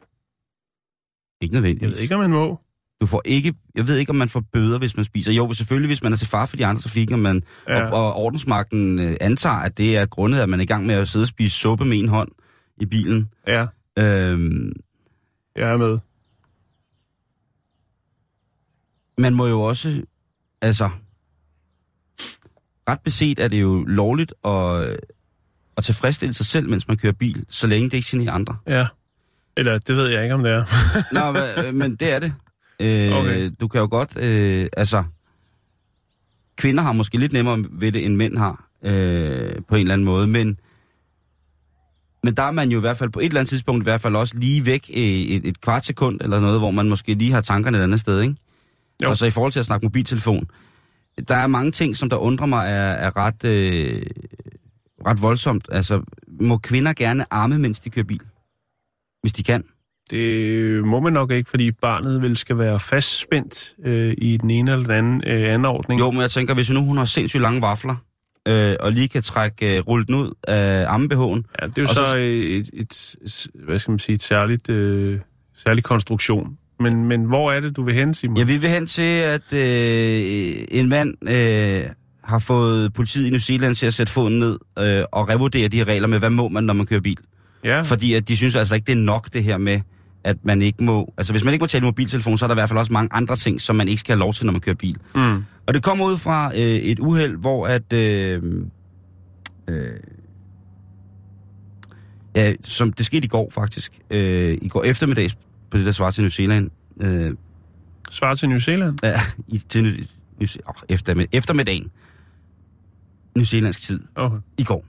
Ikke 1.42 1.54
nødvendigvis. 1.54 1.82
Jeg 1.90 1.96
ved 1.96 2.02
ikke, 2.02 2.16
om 2.16 2.22
man 2.22 2.30
må. 2.32 2.60
Du 3.02 3.06
får 3.06 3.22
ikke, 3.26 3.54
jeg 3.76 3.88
ved 3.88 3.98
ikke, 3.98 4.10
om 4.10 4.16
man 4.16 4.30
får 4.30 4.40
bøder, 4.54 4.80
hvis 4.80 4.96
man 4.96 5.06
spiser. 5.06 5.32
Jo, 5.32 5.54
selvfølgelig, 5.54 5.88
hvis 5.90 6.04
man 6.04 6.14
er 6.14 6.18
til 6.18 6.28
far 6.28 6.46
for 6.46 6.58
de 6.58 6.66
andre 6.66 6.82
trafikker, 6.82 7.16
man, 7.16 7.44
Ja. 7.68 7.78
ja. 7.78 7.90
og, 7.92 8.06
og 8.06 8.14
ordensmagten 8.16 9.00
øh, 9.00 9.16
antager, 9.22 9.56
at 9.56 9.78
det 9.78 9.98
er 9.98 10.06
grundet, 10.06 10.40
at 10.40 10.50
man 10.50 10.60
er 10.60 10.64
i 10.64 10.68
gang 10.68 10.86
med 10.86 10.96
at 10.96 11.08
sidde 11.08 11.24
og 11.24 11.28
spise 11.28 11.56
suppe 11.56 11.86
med 11.86 12.00
en 12.00 12.08
hånd 12.08 12.30
i 12.78 12.86
bilen. 12.86 13.30
Ja, 13.48 13.68
Øhm, 14.00 14.72
jeg 15.56 15.70
er 15.72 15.78
med. 15.78 16.00
man 19.18 19.34
må 19.34 19.48
jo 19.48 19.62
også, 19.62 20.02
altså, 20.62 20.90
ret 22.90 23.00
beset 23.00 23.40
er 23.40 23.48
det 23.48 23.62
jo 23.62 23.84
lovligt 23.84 24.34
at, 24.46 24.98
at 25.78 25.84
tilfredsstille 25.84 26.34
sig 26.34 26.46
selv, 26.46 26.70
mens 26.70 26.88
man 26.88 26.98
kører 26.98 27.14
bil, 27.14 27.46
så 27.50 27.68
længe 27.68 27.90
det 27.90 27.98
ikke 27.98 28.08
generer 28.12 28.32
andre. 28.32 28.58
Ja. 28.68 28.88
Eller, 29.58 29.78
det 29.78 29.96
ved 29.96 30.08
jeg 30.08 30.24
ikke, 30.24 30.36
om 30.36 30.44
det 30.44 30.52
er. 30.52 30.66
Nå, 31.64 31.72
men 31.72 31.96
det 31.96 32.14
er 32.14 32.20
det. 32.20 32.34
Øh, 32.80 33.12
Okay. 33.12 33.52
Du 33.60 33.68
kan 33.68 33.82
jo 33.82 33.88
godt, 33.92 34.18
øh, 34.18 34.68
altså, 34.78 35.04
kvinder 36.56 36.84
har 36.84 36.92
måske 36.92 37.18
lidt 37.18 37.34
nemmere 37.34 37.66
ved 37.70 37.92
det, 37.92 38.06
end 38.06 38.16
mænd 38.16 38.38
har, 38.38 38.68
øh, 38.84 39.52
på 39.68 39.76
en 39.76 39.82
eller 39.82 39.94
anden 39.94 40.06
måde, 40.06 40.28
men, 40.28 40.60
men 42.26 42.34
der 42.34 42.44
er 42.44 42.52
man 42.52 42.72
jo 42.72 42.78
i 42.78 42.82
hvert 42.82 42.98
fald 42.98 43.10
på 43.10 43.20
et 43.20 43.26
eller 43.26 43.40
andet 43.40 43.50
tidspunkt 43.50 43.84
i 43.84 43.88
hvert 43.90 44.02
fald 44.02 44.16
også 44.16 44.38
lige 44.38 44.66
væk 44.66 44.90
et, 44.90 45.48
et 45.48 45.62
kvart 45.62 45.86
sekund 45.86 46.22
eller 46.22 46.40
noget, 46.40 46.60
hvor 46.60 46.72
man 46.72 46.90
måske 46.90 47.14
lige 47.14 47.32
har 47.32 47.42
tankerne 47.42 47.78
et 47.78 47.84
andet 47.84 48.00
sted, 48.00 48.22
ikke? 48.22 48.36
Jo. 49.04 49.10
Og 49.10 49.18
så 49.18 49.26
i 49.26 49.30
forhold 49.30 49.52
til 49.52 49.60
at 49.60 49.66
snakke 49.66 49.86
mobiltelefon, 49.86 50.50
der 51.28 51.36
er 51.36 51.48
mange 51.48 51.72
ting, 51.72 51.96
som 51.96 52.10
der 52.10 52.18
undrer 52.18 52.46
mig 52.46 52.66
er, 52.68 52.92
er 53.08 53.18
ret, 53.18 53.44
øh, 53.44 54.02
ret 55.08 55.22
voldsomt. 55.22 55.68
Altså, 55.72 56.02
må 56.40 56.58
kvinder 56.58 56.94
gerne 56.94 57.26
arme, 57.34 57.60
mens 57.60 57.80
de 57.80 57.90
kører 57.90 58.06
bil? 58.06 58.22
Hvis 59.22 59.34
de 59.34 59.44
kan. 59.44 59.64
Det 60.10 60.86
må 60.86 61.00
man 61.00 61.14
nok 61.14 61.32
ikke, 61.32 61.50
fordi 61.50 61.72
barnet 61.72 62.22
vel 62.22 62.38
skal 62.38 62.58
være 62.58 62.80
fastspændt 62.80 63.76
øh, 63.84 64.14
i 64.18 64.38
den 64.38 64.50
ene 64.50 64.72
eller 64.72 64.84
den 64.86 64.96
anden 64.96 65.24
øh, 65.28 65.54
anordning. 65.54 66.00
Jo, 66.02 66.12
men 66.12 66.22
jeg 66.22 66.32
tænker, 66.32 66.54
hvis 66.54 66.70
nu 66.70 66.86
hun 66.86 66.98
har 66.98 67.06
sindssygt 67.06 67.42
lange 67.42 67.62
vafler, 67.62 67.96
øh, 68.48 68.76
og 68.80 68.92
lige 68.92 69.08
kan 69.10 69.22
trække, 69.24 69.76
øh, 69.78 69.82
rulle 69.88 70.06
den 70.06 70.16
ud 70.16 70.32
af 70.48 70.86
ammebehåen. 70.94 71.46
Ja, 71.62 71.68
det 71.68 71.78
er 71.78 71.82
jo 71.82 71.88
Og 71.88 71.96
så, 71.96 72.06
så- 72.06 72.18
et, 72.18 72.70
et, 72.74 73.16
et, 73.22 73.48
hvad 73.66 73.80
skal 73.80 73.92
man 73.92 74.00
sige, 74.00 74.16
et 74.16 74.24
særligt, 74.24 74.70
øh, 74.70 75.20
særlig 75.64 75.84
konstruktion. 75.84 76.58
Men, 76.80 77.06
men 77.06 77.24
hvor 77.26 77.52
er 77.52 77.60
det, 77.60 77.76
du 77.76 77.84
vil 77.84 77.94
hen, 77.94 78.14
Simon? 78.14 78.38
Ja, 78.38 78.44
vi 78.44 78.58
vil 78.58 78.70
hen 78.70 78.88
til, 78.88 79.02
at 79.20 79.54
øh, 79.54 80.56
en 80.72 80.90
mand 80.90 81.30
øh, 81.30 81.84
har 82.24 82.40
fået 82.40 82.94
politiet 82.94 83.28
i 83.28 83.30
New 83.30 83.40
Zealand 83.40 83.76
til 83.76 83.86
at 83.86 83.94
sætte 83.94 84.12
foden 84.14 84.40
ned 84.40 84.60
øh, 84.80 85.04
og 85.12 85.30
revurdere 85.30 85.68
de 85.68 85.78
her 85.78 85.88
regler 85.88 86.08
med, 86.08 86.20
hvad 86.20 86.30
må 86.30 86.48
man, 86.50 86.64
når 86.64 86.74
man 86.74 86.86
kører 86.86 87.02
bil. 87.02 87.18
ja. 87.64 87.82
Fordi 87.82 88.14
at 88.14 88.28
de 88.28 88.36
synes 88.38 88.56
altså 88.56 88.76
ikke, 88.76 88.86
det 88.86 88.92
er 88.92 88.96
nok 89.04 89.34
det 89.34 89.44
her 89.44 89.58
med, 89.58 89.80
at 90.26 90.38
man 90.44 90.62
ikke 90.62 90.84
må... 90.84 91.14
Altså 91.18 91.34
hvis 91.34 91.44
man 91.44 91.54
ikke 91.54 91.64
må 91.64 91.68
tale 91.68 91.86
mobiltelefon, 91.86 92.38
så 92.38 92.46
er 92.46 92.48
der 92.48 92.56
i 92.56 92.60
hvert 92.60 92.70
fald 92.70 92.80
også 92.80 92.94
mange 92.94 93.14
andre 93.14 93.36
ting, 93.36 93.62
som 93.62 93.76
man 93.76 93.88
ikke 93.88 94.00
skal 94.00 94.14
have 94.14 94.20
lov 94.20 94.34
til, 94.34 94.46
når 94.46 94.52
man 94.52 94.62
kører 94.62 94.76
bil. 94.76 94.98
Mm. 95.16 95.44
Og 95.68 95.74
det 95.74 95.84
kommer 95.84 96.06
ud 96.06 96.18
fra 96.18 96.52
øh, 96.56 96.62
et 96.62 97.00
uheld, 97.00 97.36
hvor 97.36 97.68
at... 97.68 97.94
Øh, 97.94 98.44
øh, 99.68 99.90
ja, 102.36 102.54
som 102.64 102.94
det 102.94 103.06
skete 103.06 103.26
i 103.26 103.28
går 103.28 103.50
faktisk. 103.52 104.00
Øh, 104.10 104.58
I 104.62 104.68
går 104.68 104.84
eftermiddags 104.84 105.38
på 105.70 105.78
det, 105.78 105.86
der 105.86 105.92
svarer 105.92 106.12
til 106.12 106.24
New 106.24 106.30
Zealand. 106.30 106.70
Øh, 107.02 107.32
Svar 108.10 108.36
til 108.36 108.50
New 108.50 108.60
Zealand. 108.60 108.98
ja, 109.04 109.22
i, 109.56 109.58
til 109.58 109.84
New, 109.84 109.92
New, 110.40 110.48
oh, 110.66 110.76
eftermid, 110.90 111.26
eftermiddagen. 111.32 111.92
New 113.36 113.46
Zealandsk 113.46 113.82
tid. 113.82 114.00
Okay. 114.16 114.38
I 114.58 114.64
går. 114.64 114.86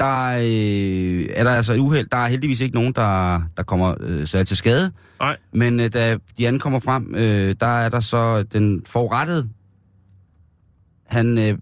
Der 0.00 0.28
øh, 0.30 1.26
er 1.34 1.44
der 1.44 1.50
altså 1.50 1.72
et 1.72 1.78
uheld. 1.78 2.06
Der 2.12 2.16
er 2.16 2.26
heldigvis 2.26 2.60
ikke 2.60 2.74
nogen, 2.74 2.92
der, 2.92 3.42
der 3.56 3.62
kommer 3.62 3.94
øh, 4.00 4.26
særligt 4.26 4.48
til 4.48 4.56
skade. 4.56 4.92
Nej. 5.20 5.36
Men 5.52 5.80
øh, 5.80 5.92
da 5.92 6.16
de 6.38 6.46
anden 6.46 6.60
kommer 6.60 6.78
frem, 6.78 7.14
øh, 7.14 7.54
der 7.60 7.66
er 7.66 7.88
der 7.88 8.00
så 8.00 8.42
den 8.42 8.82
forurettede. 8.86 9.48
Han, 11.06 11.38
øh, 11.38 11.58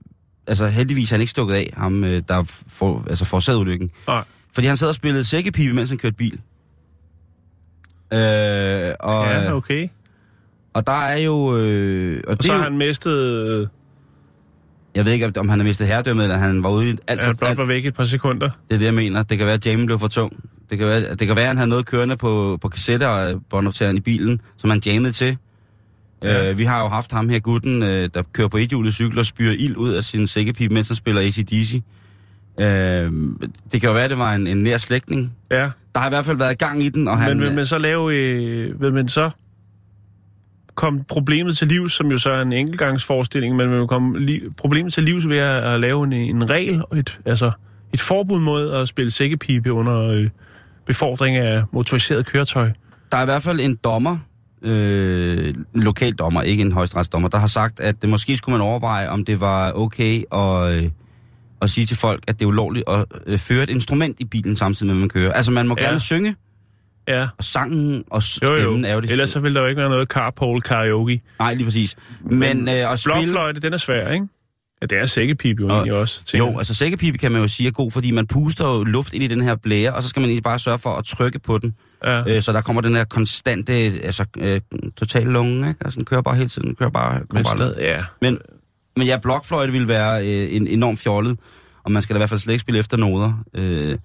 altså 0.47 0.67
heldigvis 0.67 1.11
er 1.11 1.15
han 1.15 1.21
ikke 1.21 1.31
stukket 1.31 1.55
af, 1.55 1.75
ham 1.77 2.05
øh, 2.05 2.23
der 2.29 2.43
for, 2.67 3.05
altså 3.09 3.25
forårsaget 3.25 3.59
ulykken. 3.59 3.91
Nej. 4.07 4.25
Fordi 4.55 4.67
han 4.67 4.77
sad 4.77 4.89
og 4.89 4.95
spillede 4.95 5.25
sækkepipe, 5.25 5.75
mens 5.75 5.89
han 5.91 5.99
kørte 5.99 6.17
bil. 6.17 6.41
Øh, 8.13 8.95
og, 9.01 9.27
Ja, 9.27 9.55
okay. 9.55 9.89
og 10.75 10.87
der 10.87 11.03
er 11.03 11.17
jo... 11.17 11.57
Øh, 11.59 12.23
og 12.27 12.31
Og 12.31 12.37
det 12.37 12.47
så 12.47 12.53
har 12.53 12.59
jo, 12.59 12.65
han 12.65 12.79
mistet, 12.79 13.49
øh, 13.49 13.67
Jeg 14.95 15.05
ved 15.05 15.13
ikke, 15.13 15.33
om 15.37 15.49
han 15.49 15.59
har 15.59 15.65
mistet 15.65 15.87
herredømmet, 15.87 16.25
eller 16.25 16.37
han 16.37 16.63
var 16.63 16.71
ude 16.71 16.87
i 16.87 16.91
alt 16.91 17.03
at 17.09 17.25
han 17.25 17.37
for... 17.37 17.47
blot 17.47 17.59
var 17.59 17.65
væk 17.65 17.87
et 17.87 17.95
par 17.95 18.05
sekunder. 18.05 18.49
det 18.69 18.75
er 18.75 18.79
det, 18.79 18.87
jeg 18.87 18.95
mener. 18.95 19.23
Det 19.23 19.39
kan 19.39 19.47
være, 19.47 19.55
at 19.55 19.67
jammen 19.67 19.87
blev 19.87 19.99
for 19.99 20.09
tung. 20.09 20.45
Det 20.71 20.79
kan 20.79 20.87
være, 20.87 21.15
det 21.15 21.27
kan 21.27 21.37
være 21.37 21.41
at 21.41 21.49
han 21.49 21.57
havde 21.57 21.71
noget 21.71 21.87
kørende 21.87 22.17
på, 22.17 22.59
på 22.63 22.69
kassetter 22.69 23.07
og 23.07 23.43
båndoptageren 23.51 23.97
i 23.97 24.01
bilen, 24.01 24.41
som 24.57 24.71
han 24.71 24.83
jammede 24.87 25.13
til. 25.13 25.37
Ja. 26.23 26.51
Øh, 26.51 26.59
vi 26.59 26.65
har 26.65 26.83
jo 26.83 26.89
haft 26.89 27.13
ham 27.13 27.29
her, 27.29 27.39
gutten, 27.39 27.83
øh, 27.83 28.09
der 28.15 28.23
kører 28.33 28.49
på 28.49 28.57
ethjulet 28.57 28.95
cykel 28.95 29.19
og 29.19 29.27
spyrer 29.27 29.55
ild 29.59 29.77
ud 29.77 29.91
af 29.91 30.05
sin 30.05 30.27
sækkepipe, 30.27 30.75
mens 30.75 30.89
han 30.89 30.95
spiller 30.97 31.23
ACDC. 31.23 31.83
Øh, 32.61 32.67
det 33.73 33.81
kan 33.81 33.83
jo 33.83 33.93
være, 33.93 34.05
at 34.05 34.11
det 34.11 34.19
var 34.19 34.35
en, 34.35 34.47
en 34.47 34.63
nær 34.63 34.77
slægtning. 34.77 35.33
Ja. 35.51 35.71
Der 35.95 35.99
har 35.99 36.07
i 36.07 36.11
hvert 36.11 36.25
fald 36.25 36.37
været 36.37 36.59
gang 36.59 36.83
i 36.83 36.89
den, 36.89 37.09
og 37.09 37.19
han... 37.19 37.37
Men 37.37 37.47
vil 37.47 37.55
man 37.55 37.67
så 37.67 37.79
lave, 37.79 38.17
øh, 38.17 38.81
vil 38.81 38.93
man 38.93 39.09
så 39.09 39.31
komme 40.75 41.05
problemet 41.09 41.57
til 41.57 41.69
livs, 41.69 41.93
som 41.93 42.11
jo 42.11 42.19
så 42.19 42.31
er 42.31 42.43
en 42.43 42.53
enkeltgangsforestilling, 42.53 43.57
men 43.57 43.71
vil 43.71 43.79
man 43.79 43.89
komme 43.89 44.19
li- 44.19 44.53
problemet 44.57 44.93
til 44.93 45.03
livs 45.03 45.29
ved 45.29 45.39
at, 45.39 45.65
at 45.75 45.81
lave 45.81 46.05
en, 46.05 46.13
en 46.13 46.51
regel, 46.51 46.83
og 46.91 46.99
et, 46.99 47.21
altså 47.25 47.51
et 47.93 48.01
forbud 48.01 48.41
mod 48.41 48.71
at 48.73 48.89
spille 48.89 49.11
sækkepipe 49.11 49.73
under 49.73 50.03
øh, 50.11 50.29
befordring 50.87 51.37
af 51.37 51.63
motoriseret 51.73 52.27
køretøj. 52.27 52.71
Der 53.13 53.17
er 53.19 53.23
i 53.23 53.25
hvert 53.25 53.43
fald 53.43 53.61
en 53.61 53.77
dommer, 53.85 54.19
øh, 54.63 55.55
lokal 55.75 56.13
dommer, 56.13 56.43
ikke 56.43 56.61
en 56.63 56.73
højesteretsdommer, 56.73 57.29
der 57.29 57.39
har 57.39 57.47
sagt, 57.47 57.81
at 57.81 58.03
det 58.03 58.11
måske 58.11 58.37
skulle 58.37 58.59
man 58.59 58.67
overveje, 58.67 59.09
om 59.09 59.25
det 59.25 59.41
var 59.41 59.73
okay 59.73 60.23
at, 60.33 60.85
øh, 60.85 60.91
at 61.63 61.71
sige 61.71 61.87
til 61.87 61.97
folk, 61.97 62.25
at 62.29 62.39
det 62.39 62.45
er 62.45 62.49
ulovligt 62.49 62.89
at 62.89 63.05
øh, 63.27 63.39
føre 63.39 63.63
et 63.63 63.71
instrument 63.71 64.17
i 64.21 64.25
bilen 64.25 64.57
samtidig 64.57 64.87
med, 64.87 64.95
at 64.95 65.01
man 65.01 65.09
kører. 65.09 65.33
Altså 65.33 65.53
man 65.53 65.69
må 65.69 65.77
Ja. 65.79 65.85
gerne 65.85 66.01
synge, 66.01 66.37
Ja, 67.09 67.29
og 67.39 67.45
sangen 67.45 68.05
og 68.11 68.23
s- 68.23 68.39
jo 68.43 68.49
jo. 68.53 68.59
stemmen 68.61 68.85
er 68.85 68.95
jo 68.95 69.01
det 69.01 69.11
Ellers 69.11 69.31
så 69.31 69.41
vil 69.41 69.55
der 69.55 69.61
jo 69.61 69.67
ikke 69.67 69.81
være 69.81 69.91
noget 69.91 70.09
carpool 70.09 70.61
karaoke. 70.63 71.21
Nej, 71.39 71.55
lige 71.55 71.65
præcis. 71.65 71.97
Men 72.31 72.69
øh, 72.69 72.93
at 72.93 72.99
spille... 72.99 73.15
Blokfløjte, 73.23 73.61
den 73.61 73.73
er 73.73 73.77
svær, 73.77 74.11
ikke? 74.11 74.27
Ja, 74.83 74.87
det 74.87 74.99
er 74.99 75.07
sækkepipe 75.07 75.63
jo 75.63 75.69
Og- 75.69 75.75
egentlig 75.75 75.93
også. 75.93 76.25
tænker 76.25 76.47
Jo, 76.53 76.59
altså 76.59 76.75
sækkepipe 76.75 77.19
kan 77.19 77.33
man 77.33 77.41
jo 77.43 77.49
sige 77.49 77.67
er 77.67 77.71
god, 77.71 77.91
fordi 77.91 78.11
man 78.11 78.27
puster 78.27 78.65
jo 78.75 78.85
luft 78.85 79.13
ind 79.15 79.23
i 79.25 79.27
den 79.27 79.41
her 79.41 79.55
blære, 79.57 79.93
og 79.95 80.03
så 80.03 80.09
skal 80.09 80.21
man 80.21 80.29
egentlig 80.31 80.43
bare 80.43 80.59
sørge 80.59 80.79
for 80.79 80.91
at 80.91 81.05
trykke 81.05 81.39
på 81.39 81.59
den. 81.59 81.75
ja. 82.05 82.23
Øh, 82.37 82.43
så 82.43 82.53
der 82.53 82.61
kommer 82.61 82.83
den 82.83 82.97
her 82.97 83.05
konstante, 83.05 83.73
altså 84.05 84.25
øh, 84.39 84.61
total 84.97 85.23
lunge, 85.27 85.69
ikke? 85.69 85.81
Altså 85.85 85.97
den 85.97 86.05
kører 86.05 86.23
bare 86.23 86.37
hele 86.37 86.49
tiden, 86.49 86.75
kører 86.75 86.91
bare... 86.91 87.21
Men 87.33 87.45
stadig, 87.45 87.77
ja. 87.81 88.05
Men, 88.21 88.39
men 88.97 89.07
ja, 89.07 89.17
blokfløjte 89.23 89.73
vil 89.73 89.89
være 89.89 90.21
øh, 90.29 90.55
en 90.57 90.67
enormt 90.67 90.99
fjollet, 90.99 91.39
og 91.85 91.93
man 91.93 92.03
skal 92.03 92.15
da 92.15 92.19
i 92.19 92.21
hvert 92.21 92.29
fald 92.29 92.41
slet 92.41 92.53
ikke 92.55 92.61
spille 92.61 92.79
efter 92.81 92.97
noder. 92.97 93.45
Øh, 93.55 93.99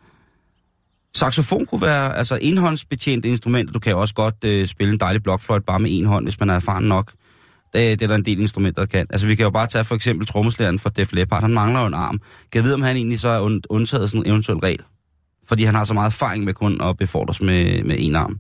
saxofon 1.16 1.66
kunne 1.66 1.82
være 1.82 2.18
altså 2.18 2.39
enhåndsbetjent 2.41 3.26
instrument. 3.26 3.74
Du 3.74 3.80
kan 3.80 3.95
også 3.95 4.14
godt 4.14 4.36
øh, 4.43 4.68
spille 4.68 4.93
en 4.93 4.99
dejlig 4.99 5.24
blokfløjte 5.24 5.66
bare 5.66 5.80
med 5.80 5.89
en 5.91 6.05
hånd, 6.05 6.26
hvis 6.26 6.39
man 6.39 6.49
er 6.49 6.55
erfaren 6.55 6.86
nok. 6.86 7.14
Det, 7.74 7.99
det 7.99 8.01
er 8.01 8.07
der 8.07 8.16
en 8.16 8.26
del 8.26 8.39
instrumenter, 8.39 8.82
der 8.82 8.88
kan. 8.88 9.07
Altså 9.10 9.28
vi 9.28 9.36
kan 9.36 9.43
jo 9.43 9.49
bare 9.49 9.68
tage 9.68 9.84
for 9.84 9.95
eksempel 9.95 10.28
trommeslæren 10.28 10.80
for 10.80 10.89
Def 10.89 11.14
Leppard. 11.14 11.41
Han 11.41 11.53
mangler 11.53 11.80
jo 11.80 11.88
en 11.88 11.93
arm. 11.93 12.20
Kan 12.20 12.60
jeg 12.60 12.64
vide, 12.64 12.74
om 12.74 12.82
han 12.82 12.95
egentlig 12.95 13.20
så 13.20 13.30
er 13.30 13.39
und, 13.39 13.62
undtaget 13.70 14.10
sådan 14.10 14.26
en 14.26 14.32
eventuel 14.32 14.57
regel? 14.57 14.84
Fordi 15.47 15.64
han 15.64 15.76
har 15.76 15.84
så 15.84 15.93
meget 15.93 16.07
erfaring 16.07 16.43
med 16.43 16.53
kun 16.53 16.82
at 16.82 16.97
befordres 16.97 17.41
med, 17.41 17.84
med 17.84 17.95
en 17.99 18.16
arm. 18.16 18.39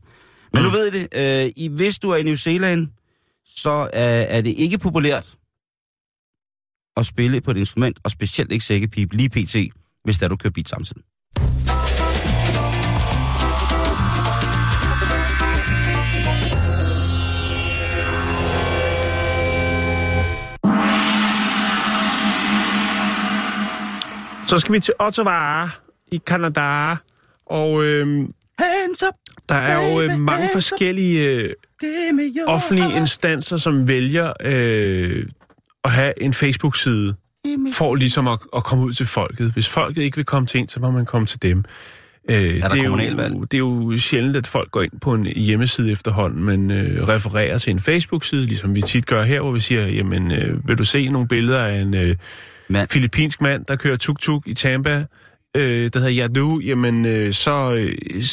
Men 0.53 0.63
nu 0.63 0.69
ved 0.69 0.93
I 0.93 0.99
det. 0.99 1.07
Øh, 1.45 1.51
i, 1.55 1.67
hvis 1.67 1.99
du 1.99 2.09
er 2.09 2.15
i 2.15 2.23
New 2.23 2.35
Zealand, 2.35 2.87
så 3.45 3.89
er, 3.93 4.21
er 4.21 4.41
det 4.41 4.53
ikke 4.57 4.77
populært 4.77 5.35
at 6.97 7.05
spille 7.05 7.41
på 7.41 7.51
et 7.51 7.57
instrument, 7.57 7.99
og 8.03 8.11
specielt 8.11 8.51
ikke 8.51 8.65
sækkepipe, 8.65 9.15
lige 9.15 9.29
pt., 9.29 9.55
hvis 10.03 10.17
der 10.17 10.27
du 10.27 10.35
kører 10.35 10.51
bil 10.51 10.67
samtidig. 10.67 11.03
Så 24.49 24.57
skal 24.57 24.73
vi 24.73 24.79
til 24.79 24.93
Ottawa 24.99 25.69
i 26.11 26.21
Canada, 26.25 26.95
og 27.45 27.83
øhm, 27.85 28.33
Hands 28.59 29.03
up, 29.03 29.13
der 29.49 29.55
er 29.55 29.91
jo 29.91 30.01
øh, 30.01 30.19
mange 30.19 30.49
forskellige 30.53 31.35
øh, 31.35 31.49
offentlige 32.47 32.95
instanser, 32.97 33.57
som 33.57 33.87
vælger 33.87 34.33
øh, 34.41 35.25
at 35.83 35.91
have 35.91 36.23
en 36.23 36.33
Facebook-side, 36.33 37.15
for 37.73 37.95
ligesom 37.95 38.27
at, 38.27 38.39
at 38.55 38.63
komme 38.63 38.85
ud 38.85 38.93
til 38.93 39.05
folket. 39.05 39.51
Hvis 39.51 39.69
folket 39.69 40.01
ikke 40.01 40.15
vil 40.15 40.25
komme 40.25 40.47
til 40.47 40.59
en, 40.59 40.67
så 40.67 40.79
må 40.79 40.91
man 40.91 41.05
komme 41.05 41.27
til 41.27 41.41
dem. 41.41 41.63
Øh, 42.29 42.61
der 42.61 42.69
det, 42.69 42.79
er 42.79 42.83
jo, 42.83 42.97
det 43.43 43.53
er 43.53 43.57
jo 43.57 43.97
sjældent, 43.97 44.35
at 44.35 44.47
folk 44.47 44.71
går 44.71 44.81
ind 44.81 44.99
på 45.01 45.13
en 45.13 45.25
hjemmeside 45.25 45.91
efterhånden, 45.91 46.43
men 46.43 46.71
øh, 46.71 47.07
refererer 47.07 47.57
til 47.57 47.71
en 47.71 47.79
Facebook-side, 47.79 48.43
ligesom 48.43 48.75
vi 48.75 48.81
tit 48.81 49.05
gør 49.05 49.23
her, 49.23 49.41
hvor 49.41 49.51
vi 49.51 49.59
siger, 49.59 49.87
jamen, 49.87 50.31
øh, 50.31 50.67
vil 50.67 50.77
du 50.77 50.85
se 50.85 51.09
nogle 51.09 51.27
billeder 51.27 51.59
af 51.59 51.81
en 51.81 51.93
øh, 51.93 52.15
Mand. 52.69 52.87
filippinsk 52.87 53.41
mand, 53.41 53.65
der 53.65 53.75
kører 53.75 53.97
tuk-tuk 53.97 54.47
i 54.47 54.53
Tampa, 54.53 55.05
øh, 55.55 55.89
der 55.93 55.99
hedder 55.99 56.23
Yadu, 56.23 56.59
jamen, 56.59 57.05
øh, 57.05 57.33
så, 57.33 57.75
øh, 57.79 58.23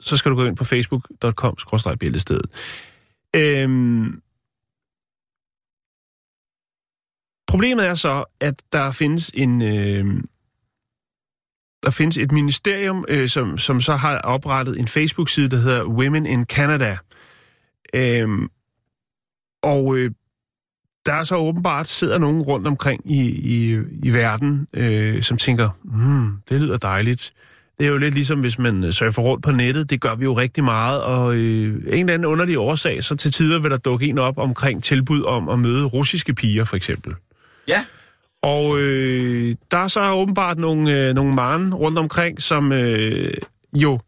så 0.00 0.16
skal 0.16 0.30
du 0.30 0.36
gå 0.36 0.44
ind 0.44 0.56
på 0.56 0.64
facebook.com-bæltestedet. 0.64 2.46
Øhm, 3.36 4.22
problemet 7.46 7.86
er 7.86 7.94
så, 7.94 8.24
at 8.40 8.62
der 8.72 8.90
findes 8.92 9.30
en... 9.34 9.62
Øh, 9.62 10.22
der 11.82 11.90
findes 11.90 12.16
et 12.16 12.32
ministerium, 12.32 13.04
øh, 13.08 13.28
som, 13.28 13.58
som 13.58 13.80
så 13.80 13.96
har 13.96 14.18
oprettet 14.18 14.78
en 14.78 14.88
Facebook-side, 14.88 15.48
der 15.48 15.56
hedder 15.56 15.84
Women 15.84 16.26
in 16.26 16.44
Canada. 16.44 16.98
Øhm, 17.94 18.48
og 19.62 19.96
øh, 19.96 20.10
der 21.08 21.14
er 21.14 21.24
så 21.24 21.36
åbenbart 21.36 21.88
sidder 21.88 22.18
nogen 22.18 22.42
rundt 22.42 22.66
omkring 22.66 23.10
i, 23.10 23.20
i, 23.28 23.78
i 24.02 24.14
verden, 24.14 24.66
øh, 24.74 25.22
som 25.22 25.36
tænker, 25.36 25.70
hmm, 25.84 26.32
det 26.48 26.60
lyder 26.60 26.76
dejligt. 26.76 27.32
Det 27.78 27.86
er 27.86 27.90
jo 27.90 27.98
lidt 27.98 28.14
ligesom, 28.14 28.40
hvis 28.40 28.58
man 28.58 28.84
øh, 28.84 28.92
surfer 28.92 29.22
rundt 29.22 29.44
på 29.44 29.50
nettet. 29.50 29.90
Det 29.90 30.00
gør 30.00 30.14
vi 30.14 30.24
jo 30.24 30.32
rigtig 30.32 30.64
meget, 30.64 31.02
og 31.02 31.34
øh, 31.34 31.74
en 31.74 31.92
eller 31.92 32.14
anden 32.14 32.24
underlig 32.24 32.58
årsag, 32.58 33.04
så 33.04 33.16
til 33.16 33.32
tider 33.32 33.58
vil 33.58 33.70
der 33.70 33.76
dukke 33.76 34.06
en 34.06 34.18
op 34.18 34.38
omkring 34.38 34.82
tilbud 34.82 35.22
om 35.22 35.48
at 35.48 35.58
møde 35.58 35.84
russiske 35.84 36.34
piger, 36.34 36.64
for 36.64 36.76
eksempel. 36.76 37.14
Ja. 37.68 37.84
Og 38.42 38.80
øh, 38.80 39.54
der 39.70 39.78
er 39.78 39.88
så 39.88 40.10
åbenbart 40.12 40.58
nogle, 40.58 41.08
øh, 41.08 41.14
nogle 41.14 41.34
maren 41.34 41.74
rundt 41.74 41.98
omkring, 41.98 42.42
som 42.42 42.72
øh, 42.72 43.34
jo 43.74 44.00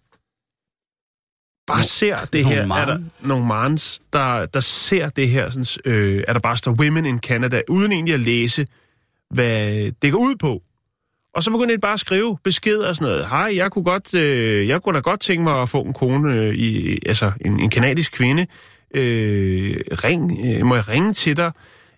bare 1.74 1.82
ser 1.82 2.18
det 2.32 2.42
nogle 2.42 2.56
her. 2.56 2.62
Er 2.62 2.66
maren? 2.66 2.88
der 3.22 3.28
nogle 3.28 3.46
marens, 3.46 4.02
der, 4.12 4.46
der 4.46 4.60
ser 4.60 5.08
det 5.08 5.28
her, 5.28 5.50
sådan, 5.50 5.92
øh, 5.92 6.24
er 6.28 6.32
der 6.32 6.40
bare 6.40 6.56
står 6.56 6.72
Women 6.72 7.06
in 7.06 7.18
Canada, 7.18 7.62
uden 7.68 7.92
egentlig 7.92 8.14
at 8.14 8.20
læse, 8.20 8.66
hvad 9.30 9.92
det 10.02 10.12
går 10.12 10.18
ud 10.18 10.36
på. 10.36 10.62
Og 11.34 11.42
så 11.42 11.50
begynder 11.50 11.74
de 11.74 11.80
bare 11.80 11.92
at 11.92 12.00
skrive 12.00 12.38
beskeder 12.44 12.88
og 12.88 12.96
sådan 12.96 13.12
noget. 13.12 13.28
Hej, 13.28 13.52
jeg 13.56 13.70
kunne, 13.70 13.84
godt, 13.84 14.14
øh, 14.14 14.68
jeg 14.68 14.82
kunne 14.82 14.94
da 14.94 15.00
godt 15.00 15.20
tænke 15.20 15.44
mig 15.44 15.62
at 15.62 15.68
få 15.68 15.82
en 15.82 15.92
kone, 15.92 16.34
øh, 16.34 16.54
i, 16.54 16.98
altså 17.06 17.32
en, 17.40 17.60
en 17.60 17.70
kanadisk 17.70 18.12
kvinde. 18.12 18.46
Øh, 18.94 19.76
ring, 20.04 20.38
øh, 20.44 20.66
må 20.66 20.74
jeg 20.74 20.88
ringe 20.88 21.12
til 21.12 21.36
dig? 21.36 21.52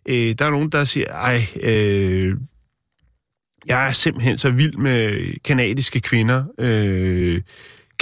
Øh, 0.09 0.35
der 0.39 0.45
er 0.45 0.51
nogen, 0.51 0.69
der 0.71 0.85
siger, 0.85 1.09
ej, 1.09 1.47
øh, 1.63 2.37
Jeg 3.67 3.89
er 3.89 3.93
simpelthen 3.93 4.39
så 4.39 4.51
vild 4.51 4.77
med 4.77 5.33
kanadiske 5.45 6.01
kvinder. 6.01 6.45
Øh, 6.59 7.41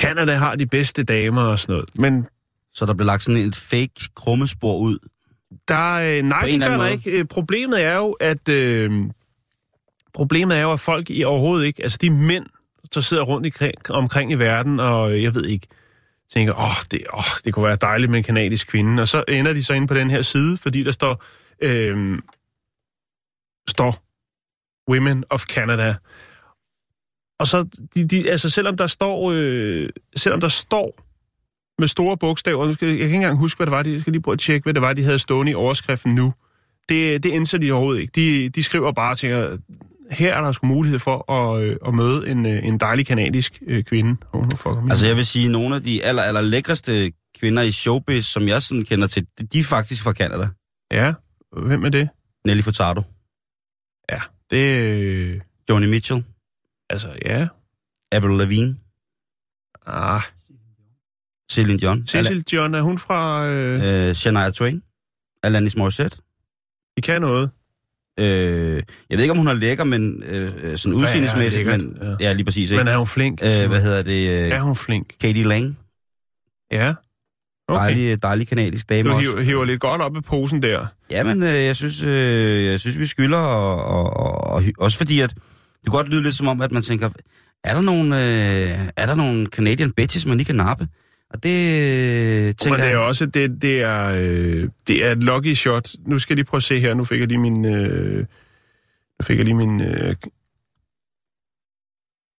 Canada 0.00 0.34
har 0.34 0.54
de 0.54 0.66
bedste 0.66 1.02
damer 1.04 1.42
og 1.42 1.58
sådan 1.58 1.72
noget. 1.72 1.88
Men 1.94 2.26
Så 2.72 2.86
der 2.86 2.94
blev 2.94 3.06
lagt 3.06 3.22
sådan 3.22 3.40
et 3.40 3.56
fake 3.56 4.08
krummespor 4.16 4.78
ud. 4.78 4.98
der, 5.68 5.92
øh, 5.94 6.22
nej, 6.22 6.40
På 6.40 6.46
en 6.46 6.48
det 6.48 6.54
eller 6.54 6.66
gør 6.66 6.74
anden 6.74 6.80
der 6.80 6.84
måde. 6.86 6.92
ikke. 6.92 7.10
Øh, 7.10 7.24
Problemet 7.24 7.84
er 7.84 7.96
jo, 7.96 8.10
at 8.12 8.48
øh, 8.48 8.90
problemet 10.14 10.56
er 10.58 10.62
jo, 10.62 10.72
at 10.72 10.80
folk 10.80 11.10
i 11.10 11.24
overhovedet 11.24 11.66
ikke, 11.66 11.82
altså 11.82 11.98
de 12.02 12.10
mænd, 12.10 12.46
der 12.94 13.00
sidder 13.00 13.22
rundt 13.22 13.46
i, 13.46 13.52
omkring 13.90 14.32
i 14.32 14.34
verden, 14.34 14.80
og 14.80 15.12
øh, 15.12 15.22
jeg 15.22 15.34
ved 15.34 15.44
ikke, 15.44 15.66
tænker, 16.32 16.54
åh, 16.54 16.82
det, 16.90 17.02
åh, 17.14 17.24
det 17.44 17.54
kunne 17.54 17.66
være 17.66 17.76
dejligt 17.80 18.10
med 18.10 18.18
en 18.18 18.24
kanadisk 18.24 18.68
kvinde. 18.68 19.02
Og 19.02 19.08
så 19.08 19.24
ender 19.28 19.52
de 19.52 19.64
så 19.64 19.72
inde 19.74 19.86
på 19.86 19.94
den 19.94 20.10
her 20.10 20.22
side, 20.22 20.56
fordi 20.56 20.82
der 20.82 20.92
står, 20.92 21.24
øh, 21.62 22.18
står 23.68 24.04
Women 24.90 25.24
of 25.30 25.44
Canada. 25.44 25.94
Og 27.40 27.46
så, 27.46 27.66
de, 27.94 28.04
de, 28.04 28.30
altså 28.30 28.50
selvom 28.50 28.76
der 28.76 28.86
står, 28.86 29.32
øh, 29.34 29.88
selvom 30.16 30.40
der 30.40 30.48
står 30.48 31.00
med 31.78 31.88
store 31.88 32.16
bogstaver, 32.16 32.66
jeg 32.66 32.78
kan 32.78 32.88
ikke 32.88 33.14
engang 33.14 33.38
huske, 33.38 33.58
hvad 33.58 33.66
det 33.66 33.72
var, 33.72 33.82
de 33.82 33.92
jeg 33.92 34.00
skal 34.00 34.12
lige 34.12 34.22
prøve 34.22 34.32
at 34.32 34.38
tjekke, 34.38 34.64
hvad 34.64 34.74
det 34.74 34.82
var, 34.82 34.92
de 34.92 35.04
havde 35.04 35.18
stående 35.18 35.52
i 35.52 35.54
overskriften 35.54 36.14
nu. 36.14 36.32
Det, 36.88 37.22
det 37.22 37.30
indser 37.30 37.58
de 37.58 37.72
overhovedet 37.72 38.00
ikke. 38.00 38.12
De, 38.14 38.48
de 38.48 38.62
skriver 38.62 38.92
bare 38.92 39.12
og 39.12 39.18
tænker, 39.18 39.56
her 40.10 40.34
er 40.34 40.40
der 40.40 40.52
sgu 40.52 40.66
mulighed 40.66 40.98
for 40.98 41.32
at, 41.32 41.62
øh, 41.62 41.76
at 41.86 41.94
møde 41.94 42.30
en, 42.30 42.46
øh, 42.46 42.66
en 42.66 42.80
dejlig 42.80 43.06
kanadisk 43.06 43.62
øh, 43.66 43.84
kvinde. 43.84 44.16
Oh, 44.32 44.44
fucker 44.50 44.86
Altså 44.90 45.06
jeg 45.06 45.16
vil 45.16 45.26
sige, 45.26 45.44
at 45.44 45.50
nogle 45.50 45.76
af 45.76 45.82
de 45.82 46.04
aller, 46.04 46.22
aller 46.22 46.40
lækreste 46.40 47.12
kvinder 47.40 47.62
i 47.62 47.72
showbiz, 47.72 48.24
som 48.24 48.48
jeg 48.48 48.62
sådan 48.62 48.84
kender 48.84 49.06
til, 49.06 49.26
de 49.52 49.58
er 49.58 49.64
faktisk 49.64 50.02
fra 50.02 50.12
Canada. 50.12 50.48
Ja, 50.92 51.12
hvem 51.56 51.84
er 51.84 51.88
det? 51.88 52.08
Nelly 52.44 52.62
Furtado, 52.62 53.02
Ja, 54.10 54.20
det... 54.50 54.78
Øh, 54.78 55.40
Joni 55.70 55.86
Mitchell, 55.86 56.24
altså, 56.90 57.08
ja. 57.24 57.48
Avril 58.12 58.38
Lavigne, 58.38 58.76
Ah, 59.86 60.20
Celine 61.52 61.78
Dion, 61.78 62.06
Cecil 62.06 62.44
John, 62.52 62.74
er 62.74 62.80
hun 62.82 62.98
fra... 62.98 63.46
Øh, 63.46 64.08
øh, 64.08 64.14
Shania 64.14 64.50
Twain, 64.50 64.82
Alanis 65.42 65.76
Morissette. 65.76 66.16
de 66.96 67.02
kan 67.02 67.20
noget. 67.20 67.50
Øh, 68.18 68.82
jeg 69.10 69.18
ved 69.18 69.20
ikke, 69.20 69.30
om 69.30 69.36
hun 69.38 69.48
er 69.48 69.52
lækker, 69.52 69.84
men 69.84 70.22
øh, 70.22 70.78
sådan 70.78 70.94
udseendelsmæssigt, 70.94 71.66
lækkert, 71.66 71.80
men 71.80 71.98
ja. 72.20 72.26
ja. 72.26 72.32
lige 72.32 72.44
præcis. 72.44 72.70
Ikke? 72.70 72.84
Men 72.84 72.92
er 72.92 72.96
hun 72.96 73.06
flink? 73.06 73.40
øh, 73.44 73.68
hvad 73.68 73.82
hedder 73.82 74.02
det? 74.02 74.30
Øh, 74.30 74.48
er 74.50 74.60
hun 74.60 74.76
flink? 74.76 75.12
Katie 75.20 75.42
Lang, 75.44 75.78
Ja. 76.72 76.94
Okay. 77.68 77.80
dejlig, 77.80 78.22
dejlig 78.22 78.48
kanadisk 78.48 78.88
dame 78.88 79.08
Du 79.08 79.14
også. 79.14 79.30
hiver, 79.30 79.40
hiver 79.42 79.64
lidt 79.64 79.80
godt 79.80 80.02
op 80.02 80.16
i 80.16 80.20
posen 80.20 80.62
der. 80.62 80.86
Jamen, 81.10 81.42
øh, 81.42 81.48
jeg 81.48 81.76
synes, 81.76 82.02
øh, 82.02 82.64
jeg 82.66 82.80
synes, 82.80 82.98
vi 82.98 83.06
skylder, 83.06 83.38
og, 83.38 83.84
og, 83.84 84.16
og, 84.16 84.52
og 84.52 84.62
også 84.78 84.98
fordi, 84.98 85.20
at 85.20 85.34
det 85.80 85.90
kan 85.90 85.92
godt 85.92 86.08
lyde 86.08 86.22
lidt 86.22 86.34
som 86.34 86.48
om, 86.48 86.60
at 86.60 86.72
man 86.72 86.82
tænker, 86.82 87.10
er 87.64 87.74
der 87.74 87.80
nogle, 87.80 88.16
øh, 88.16 88.88
er 88.96 89.06
der 89.06 89.14
nogle 89.14 89.46
Canadian 89.46 89.92
bitches, 89.92 90.26
man 90.26 90.36
lige 90.36 90.44
kan 90.44 90.56
nappe? 90.56 90.88
Og 91.30 91.42
det 91.42 91.82
øh, 92.40 92.44
Men 92.44 92.54
tænker 92.54 92.84
det 92.84 92.92
er 92.92 92.96
også, 92.96 93.26
det, 93.26 93.62
det 93.62 93.82
er, 93.82 94.06
øh, 94.06 94.68
det 94.88 95.06
er 95.06 95.12
et 95.12 95.24
lucky 95.24 95.54
shot. 95.54 95.90
Nu 96.06 96.18
skal 96.18 96.34
jeg 96.34 96.36
lige 96.36 96.46
prøve 96.46 96.58
at 96.58 96.62
se 96.62 96.80
her. 96.80 96.94
Nu 96.94 97.04
fik 97.04 97.20
jeg 97.20 97.28
lige 97.28 97.38
min, 97.38 97.64
øh, 97.64 98.18
nu 98.18 99.22
fik 99.22 99.36
jeg 99.36 99.44
lige 99.44 99.54
min, 99.54 99.80
øh, 99.80 100.14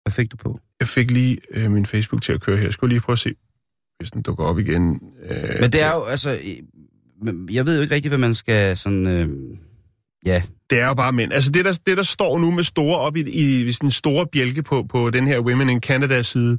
hvad 0.04 0.12
fik 0.12 0.32
du 0.32 0.36
på? 0.36 0.60
jeg 0.80 0.88
fik 0.88 1.10
lige 1.10 1.38
øh, 1.50 1.70
min 1.70 1.86
Facebook 1.86 2.22
til 2.22 2.32
at 2.32 2.40
køre 2.40 2.56
her. 2.56 2.64
Jeg 2.64 2.72
skulle 2.72 2.92
lige 2.92 3.00
prøve 3.00 3.14
at 3.14 3.18
se, 3.18 3.34
hvis 3.98 4.10
den 4.10 4.22
dukker 4.22 4.44
op 4.44 4.58
igen. 4.58 5.00
Øh, 5.22 5.60
Men 5.60 5.72
det 5.72 5.82
er 5.82 5.92
jo, 5.92 6.04
altså, 6.04 6.38
men 7.22 7.48
jeg 7.52 7.66
ved 7.66 7.76
jo 7.76 7.82
ikke 7.82 7.94
rigtig, 7.94 8.08
hvad 8.08 8.18
man 8.18 8.34
skal 8.34 8.76
sådan, 8.76 9.06
øh, 9.06 9.28
ja, 10.26 10.42
Det 10.70 10.80
er 10.80 10.86
jo 10.86 10.94
bare 10.94 11.12
mænd. 11.12 11.32
Altså 11.32 11.50
det, 11.50 11.64
der, 11.64 11.78
det, 11.86 11.96
der 11.96 12.02
står 12.02 12.38
nu 12.38 12.50
med 12.50 12.64
store 12.64 12.98
op 12.98 13.16
i, 13.16 13.20
i, 13.20 13.64
i 13.64 13.72
sådan 13.72 13.86
en 13.86 13.90
store 13.90 14.26
bjælke 14.26 14.62
på, 14.62 14.86
på 14.88 15.10
den 15.10 15.26
her 15.26 15.40
Women 15.40 15.68
in 15.68 15.80
Canada 15.80 16.22
side, 16.22 16.58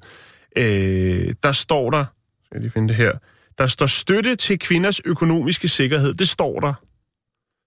øh, 0.58 1.34
der 1.44 1.52
står 1.52 1.90
der, 1.90 2.06
skal 2.46 2.56
jeg 2.56 2.62
lige 2.62 2.72
finde 2.72 2.88
det 2.88 2.96
her, 2.96 3.12
der 3.58 3.68
står 3.68 3.86
støtte 3.86 4.36
til 4.36 4.60
kvinders 4.60 5.02
økonomiske 5.06 5.68
sikkerhed. 5.68 6.14
Det 6.14 6.30
står 6.30 6.60
der. 6.60 6.74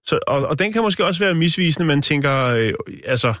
Så, 0.05 0.19
og, 0.27 0.47
og 0.47 0.59
den 0.59 0.73
kan 0.73 0.81
måske 0.81 1.05
også 1.05 1.23
være 1.23 1.35
misvisende, 1.35 1.85
man 1.85 2.01
tænker, 2.01 2.45
øh, 2.45 2.73
altså, 3.05 3.33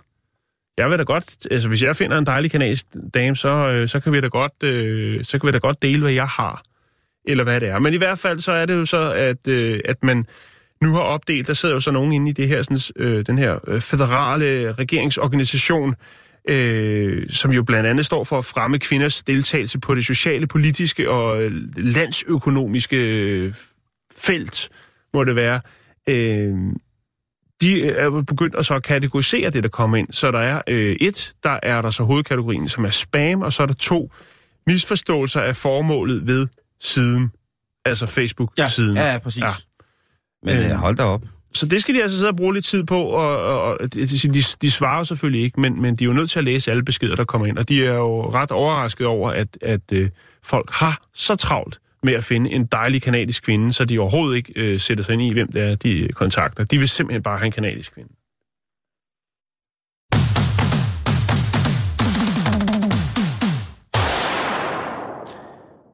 jeg 0.77 0.89
vil 0.89 0.97
da 0.97 1.03
godt, 1.03 1.47
altså 1.51 1.67
hvis 1.67 1.83
jeg 1.83 1.95
finder 1.95 2.17
en 2.17 2.25
dejlig 2.25 2.51
kanadisk 2.51 2.85
dame, 3.13 3.35
så, 3.35 3.49
øh, 3.49 3.87
så, 3.87 3.99
kan 3.99 4.13
vi 4.13 4.21
da 4.21 4.27
godt, 4.27 4.63
øh, 4.63 5.23
så 5.23 5.39
kan 5.39 5.47
vi 5.47 5.51
da 5.51 5.57
godt 5.57 5.81
dele, 5.81 6.01
hvad 6.01 6.11
jeg 6.11 6.27
har, 6.27 6.63
eller 7.25 7.43
hvad 7.43 7.61
det 7.61 7.69
er. 7.69 7.79
Men 7.79 7.93
i 7.93 7.97
hvert 7.97 8.19
fald 8.19 8.39
så 8.39 8.51
er 8.51 8.65
det 8.65 8.73
jo 8.73 8.85
så, 8.85 9.11
at, 9.11 9.47
øh, 9.47 9.79
at 9.85 10.03
man 10.03 10.25
nu 10.85 10.93
har 10.93 11.01
opdelt, 11.01 11.47
der 11.47 11.53
sidder 11.53 11.75
jo 11.75 11.79
så 11.79 11.91
nogen 11.91 12.11
inde 12.11 12.29
i 12.29 12.33
det 12.33 12.47
her, 12.47 12.63
sådan, 12.63 12.79
øh, 12.95 13.25
den 13.25 13.37
her 13.37 13.59
øh, 13.67 13.81
federale 13.81 14.71
regeringsorganisation, 14.71 15.95
øh, 16.49 17.29
som 17.29 17.51
jo 17.51 17.63
blandt 17.63 17.89
andet 17.89 18.05
står 18.05 18.23
for 18.23 18.37
at 18.37 18.45
fremme 18.45 18.79
kvinders 18.79 19.23
deltagelse 19.23 19.79
på 19.79 19.95
det 19.95 20.05
sociale, 20.05 20.47
politiske 20.47 21.09
og 21.09 21.43
øh, 21.43 21.51
landsøkonomiske 21.77 22.97
øh, 22.97 23.53
felt, 24.15 24.69
må 25.13 25.23
det 25.23 25.35
være. 25.35 25.61
Øh, 26.09 26.53
de 27.61 27.89
er 27.89 28.03
jo 28.03 28.21
begyndt 28.21 28.55
at 28.55 28.65
så 28.65 28.79
kategorisere 28.79 29.49
det, 29.49 29.63
der 29.63 29.69
kommer 29.69 29.97
ind. 29.97 30.07
Så 30.11 30.31
der 30.31 30.39
er 30.39 30.61
øh, 30.67 30.95
et, 31.01 31.33
der 31.43 31.59
er 31.63 31.81
der 31.81 31.89
så 31.89 32.03
hovedkategorien, 32.03 32.69
som 32.69 32.85
er 32.85 32.89
spam, 32.89 33.41
og 33.41 33.53
så 33.53 33.63
er 33.63 33.67
der 33.67 33.73
to 33.73 34.11
misforståelser 34.67 35.41
af 35.41 35.55
formålet 35.55 36.27
ved 36.27 36.47
siden, 36.81 37.31
altså 37.85 38.05
Facebook-siden. 38.05 38.97
ja, 38.97 39.11
ja, 39.11 39.17
præcis. 39.17 39.41
Ja. 39.41 39.49
Men 40.45 40.57
Øh. 40.57 40.65
øh, 40.65 40.71
hold 40.71 40.95
da 40.95 41.03
op. 41.03 41.21
Så 41.53 41.65
det 41.65 41.81
skal 41.81 41.95
de 41.95 42.01
altså 42.01 42.17
sidde 42.17 42.29
og 42.29 42.35
bruge 42.35 42.53
lidt 42.53 42.65
tid 42.65 42.83
på, 42.83 43.01
og, 43.03 43.37
og, 43.37 43.77
og 43.81 43.93
de, 43.93 44.41
de, 44.61 44.71
svarer 44.71 45.03
selvfølgelig 45.03 45.43
ikke, 45.43 45.59
men, 45.59 45.81
men 45.81 45.95
de 45.95 46.03
er 46.03 46.05
jo 46.05 46.13
nødt 46.13 46.29
til 46.29 46.39
at 46.39 46.45
læse 46.45 46.71
alle 46.71 46.83
beskeder, 46.83 47.15
der 47.15 47.23
kommer 47.23 47.47
ind, 47.47 47.57
og 47.57 47.69
de 47.69 47.85
er 47.85 47.93
jo 47.93 48.29
ret 48.29 48.51
overrasket 48.51 49.07
over, 49.07 49.31
at, 49.31 49.57
at 49.61 49.81
øh, 49.93 50.09
folk 50.43 50.69
har 50.71 51.01
så 51.13 51.35
travlt 51.35 51.79
med 52.03 52.13
at 52.13 52.23
finde 52.23 52.51
en 52.51 52.65
dejlig 52.65 53.01
kanadisk 53.01 53.43
kvinde, 53.43 53.73
så 53.73 53.85
de 53.85 53.99
overhovedet 53.99 54.37
ikke 54.37 54.53
øh, 54.55 54.79
sætter 54.79 55.03
sig 55.03 55.13
ind 55.13 55.21
i, 55.21 55.33
hvem 55.33 55.51
det 55.51 55.61
er, 55.61 55.75
de 55.75 56.09
kontakter. 56.15 56.63
De 56.63 56.77
vil 56.77 56.89
simpelthen 56.89 57.23
bare 57.23 57.37
have 57.37 57.45
en 57.45 57.51
kanadisk 57.51 57.93
kvinde. 57.93 58.09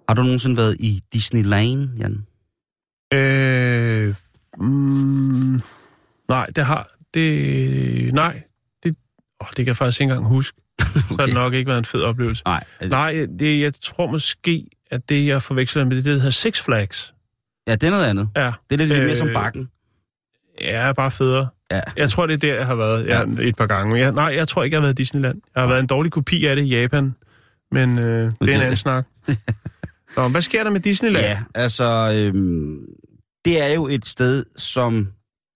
Har 0.09 0.15
du 0.15 0.21
nogensinde 0.23 0.57
været 0.57 0.75
i 0.79 1.01
Disneyland, 1.13 1.89
Jan? 1.99 2.25
Øh, 3.13 3.60
mm, 4.57 5.61
nej, 6.29 6.45
det 6.55 6.65
har... 6.65 6.87
Det, 7.13 8.13
nej, 8.13 8.41
det, 8.83 8.95
åh, 9.41 9.47
det 9.47 9.55
kan 9.55 9.67
jeg 9.67 9.77
faktisk 9.77 10.01
ikke 10.01 10.11
engang 10.11 10.27
huske. 10.27 10.57
okay. 10.81 10.99
Så 11.09 11.15
har 11.19 11.25
det 11.25 11.33
nok 11.35 11.53
ikke 11.53 11.67
været 11.67 11.77
en 11.79 11.85
fed 11.85 12.01
oplevelse. 12.01 12.43
Nej. 12.45 12.63
Altså, 12.79 12.95
Nej, 12.97 13.27
det, 13.39 13.61
jeg 13.61 13.73
tror 13.81 14.07
måske, 14.07 14.65
at 14.91 15.09
det, 15.09 15.27
jeg 15.27 15.43
forveksler 15.43 15.85
med 15.85 15.95
det, 15.95 16.05
det 16.05 16.13
hedder 16.13 16.29
Six 16.31 16.61
Flags. 16.61 17.13
Ja, 17.67 17.75
det 17.75 17.83
er 17.83 17.91
noget 17.91 18.05
andet. 18.05 18.29
Ja, 18.35 18.51
Det 18.69 18.81
er 18.81 18.85
lidt 18.85 18.91
øh, 18.99 19.05
mere 19.05 19.15
som 19.15 19.27
Øh, 19.27 19.33
bakken. 19.33 19.69
ja 20.61 20.93
bare 20.93 21.11
federe. 21.11 21.47
Ja. 21.71 21.81
Jeg 21.97 22.09
tror, 22.09 22.27
det 22.27 22.33
er 22.33 22.37
der, 22.37 22.55
jeg 22.55 22.65
har 22.65 22.75
været 22.75 23.07
ja, 23.07 23.23
et 23.41 23.55
par 23.55 23.67
gange. 23.67 23.99
Jeg, 23.99 24.11
nej, 24.11 24.25
jeg 24.35 24.47
tror 24.47 24.63
ikke, 24.63 24.73
jeg 24.75 24.79
har 24.81 24.85
været 24.85 24.99
i 24.99 25.01
Disneyland. 25.01 25.41
Jeg 25.55 25.63
har 25.63 25.67
været 25.67 25.79
en 25.79 25.87
dårlig 25.87 26.11
kopi 26.11 26.45
af 26.45 26.55
det 26.55 26.63
i 26.63 26.67
Japan, 26.67 27.15
men 27.71 27.99
øh, 27.99 28.31
det 28.41 28.49
er 28.49 28.55
en 28.55 28.61
anden 28.61 28.75
snak. 28.75 29.05
Nå, 30.17 30.27
hvad 30.27 30.41
sker 30.41 30.63
der 30.63 30.71
med 30.71 30.79
Disneyland? 30.79 31.25
Ja, 31.25 31.39
altså, 31.55 32.11
øhm, 32.15 32.85
det 33.45 33.61
er 33.61 33.73
jo 33.73 33.87
et 33.87 34.05
sted, 34.05 34.45
som 34.57 35.07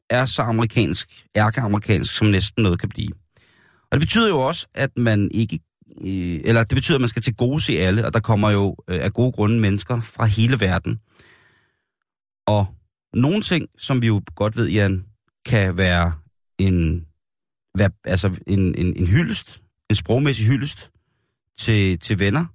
er 0.09 0.25
så 0.25 0.41
amerikansk, 0.41 1.25
ærkeamerikansk, 1.35 2.15
som 2.15 2.27
næsten 2.27 2.63
noget 2.63 2.79
kan 2.79 2.89
blive. 2.89 3.09
Og 3.91 3.91
det 3.91 3.99
betyder 3.99 4.29
jo 4.29 4.39
også, 4.39 4.67
at 4.73 4.97
man 4.97 5.31
ikke, 5.31 5.59
øh, 6.01 6.41
eller 6.43 6.63
det 6.63 6.75
betyder, 6.75 6.97
at 6.97 7.01
man 7.01 7.09
skal 7.09 7.21
til 7.21 7.35
gode 7.35 7.61
se 7.61 7.73
alle, 7.73 8.05
og 8.05 8.13
der 8.13 8.19
kommer 8.19 8.49
jo 8.49 8.75
øh, 8.87 9.03
af 9.03 9.13
gode 9.13 9.31
grunde 9.31 9.59
mennesker 9.59 9.99
fra 9.99 10.25
hele 10.25 10.59
verden. 10.59 10.99
Og 12.47 12.67
nogle 13.13 13.41
ting, 13.41 13.67
som 13.77 14.01
vi 14.01 14.07
jo 14.07 14.21
godt 14.35 14.57
ved, 14.57 14.69
Jan, 14.69 15.05
kan 15.45 15.77
være 15.77 16.13
en, 16.57 17.05
hvad, 17.73 17.89
altså 18.03 18.39
en, 18.47 18.75
en, 18.75 18.97
en 18.97 19.07
hyldest, 19.07 19.61
en 19.89 19.95
sprogmæssig 19.95 20.45
hyldest 20.45 20.91
til, 21.59 21.99
til 21.99 22.19
venner 22.19 22.45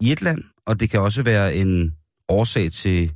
i 0.00 0.12
et 0.12 0.22
land, 0.22 0.44
og 0.66 0.80
det 0.80 0.90
kan 0.90 1.00
også 1.00 1.22
være 1.22 1.54
en 1.54 1.96
årsag 2.28 2.72
til 2.72 3.12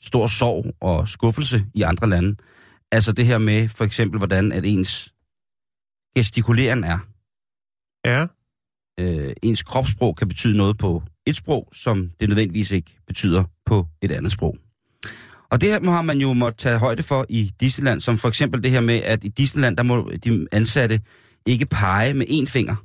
stor 0.00 0.26
sorg 0.26 0.74
og 0.80 1.08
skuffelse 1.08 1.66
i 1.74 1.82
andre 1.82 2.08
lande. 2.08 2.36
Altså 2.92 3.12
det 3.12 3.26
her 3.26 3.38
med 3.38 3.68
for 3.68 3.84
eksempel, 3.84 4.18
hvordan 4.18 4.52
at 4.52 4.64
ens 4.64 5.14
gestikulering 6.16 6.84
er. 6.84 6.98
ja. 8.04 8.26
Øh, 9.00 9.32
ens 9.42 9.62
kropssprog 9.62 10.16
kan 10.16 10.28
betyde 10.28 10.56
noget 10.56 10.78
på 10.78 11.02
et 11.26 11.36
sprog, 11.36 11.68
som 11.72 12.10
det 12.20 12.28
nødvendigvis 12.28 12.70
ikke 12.70 12.98
betyder 13.06 13.44
på 13.66 13.86
et 14.02 14.12
andet 14.12 14.32
sprog. 14.32 14.58
Og 15.50 15.60
det 15.60 15.68
her 15.68 15.90
har 15.90 16.02
man 16.02 16.18
jo 16.18 16.32
måtte 16.32 16.58
tage 16.58 16.78
højde 16.78 17.02
for 17.02 17.26
i 17.28 17.52
Disneyland, 17.60 18.00
som 18.00 18.18
for 18.18 18.28
eksempel 18.28 18.62
det 18.62 18.70
her 18.70 18.80
med, 18.80 18.94
at 18.94 19.24
i 19.24 19.28
Disneyland, 19.28 19.76
der 19.76 19.82
må 19.82 20.10
de 20.24 20.46
ansatte 20.52 21.00
ikke 21.46 21.66
pege 21.66 22.14
med 22.14 22.26
én 22.26 22.46
finger. 22.46 22.76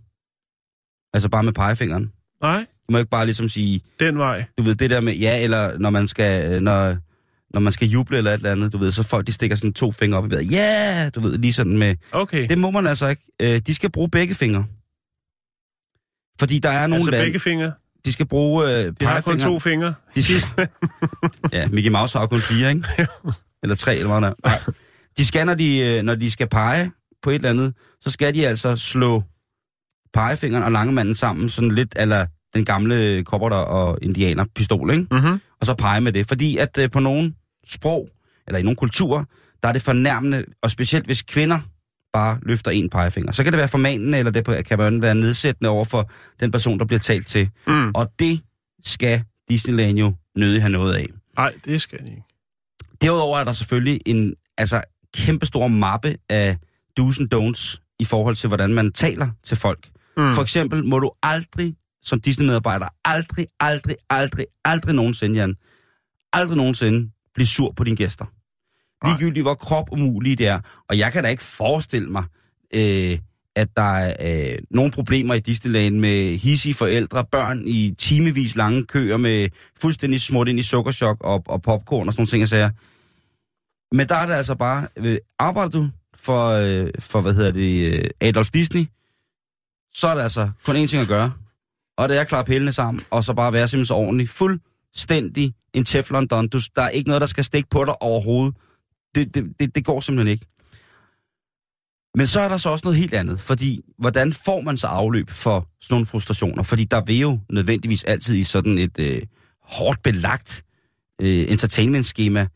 Altså 1.14 1.30
bare 1.30 1.44
med 1.44 1.54
pegefingeren. 1.54 2.12
Nej, 2.42 2.66
må 2.94 2.98
ikke 2.98 3.10
bare 3.10 3.26
ligesom 3.26 3.50
sige, 3.50 3.82
den 4.00 4.18
vej. 4.18 4.46
du 4.58 4.64
ved, 4.64 4.76
det 4.76 4.90
der 4.90 5.02
med, 5.02 5.14
ja, 5.16 5.44
eller 5.44 5.78
når 5.78 5.90
man 5.90 6.08
skal, 6.08 6.54
øh, 6.54 6.62
når, 6.62 6.96
når 7.54 7.60
man 7.60 7.74
skal 7.74 7.88
juble 7.88 8.18
eller 8.18 8.32
et 8.32 8.36
eller 8.36 8.52
andet, 8.52 8.74
du 8.74 8.78
ved, 8.78 8.92
så 8.92 9.04
folk 9.04 9.28
de 9.28 9.32
stikker 9.32 9.56
sådan 9.56 9.74
to 9.74 9.92
fingre 9.92 10.18
op 10.18 10.26
i 10.26 10.30
vejret. 10.30 10.52
Ja, 10.52 10.96
yeah! 10.98 11.12
du 11.16 11.20
ved, 11.20 11.38
lige 11.38 11.54
sådan 11.54 11.78
med... 11.78 11.96
Okay. 12.12 12.48
Det 12.50 12.58
må 12.58 12.72
man 12.72 12.88
altså 12.88 13.08
ikke. 13.08 13.22
Øh, 13.42 13.62
de 13.68 13.76
skal 13.76 13.92
bruge 13.92 14.10
begge 14.10 14.36
fingre. 14.36 14.66
Fordi 16.40 16.60
der 16.60 16.70
er 16.70 16.88
nogle 16.88 16.96
altså 16.96 17.12
lande, 17.12 17.26
begge 17.26 17.40
fingre. 17.40 17.72
de 18.06 18.14
skal 18.14 18.26
bruge 18.28 18.64
øh, 18.66 18.94
De 19.00 19.06
har 19.06 19.22
kun 19.22 19.40
to 19.40 19.60
fingre. 19.60 19.94
De 20.16 20.24
skal... 20.24 20.68
ja, 21.52 21.68
Mickey 21.68 21.92
Mouse 21.92 22.18
har 22.18 22.28
kun 22.28 22.40
fire, 22.40 22.70
ikke? 22.70 22.84
eller 23.64 23.76
tre, 23.76 23.96
eller 23.96 24.20
hvad 24.20 24.30
er. 24.30 24.34
Nej. 24.44 24.60
De 25.18 25.26
skal, 25.26 25.46
når 25.46 25.54
de, 25.54 25.80
øh, 25.80 26.04
når 26.04 26.16
de 26.16 26.32
skal 26.32 26.50
pege 26.50 26.92
på 27.24 27.30
et 27.30 27.36
eller 27.36 27.50
andet, 27.50 27.74
så 28.02 28.10
skal 28.10 28.34
de 28.34 28.48
altså 28.48 28.76
slå 28.76 29.24
pegefingeren 30.14 30.64
og 30.64 30.72
langemanden 30.72 31.16
sammen, 31.16 31.50
sådan 31.50 31.72
lidt 31.72 31.94
eller 31.96 32.26
den 32.56 32.66
gamle 32.66 33.24
kobberter 33.24 33.58
og 33.58 33.98
indianer 34.02 34.46
pistol, 34.56 34.92
ikke? 34.92 35.08
Mm-hmm. 35.12 35.40
og 35.60 35.66
så 35.66 35.74
pege 35.74 36.02
med 36.02 36.12
det. 36.12 36.28
Fordi 36.28 36.58
at 36.58 36.78
øh, 36.78 36.92
på 36.92 37.00
nogle 37.00 37.34
sprog, 37.68 38.10
eller 38.48 38.60
i 38.60 38.62
nogle 38.64 38.76
kulturer, 38.76 39.24
der 39.64 39.70
er 39.70 39.74
det 39.74 39.82
fornærmende, 39.82 40.46
og 40.62 40.72
specielt 40.72 41.06
hvis 41.06 41.22
kvinder 41.22 41.60
bare 42.14 42.38
løfter 42.42 42.72
en 42.72 42.90
pegefinger. 42.90 43.32
Så 43.32 43.44
kan 43.44 43.54
det 43.54 43.58
være 43.58 43.68
formanende, 43.68 44.18
eller 44.18 44.32
det 44.32 44.66
kan 44.66 44.78
man 44.78 45.02
være 45.02 45.16
nedsættende 45.16 45.70
over 45.70 45.86
for 45.86 46.12
den 46.40 46.52
person, 46.52 46.80
der 46.80 46.86
bliver 46.86 47.00
talt 47.00 47.28
til. 47.28 47.50
Mm. 47.68 47.92
Og 47.96 48.12
det 48.20 48.42
skal 48.86 49.24
Disneyland 49.50 49.98
jo 49.98 50.14
nødig 50.36 50.62
have 50.62 50.72
noget 50.72 50.94
af. 50.94 51.06
Nej, 51.38 51.54
det 51.66 51.82
skal 51.82 52.00
de 52.00 52.10
ikke. 52.10 52.24
Derudover 53.02 53.40
er 53.40 53.44
der 53.44 53.52
selvfølgelig 53.52 54.02
en 54.06 54.34
altså, 54.58 54.82
kæmpestor 55.16 55.68
mappe 55.68 56.16
af 56.30 56.58
do's 57.00 57.20
and 57.20 57.34
don'ts 57.34 57.96
i 58.00 58.06
forhold 58.06 58.36
til, 58.36 58.48
hvordan 58.48 58.74
man 58.74 58.92
taler 58.92 59.30
til 59.44 59.58
folk. 59.58 59.88
Mm. 60.18 60.34
For 60.34 60.42
eksempel 60.42 60.86
må 60.86 61.00
du 61.00 61.12
aldrig, 61.24 61.76
som 62.04 62.22
Disney-medarbejder, 62.22 62.88
aldrig, 63.06 63.48
aldrig, 63.60 63.96
aldrig, 64.10 64.46
aldrig 64.66 64.96
nogensinde, 64.96 65.40
Jan, 65.40 65.56
aldrig 66.34 66.58
nogensinde 66.58 67.12
blive 67.34 67.48
sur 67.48 67.72
på 67.72 67.84
dine 67.84 67.98
gæster. 67.98 68.26
Ligegyldigt 69.06 69.44
hvor 69.44 69.54
krop 69.54 69.92
umuligt 69.92 70.38
det 70.38 70.48
er. 70.48 70.60
Og 70.90 70.98
jeg 70.98 71.14
kan 71.14 71.24
da 71.24 71.30
ikke 71.30 71.44
forestille 71.44 72.10
mig, 72.10 72.24
øh, 72.76 73.20
at 73.56 73.68
der 73.76 73.98
er 73.98 74.52
øh, 74.54 74.60
nogle 74.72 74.92
problemer 74.92 75.34
i 75.34 75.40
Disneyland 75.40 76.00
med 76.00 76.38
hissige 76.38 76.74
forældre, 76.74 77.26
børn 77.32 77.68
i 77.68 77.96
timevis 78.00 78.56
lange 78.56 78.86
køer 78.86 79.18
med 79.18 79.50
fuldstændig 79.82 80.22
smurt 80.22 80.48
ind 80.48 80.60
i 80.60 80.64
sukkerchok 80.64 81.18
og, 81.24 81.44
og 81.48 81.62
popcorn 81.62 82.08
og 82.08 82.14
sådan 82.14 82.22
nogle 82.22 82.30
ting, 82.30 82.40
jeg 82.40 82.50
siger. 82.50 82.70
Men 83.96 84.10
der 84.10 84.16
er 84.16 84.26
det 84.26 84.34
altså 84.34 84.56
bare, 84.56 84.88
øh, 84.96 85.18
arbejder 85.40 85.70
du 85.70 85.90
for, 86.16 86.50
øh, 86.50 86.90
for 87.00 87.22
hvad 87.22 87.34
hedder 87.34 87.52
det, 87.52 87.94
øh, 87.94 88.10
Adolf 88.22 88.52
Disney, 88.52 88.86
så 89.94 90.08
er 90.08 90.16
der 90.16 90.24
altså 90.24 90.50
kun 90.66 90.76
én 90.76 90.88
ting 90.88 91.02
at 91.02 91.08
gøre. 91.08 91.34
Og 91.98 92.10
det 92.10 92.18
er 92.18 92.22
at 92.22 92.28
klappe 92.28 92.52
hælene 92.52 92.74
sammen, 92.74 93.04
og 93.12 93.24
så 93.24 93.34
bare 93.34 93.54
være 93.54 93.68
simpelthen 93.68 93.86
så 93.86 93.94
ordentlig. 93.94 94.30
Fuldstændig 94.30 95.54
en 95.74 95.86
teflon 95.86 96.28
don. 96.28 96.48
Du, 96.48 96.60
der 96.76 96.82
er 96.82 96.90
ikke 96.90 97.08
noget, 97.10 97.22
der 97.22 97.28
skal 97.28 97.44
stikke 97.44 97.70
på 97.70 97.86
dig 97.86 98.02
overhovedet. 98.02 98.56
Det, 99.16 99.36
det, 99.36 99.60
det, 99.60 99.76
det 99.76 99.86
går 99.86 100.00
simpelthen 100.00 100.32
ikke. 100.32 100.46
Men 102.16 102.28
så 102.28 102.40
er 102.40 102.48
der 102.48 102.58
så 102.58 102.70
også 102.70 102.86
noget 102.86 103.00
helt 103.00 103.14
andet, 103.14 103.40
fordi 103.40 103.82
hvordan 103.98 104.34
får 104.34 104.62
man 104.62 104.78
så 104.78 104.88
afløb 104.88 105.30
for 105.30 105.68
sådan 105.82 105.94
nogle 105.94 106.06
frustrationer? 106.06 106.64
Fordi 106.64 106.84
der 106.84 107.02
vil 107.02 107.20
jo 107.20 107.40
nødvendigvis 107.50 108.04
altid 108.04 108.36
i 108.36 108.44
sådan 108.44 108.78
et 108.78 109.00
øh, 109.00 109.22
hårdt 109.64 110.04
belagt 110.04 110.64
øh, 111.22 111.46
entertainment-schema 111.52 112.48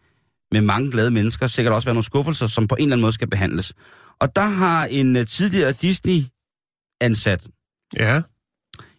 med 0.51 0.61
mange 0.61 0.91
glade 0.91 1.11
mennesker, 1.11 1.47
sikkert 1.47 1.73
også 1.73 1.85
være 1.85 1.93
nogle 1.93 2.03
skuffelser, 2.03 2.47
som 2.47 2.67
på 2.67 2.75
en 2.75 2.83
eller 2.83 2.93
anden 2.95 3.01
måde 3.01 3.13
skal 3.13 3.29
behandles. 3.29 3.73
Og 4.19 4.35
der 4.35 4.47
har 4.47 4.85
en 4.85 5.15
øh, 5.15 5.27
tidligere 5.27 5.71
Disney-ansat, 5.71 7.47
Ja, 7.95 8.21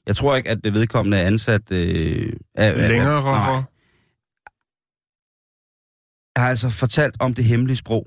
jeg 0.09 0.17
tror 0.17 0.37
ikke, 0.37 0.51
at 0.51 0.59
det 0.65 0.75
vedkommende 0.75 1.17
er 1.19 1.27
ansat... 1.27 1.73
Øh, 1.73 2.33
af, 2.55 2.83
af- 2.83 2.89
længere 2.89 3.23
nej, 3.23 3.51
røver. 3.51 3.63
har 6.41 6.49
altså 6.49 6.69
fortalt 6.71 7.17
om 7.21 7.35
det 7.35 7.45
hemmelige 7.45 7.77
sprog, 7.77 8.07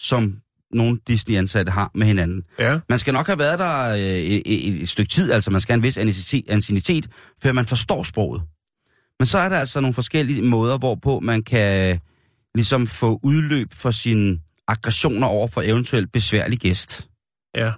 som 0.00 0.40
nogle 0.72 0.98
Disney-ansatte 1.08 1.72
har 1.72 1.90
med 1.94 2.06
hinanden. 2.06 2.42
Ja, 2.58 2.80
Man 2.88 2.98
skal 2.98 3.14
nok 3.14 3.26
have 3.26 3.38
været 3.38 3.58
der 3.58 3.88
øh, 3.90 3.98
et, 4.00 4.82
et, 4.82 4.88
stykke 4.88 5.10
tid, 5.10 5.32
altså 5.32 5.50
man 5.50 5.60
skal 5.60 5.72
have 5.72 5.78
en 5.78 6.06
vis 6.06 6.34
anciennitet, 6.48 7.06
før 7.42 7.52
man 7.52 7.66
forstår 7.66 8.02
sproget. 8.02 8.42
Men 9.18 9.26
så 9.26 9.38
er 9.38 9.48
der 9.48 9.58
altså 9.58 9.80
nogle 9.80 9.94
forskellige 9.94 10.42
måder, 10.42 10.78
hvorpå 10.78 11.20
man 11.20 11.42
kan 11.42 12.00
ligesom 12.54 12.86
få 12.86 13.20
udløb 13.22 13.72
for 13.72 13.90
sine 13.90 14.40
aggressioner 14.68 15.26
over 15.26 15.46
for 15.48 15.62
eventuelt 15.62 16.12
besværlig 16.12 16.58
gæst. 16.58 17.08
ja. 17.56 17.72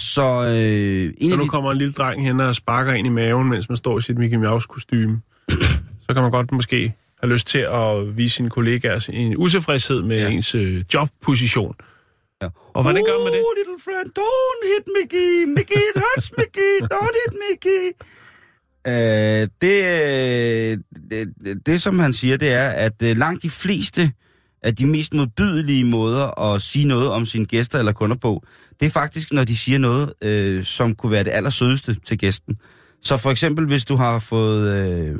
Så 0.00 0.44
øh, 0.44 1.14
en 1.18 1.30
Så 1.30 1.36
nu 1.36 1.42
de, 1.42 1.48
kommer 1.48 1.70
en 1.72 1.78
lille 1.78 1.92
dreng 1.92 2.26
hen 2.26 2.40
og 2.40 2.54
sparker 2.56 2.92
ind 2.92 3.06
i 3.06 3.10
maven, 3.10 3.48
mens 3.48 3.68
man 3.68 3.76
står 3.76 3.98
i 3.98 4.02
sit 4.02 4.18
Mickey 4.18 4.36
Mouse 4.36 4.66
kostume. 4.70 5.20
Så 6.08 6.14
kan 6.14 6.22
man 6.22 6.30
godt 6.30 6.52
måske 6.52 6.94
have 7.22 7.32
lyst 7.32 7.46
til 7.46 7.58
at 7.58 8.16
vise 8.16 8.36
sine 8.36 8.50
kollegaer 8.50 9.06
en 9.12 9.36
utilfredshed 9.36 10.02
med 10.02 10.18
Ja. 10.18 10.28
ens 10.28 10.54
øh, 10.54 10.84
jobposition. 10.94 11.74
Ja. 12.42 12.48
Og 12.74 12.82
hvordan 12.82 13.04
gør 13.04 13.24
man 13.24 13.32
det? 13.32 13.40
Oh, 13.40 13.52
little 13.58 13.80
friend, 13.84 14.10
don't 14.18 14.62
hit 14.72 14.84
Mickey. 15.00 15.44
Mickey, 15.56 15.76
it 15.76 16.02
hurts 16.02 16.32
Mickey. 16.38 16.80
Don't 16.94 17.14
hit 17.20 17.34
Mickey. 17.50 17.92
Uh, 18.88 19.48
det, 19.62 19.78
øh, 19.84 20.78
det, 21.10 21.34
det, 21.44 21.66
det, 21.66 21.82
som 21.82 21.98
han 21.98 22.12
siger, 22.12 22.36
det 22.36 22.52
er, 22.52 22.68
at 22.68 22.92
uh, 23.02 23.08
langt 23.16 23.42
de 23.42 23.50
fleste 23.50 24.12
af 24.62 24.76
de 24.76 24.86
mest 24.86 25.14
modbydelige 25.14 25.84
måder 25.84 26.40
at 26.40 26.62
sige 26.62 26.84
noget 26.84 27.08
om 27.08 27.26
sine 27.26 27.46
gæster 27.46 27.78
eller 27.78 27.92
kunder 27.92 28.16
på, 28.16 28.44
det 28.80 28.86
er 28.86 28.90
faktisk, 28.90 29.32
når 29.32 29.44
de 29.44 29.56
siger 29.56 29.78
noget, 29.78 30.12
øh, 30.22 30.64
som 30.64 30.94
kunne 30.94 31.12
være 31.12 31.24
det 31.24 31.30
allersødeste 31.30 31.96
til 32.04 32.18
gæsten. 32.18 32.56
Så 33.02 33.16
for 33.16 33.30
eksempel, 33.30 33.66
hvis 33.66 33.84
du 33.84 33.96
har 33.96 34.18
fået 34.18 34.68
øh, 34.68 35.16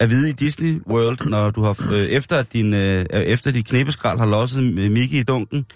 at 0.00 0.10
vide 0.10 0.28
i 0.28 0.32
Disney 0.32 0.82
World, 0.86 1.28
når 1.28 1.50
du 1.50 1.62
har 1.62 1.88
øh, 1.92 1.98
efter 1.98 2.36
at 2.36 2.52
din 2.52 2.74
øh, 2.74 3.06
øh 3.12 3.22
efter 3.22 3.50
dit 3.50 3.66
knæbeskrald 3.66 4.18
har 4.18 4.26
losset 4.26 4.62
Mickey 4.74 5.16
i 5.16 5.22
dunken, 5.22 5.66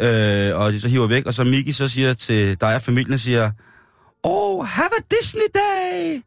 øh, 0.00 0.56
og 0.56 0.72
de 0.72 0.80
så 0.80 0.88
hiver 0.88 1.06
væk, 1.06 1.26
og 1.26 1.34
så 1.34 1.44
Mickey 1.44 1.72
så 1.72 1.88
siger 1.88 2.12
til 2.12 2.60
dig 2.60 2.74
og 2.74 2.82
familien, 2.82 3.18
siger, 3.18 3.50
Oh, 4.22 4.66
have 4.66 4.90
a 4.98 5.02
Disney 5.16 5.48
day! 5.54 6.22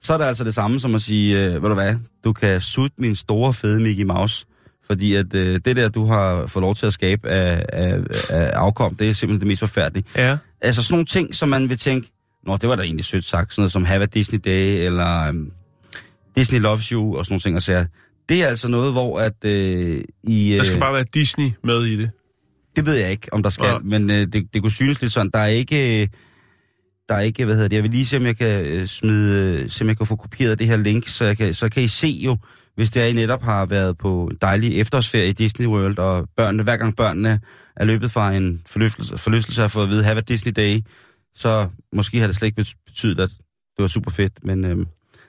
Så 0.00 0.12
er 0.14 0.18
det 0.18 0.24
altså 0.24 0.44
det 0.44 0.54
samme 0.54 0.80
som 0.80 0.94
at 0.94 1.02
sige, 1.02 1.44
øh, 1.44 1.62
ved 1.62 1.68
du 1.68 1.74
hvad, 1.74 1.94
du 2.24 2.32
kan 2.32 2.60
sutte 2.60 2.94
min 2.98 3.16
store 3.16 3.52
fede 3.52 3.80
Mickey 3.80 4.04
Mouse. 4.04 4.46
Fordi 4.86 5.14
at 5.14 5.34
øh, 5.34 5.60
det 5.64 5.76
der, 5.76 5.88
du 5.88 6.04
har 6.04 6.46
fået 6.46 6.60
lov 6.60 6.74
til 6.74 6.86
at 6.86 6.92
skabe 6.92 7.28
af, 7.28 7.64
af, 7.72 7.98
af 8.30 8.50
afkom, 8.54 8.94
det 8.94 9.08
er 9.08 9.12
simpelthen 9.12 9.40
det 9.40 9.48
mest 9.48 9.60
forfærdelige. 9.60 10.04
Ja, 10.16 10.36
Altså 10.60 10.82
sådan 10.82 10.94
nogle 10.94 11.06
ting, 11.06 11.34
som 11.34 11.48
man 11.48 11.68
vil 11.68 11.78
tænke, 11.78 12.10
Nå, 12.46 12.56
det 12.56 12.68
var 12.68 12.76
da 12.76 12.82
egentlig 12.82 13.04
sødt 13.04 13.24
sagt, 13.24 13.52
sådan 13.52 13.60
noget 13.62 13.72
som 13.72 13.84
Have 13.84 14.02
a 14.02 14.06
Disney 14.06 14.38
Day, 14.44 14.84
eller 14.86 15.28
um, 15.28 15.50
Disney 16.36 16.60
Loves 16.60 16.88
You, 16.88 17.16
og 17.16 17.24
sådan 17.26 17.32
nogle 17.32 17.40
ting. 17.40 17.56
Og 17.56 17.62
så 17.62 17.86
det 18.28 18.42
er 18.42 18.46
altså 18.46 18.68
noget, 18.68 18.92
hvor 18.92 19.18
at 19.20 19.44
øh, 19.44 20.02
i... 20.24 20.54
der 20.58 20.62
skal 20.64 20.74
øh, 20.74 20.80
bare 20.80 20.92
være 20.94 21.04
Disney 21.14 21.50
med 21.64 21.84
i 21.84 21.96
det. 21.96 22.10
det 22.76 22.86
ved 22.86 22.94
jeg 22.94 23.10
ikke, 23.10 23.32
om 23.32 23.42
der 23.42 23.50
skal, 23.50 23.64
Ja. 23.66 23.78
men 23.78 24.10
øh, 24.10 24.26
det, 24.32 24.44
det 24.54 24.62
kunne 24.62 24.72
synes 24.72 25.00
lidt 25.00 25.12
sådan. 25.12 25.30
Der 25.34 25.38
er 25.40 25.46
ikke... 25.46 26.02
øh, 26.02 26.08
Der 27.08 27.14
er 27.14 27.20
ikke, 27.20 27.44
hvad 27.44 27.54
hedder 27.54 27.68
det, 27.68 27.76
jeg 27.76 27.82
vil 27.82 27.90
lige 27.90 28.06
se, 28.06 28.16
om 28.16 28.26
jeg 28.26 28.36
kan 28.36 28.64
øh, 28.64 28.86
smide, 28.88 29.60
øh, 29.62 29.70
se, 29.70 29.82
om 29.84 29.88
jeg 29.88 29.96
kan 29.96 30.06
få 30.06 30.16
kopieret 30.16 30.58
det 30.58 30.66
her 30.66 30.76
link, 30.76 31.08
så, 31.08 31.24
jeg 31.24 31.36
kan, 31.36 31.54
så 31.54 31.68
kan 31.68 31.82
I 31.82 31.88
se 31.88 32.08
jo, 32.08 32.36
hvis 32.74 32.90
det 32.90 33.02
er, 33.02 33.06
I 33.06 33.12
netop 33.12 33.42
har 33.42 33.66
været 33.66 33.98
på 33.98 34.26
en 34.26 34.38
dejlig 34.40 34.80
efterårsferie 34.80 35.28
i 35.28 35.32
Disney 35.32 35.66
World, 35.66 35.98
og 35.98 36.28
børnene, 36.36 36.62
hver 36.62 36.76
gang 36.76 36.96
børnene 36.96 37.40
er 37.76 37.84
løbet 37.84 38.10
fra 38.10 38.32
en 38.32 38.62
forlystelse, 38.66 39.18
forlystelse 39.18 39.60
har 39.60 39.68
fået 39.68 39.84
at 39.84 39.90
vide, 39.90 40.04
have 40.04 40.18
a 40.18 40.20
Disney 40.20 40.52
Day, 40.52 40.80
så 41.34 41.68
måske 41.92 42.18
har 42.18 42.26
det 42.26 42.36
slet 42.36 42.46
ikke 42.46 42.60
bet- 42.60 42.82
betydet, 42.86 43.20
at 43.20 43.30
det 43.76 43.82
var 43.82 43.86
super 43.86 44.10
fedt, 44.10 44.44
men 44.44 44.64
øh, 44.64 44.86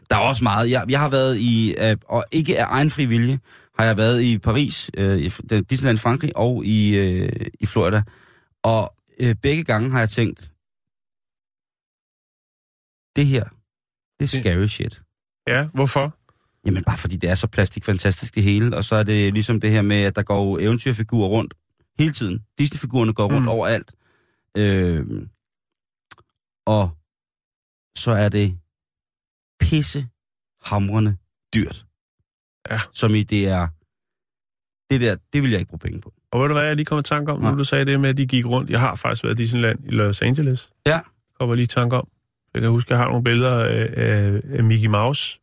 der 0.09 0.15
er 0.15 0.19
også 0.19 0.43
meget. 0.43 0.71
Jeg, 0.71 0.85
jeg 0.89 0.99
har 0.99 1.09
været 1.09 1.37
i, 1.37 1.75
øh, 1.79 1.97
og 2.07 2.23
ikke 2.31 2.59
af 2.59 2.65
egen 2.69 2.91
fri 2.91 3.05
vilje, 3.05 3.39
har 3.79 3.85
jeg 3.85 3.97
været 3.97 4.21
i 4.21 4.37
Paris, 4.37 4.91
øh, 4.97 5.17
i 5.17 5.29
Disneyland 5.69 5.97
Frankrig 5.97 6.37
og 6.37 6.65
i, 6.65 6.97
øh, 6.97 7.29
i 7.59 7.65
Florida. 7.65 8.03
Og 8.63 8.95
øh, 9.19 9.35
begge 9.35 9.63
gange 9.63 9.91
har 9.91 9.99
jeg 9.99 10.09
tænkt, 10.09 10.51
det 13.15 13.25
her, 13.25 13.43
det 14.19 14.33
er 14.33 14.41
scary 14.41 14.65
shit. 14.65 15.01
Ja, 15.47 15.67
hvorfor? 15.73 16.15
Jamen 16.65 16.83
bare 16.83 16.97
fordi 16.97 17.15
det 17.15 17.29
er 17.29 17.35
så 17.35 17.47
plastikfantastisk 17.47 18.35
det 18.35 18.43
hele, 18.43 18.77
og 18.77 18.85
så 18.85 18.95
er 18.95 19.03
det 19.03 19.33
ligesom 19.33 19.59
det 19.59 19.71
her 19.71 19.81
med, 19.81 20.01
at 20.01 20.15
der 20.15 20.23
går 20.23 20.59
eventyrfigurer 20.59 21.27
rundt 21.29 21.53
hele 21.99 22.11
tiden. 22.11 22.45
Disney-figurerne 22.57 23.13
går 23.13 23.23
rundt 23.25 23.41
Mm. 23.41 23.47
overalt. 23.47 23.91
Øh, 24.57 25.05
og 26.65 26.89
så 27.97 28.11
er 28.11 28.29
det 28.29 28.57
pisse 29.59 30.07
hamrende 30.63 31.17
dyrt. 31.55 31.85
Ja. 32.69 32.79
Som 32.93 33.15
i 33.15 33.23
det 33.23 33.47
er, 33.47 33.67
det 34.93 35.01
der, 35.01 35.15
det 35.33 35.41
vil 35.43 35.51
jeg 35.51 35.59
ikke 35.59 35.69
bruge 35.69 35.79
penge 35.79 36.01
på. 36.01 36.13
Og 36.31 36.41
ved 36.41 36.47
du 36.47 36.53
hvad, 36.53 36.63
jeg 36.63 36.75
lige 36.75 36.85
kom 36.85 36.99
i 36.99 37.03
tanke 37.03 37.31
om, 37.31 37.39
Nej. 37.41 37.51
nu 37.51 37.57
du 37.57 37.63
sagde 37.63 37.85
det 37.85 37.99
med, 37.99 38.09
at 38.09 38.17
de 38.17 38.25
gik 38.27 38.45
rundt. 38.45 38.69
Jeg 38.69 38.79
har 38.79 38.95
faktisk 38.95 39.23
været 39.23 39.39
i 39.39 39.43
Disneyland 39.43 39.79
i 39.85 39.89
Los 39.91 40.21
Angeles. 40.21 40.69
Ja. 40.87 40.99
Kommer 41.39 41.55
lige 41.55 41.63
i 41.63 41.67
tanke 41.67 41.95
om. 41.95 42.07
Jeg 42.53 42.61
kan 42.61 42.71
huske, 42.71 42.91
jeg 42.93 42.99
har 42.99 43.07
nogle 43.07 43.23
billeder 43.23 43.59
af, 43.65 43.89
af, 43.97 44.41
af 44.57 44.63
Mickey 44.63 44.87
Mouse. 44.87 45.39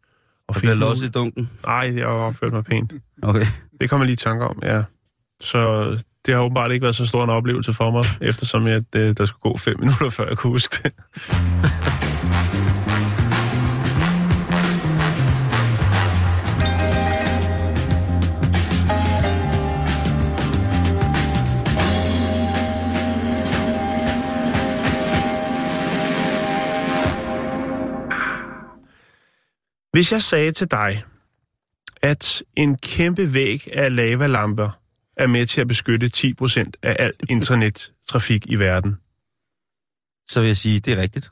Og 0.55 0.61
fik- 0.61 0.71
losset 0.71 1.07
i 1.07 1.11
dunken. 1.11 1.51
Nej, 1.67 1.93
jeg 1.97 2.07
har 2.07 2.13
opført 2.15 2.53
mig 2.53 2.65
pænt. 2.65 2.93
Okay. 3.23 3.47
Det 3.81 3.91
kommer 3.91 4.07
lige 4.07 4.13
i 4.15 4.17
tanke 4.17 4.45
om, 4.45 4.59
ja. 4.63 4.83
Så 5.43 5.91
det 6.27 6.35
har 6.35 6.41
åbenbart 6.43 6.73
ikke 6.73 6.83
været 6.83 6.97
så 6.97 7.07
stor 7.07 7.25
en 7.25 7.31
oplevelse 7.31 7.73
for 7.73 7.91
mig, 7.91 8.05
eftersom 8.21 8.67
jeg, 8.67 8.83
det, 8.93 9.19
der 9.19 9.25
skulle 9.25 9.53
gå 9.53 9.57
fem 9.59 9.77
minutter, 9.81 10.11
før 10.11 10.29
jeg 10.29 10.37
kunne 10.37 10.51
huske 10.53 10.79
det. 10.83 10.93
Hvis 29.93 30.13
jeg 30.13 30.23
sagde 30.23 30.53
til 30.53 30.71
dig, 30.71 31.05
at 32.03 32.43
en 32.57 32.79
kæmpe 32.79 33.35
væg 33.35 33.69
af 33.73 33.97
lavalamper 33.97 34.71
er 35.17 35.27
med 35.27 35.47
til 35.47 35.61
at 35.61 35.69
beskytte 35.69 36.11
10% 36.17 36.71
af 36.83 36.97
alt 36.99 37.23
internettrafik 37.37 38.47
i 38.47 38.55
verden. 38.57 38.97
Så 40.29 40.41
vil 40.41 40.47
jeg 40.47 40.57
sige, 40.57 40.81
det 40.81 40.93
er 40.93 41.03
rigtigt. 41.03 41.31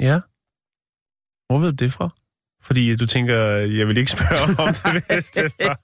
Ja. 0.00 0.20
Hvor 1.46 1.58
ved 1.58 1.72
du 1.72 1.84
det 1.84 1.92
fra? 1.92 2.08
Fordi 2.62 2.96
du 2.96 3.06
tænker, 3.06 3.36
jeg 3.56 3.88
vil 3.88 3.96
ikke 3.96 4.10
spørge 4.10 4.68
om 4.68 4.74
det, 4.74 5.04
hvis 5.14 5.30
det 5.30 5.52
var 5.60 5.80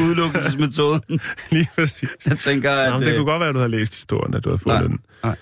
Udelukkelsesmetoden. 0.00 1.20
lige 1.52 1.68
præcis. 1.74 2.08
Jeg 2.26 2.38
tænker, 2.38 2.70
at... 2.70 2.92
Nå, 2.92 2.98
det 2.98 3.08
øh, 3.08 3.16
kunne 3.16 3.24
godt 3.24 3.40
være, 3.40 3.48
at 3.48 3.54
du 3.54 3.58
havde 3.58 3.70
læst 3.70 3.94
historien, 3.94 4.34
at 4.34 4.44
du 4.44 4.48
havde 4.48 4.58
fundet 4.58 4.80
Nej, 4.80 4.88
den. 4.88 4.98
nej. 5.24 5.36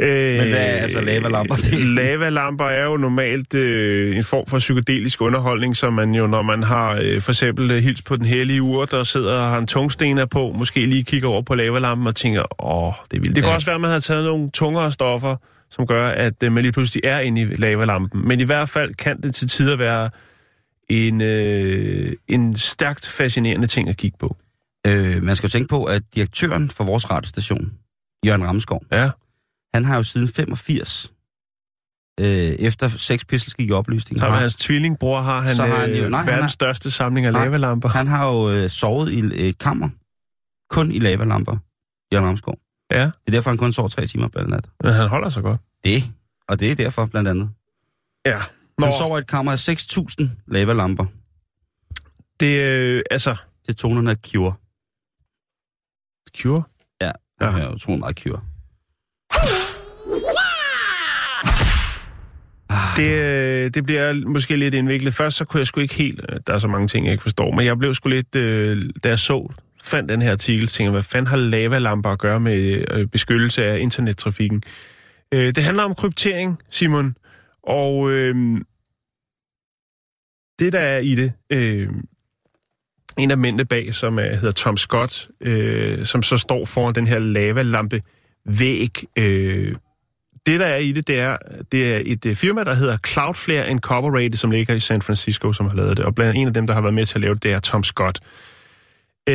Øh, 0.00 0.38
Men 0.38 0.48
hvad 0.48 0.58
er 0.60 0.82
altså 0.82 1.00
lavalamper? 1.00 1.56
lavalamper 2.02 2.64
er 2.64 2.84
jo 2.84 2.96
normalt 2.96 3.54
øh, 3.54 4.16
en 4.16 4.24
form 4.24 4.46
for 4.46 4.58
psykedelisk 4.58 5.20
underholdning, 5.20 5.76
som 5.76 5.92
man 5.92 6.14
jo, 6.14 6.26
når 6.26 6.42
man 6.42 6.62
har 6.62 6.98
øh, 7.02 7.20
for 7.20 7.32
eksempel 7.32 7.70
øh, 7.70 7.76
hils 7.82 8.02
på 8.02 8.16
den 8.16 8.24
hellige 8.26 8.62
ur, 8.62 8.84
der 8.84 9.02
sidder 9.04 9.32
og 9.34 9.50
har 9.50 9.58
en 9.58 9.66
tungstener 9.66 10.26
på, 10.26 10.52
måske 10.56 10.86
lige 10.86 11.04
kigger 11.04 11.28
over 11.28 11.42
på 11.42 11.54
lavalampen 11.54 12.06
og 12.06 12.16
tænker, 12.16 12.64
åh, 12.64 12.92
det 13.10 13.16
er 13.16 13.20
vildt. 13.20 13.36
Det 13.36 13.42
kan 13.44 13.50
Ja. 13.50 13.54
også 13.54 13.66
være, 13.66 13.74
at 13.74 13.80
man 13.80 13.90
har 13.90 14.00
taget 14.00 14.24
nogle 14.24 14.50
tungere 14.50 14.92
stoffer, 14.92 15.36
som 15.70 15.86
gør, 15.86 16.08
at 16.08 16.42
øh, 16.42 16.52
man 16.52 16.62
lige 16.62 16.72
pludselig 16.72 17.00
er 17.04 17.18
inde 17.20 17.40
i 17.40 17.44
lavalampen. 17.44 18.28
Men 18.28 18.40
i 18.40 18.44
hvert 18.44 18.68
fald 18.68 18.94
kan 18.94 19.20
det 19.22 19.34
til 19.34 19.48
tider 19.48 19.76
være 19.76 20.10
en, 20.90 21.20
øh, 21.20 22.12
en 22.28 22.56
stærkt 22.56 23.08
fascinerende 23.08 23.66
ting 23.66 23.88
at 23.88 23.96
kigge 23.96 24.16
på. 24.20 24.36
Øh, 24.86 25.22
man 25.22 25.36
skal 25.36 25.46
jo 25.46 25.50
tænke 25.50 25.68
på, 25.68 25.84
at 25.84 26.02
direktøren 26.14 26.70
for 26.70 26.84
vores 26.84 27.10
radiostation, 27.10 27.70
Jørgen 28.26 28.44
Ramskov, 28.46 28.82
Ja, 28.92 29.10
han 29.74 29.84
har 29.84 29.96
jo 29.96 30.02
siden 30.02 30.28
85, 30.28 31.12
øh, 32.20 32.26
efter 32.26 32.88
Sex 32.88 33.26
Pistols 33.26 33.54
gik 33.54 33.68
i 33.68 33.72
opløsning, 33.72 34.18
sammen 34.20 34.30
med 34.30 34.34
har, 34.36 34.40
hans 34.40 34.56
tvillingbror 34.56 35.20
har 35.20 35.40
han, 35.40 35.56
Så 35.56 35.66
har 35.66 35.76
han 35.80 35.94
jo- 35.94 36.04
øh, 36.04 36.10
nej, 36.10 36.20
han 36.20 36.26
verdens 36.26 36.42
har- 36.42 36.48
største 36.48 36.90
samling 36.90 37.26
af 37.26 37.32
Nej, 37.32 37.44
lavalamper. 37.44 37.88
han 37.88 38.06
har 38.06 38.26
jo 38.28 38.50
øh, 38.50 38.70
sovet 38.70 39.12
i 39.12 39.48
et 39.48 39.58
kammer, 39.58 39.88
kun 40.70 40.92
i 40.92 40.98
lavalamper, 40.98 41.56
Jørgen 42.12 42.28
Ramskov. 42.28 42.58
Ja, 42.90 43.00
Det 43.04 43.12
er 43.26 43.30
derfor, 43.30 43.50
han 43.50 43.58
kun 43.58 43.72
sover 43.72 43.88
tre 43.88 44.06
timer 44.06 44.28
per 44.28 44.46
nat. 44.46 44.70
men 44.84 44.92
han 44.92 45.08
holder 45.08 45.30
sig 45.30 45.42
godt. 45.42 45.60
Det, 45.84 46.02
og 46.48 46.60
det 46.60 46.70
er 46.70 46.74
derfor 46.74 47.06
blandt 47.06 47.28
andet. 47.28 47.50
Ja. 48.26 48.38
Nå, 48.78 48.84
Han 48.86 48.94
sover 48.98 49.18
i 49.18 49.20
et 49.20 49.26
kammer 49.26 49.52
af 49.52 49.68
6.000 49.68 50.28
lavalamper. 50.46 51.04
det 52.40 52.58
øh, 52.58 53.02
altså... 53.10 53.36
Det 53.66 53.74
er 53.74 53.76
tonerne 53.78 54.10
af 54.10 54.16
Cure. 54.16 54.54
Cure? 56.38 56.62
Ja, 57.00 57.10
Ja. 57.40 57.50
han 57.50 57.62
er 57.62 57.66
jo 57.66 57.78
troen 57.78 57.98
meget 58.00 58.18
Cure. 58.20 58.40
Det, 62.96 63.08
øh, 63.08 63.70
det 63.74 63.84
bliver 63.84 64.26
måske 64.26 64.56
lidt 64.56 64.74
indviklet. 64.74 65.14
Først 65.14 65.36
så 65.36 65.44
kunne 65.44 65.58
jeg 65.58 65.66
sgu 65.66 65.80
ikke 65.80 65.94
helt... 65.94 66.20
Øh, 66.28 66.40
der 66.46 66.54
er 66.54 66.58
så 66.58 66.68
mange 66.68 66.88
ting, 66.88 67.06
jeg 67.06 67.12
ikke 67.12 67.22
forstår. 67.22 67.50
Men 67.50 67.66
jeg 67.66 67.78
blev 67.78 67.94
sgu 67.94 68.08
lidt... 68.08 68.34
Øh, 68.34 68.82
da 69.04 69.08
jeg 69.08 69.18
så, 69.18 69.52
fandt 69.82 70.08
den 70.08 70.22
her 70.22 70.32
artikel, 70.32 70.66
tænkte 70.66 70.82
jeg, 70.82 70.90
hvad 70.90 71.02
fanden 71.02 71.26
har 71.26 71.36
lavalamper 71.36 72.10
at 72.10 72.18
gøre 72.18 72.40
med 72.40 72.84
øh, 72.90 73.06
beskyttelse 73.06 73.64
af 73.64 73.78
internettrafikken? 73.78 74.62
Øh, 75.32 75.54
det 75.54 75.64
handler 75.64 75.82
om 75.82 75.94
kryptering, 75.94 76.58
Simon. 76.70 77.16
Og 77.62 78.10
øh, 78.10 78.60
det, 80.58 80.72
der 80.72 80.80
er 80.80 80.98
i 80.98 81.14
det... 81.14 81.32
Øh, 81.50 81.88
en 83.18 83.30
af 83.30 83.38
mændene 83.38 83.64
bag, 83.64 83.94
som 83.94 84.18
er, 84.18 84.34
hedder 84.34 84.50
Tom 84.50 84.76
Scott, 84.76 85.28
øh, 85.40 86.04
som 86.04 86.22
så 86.22 86.36
står 86.36 86.64
foran 86.64 86.94
den 86.94 87.06
her 87.06 87.18
lavalampe 87.18 88.02
væg. 88.44 88.98
Øh, 89.18 89.74
det, 90.48 90.60
der 90.60 90.66
er 90.66 90.76
i 90.76 90.92
det, 90.92 91.08
det 91.08 91.18
er, 91.18 91.36
det 91.72 91.94
er 91.94 92.02
et 92.06 92.26
øh, 92.26 92.36
firma, 92.36 92.64
der 92.64 92.74
hedder 92.74 92.96
Cloudflare 93.06 93.70
Incorporated, 93.70 94.36
som 94.36 94.50
ligger 94.50 94.74
i 94.74 94.80
San 94.80 95.02
Francisco, 95.02 95.52
som 95.52 95.68
har 95.68 95.76
lavet 95.76 95.96
det. 95.96 96.04
Og 96.04 96.14
blandt 96.14 96.36
en 96.36 96.46
af 96.46 96.54
dem, 96.54 96.66
der 96.66 96.74
har 96.74 96.80
været 96.80 96.94
med 96.94 97.06
til 97.06 97.14
at 97.14 97.20
lave 97.20 97.34
det, 97.34 97.42
det 97.42 97.52
er 97.52 97.60
Tom 97.60 97.84
Scott. 97.84 98.20
Øh, 99.28 99.34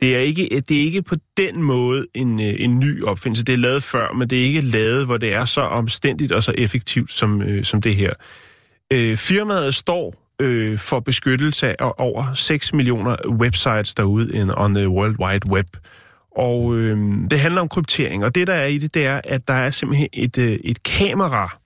det, 0.00 0.16
er 0.16 0.18
ikke, 0.18 0.62
det 0.68 0.76
er 0.76 0.80
ikke 0.82 1.02
på 1.02 1.14
den 1.36 1.62
måde 1.62 2.06
en, 2.14 2.40
øh, 2.40 2.54
en 2.58 2.78
ny 2.78 3.02
opfindelse. 3.02 3.44
Det 3.44 3.52
er 3.52 3.56
lavet 3.56 3.82
før, 3.82 4.12
men 4.12 4.30
det 4.30 4.40
er 4.40 4.44
ikke 4.44 4.60
lavet, 4.60 5.06
hvor 5.06 5.16
det 5.16 5.32
er 5.32 5.44
så 5.44 5.60
omstændigt 5.60 6.32
og 6.32 6.42
så 6.42 6.52
effektivt 6.58 7.12
som, 7.12 7.42
øh, 7.42 7.64
som 7.64 7.82
det 7.82 7.96
her. 7.96 8.12
Øh, 8.90 9.16
firmaet 9.16 9.74
står 9.74 10.14
øh, 10.40 10.78
for 10.78 11.00
beskyttelse 11.00 11.80
af 11.80 11.92
over 11.98 12.34
6 12.34 12.72
millioner 12.72 13.16
websites 13.28 13.94
derude 13.94 14.34
in, 14.34 14.50
on 14.50 14.74
the 14.74 14.88
World 14.88 15.16
Wide 15.20 15.50
Web. 15.50 15.66
Og 16.36 16.76
øh, 16.76 16.98
det 17.30 17.40
handler 17.40 17.60
om 17.60 17.68
kryptering, 17.68 18.24
og 18.24 18.34
det 18.34 18.46
der 18.46 18.54
er 18.54 18.66
i 18.66 18.78
det, 18.78 18.94
det 18.94 19.06
er, 19.06 19.20
at 19.24 19.48
der 19.48 19.54
er 19.54 19.70
simpelthen 19.70 20.08
et, 20.12 20.38
øh, 20.38 20.58
et 20.64 20.82
kamera. 20.82 21.58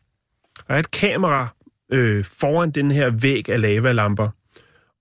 Der 0.68 0.74
er 0.74 0.78
et 0.78 0.90
kamera 0.90 1.48
øh, 1.92 2.24
foran 2.24 2.70
den 2.70 2.90
her 2.90 3.10
væg 3.10 3.48
af 3.48 3.60
lavalamper, 3.60 4.28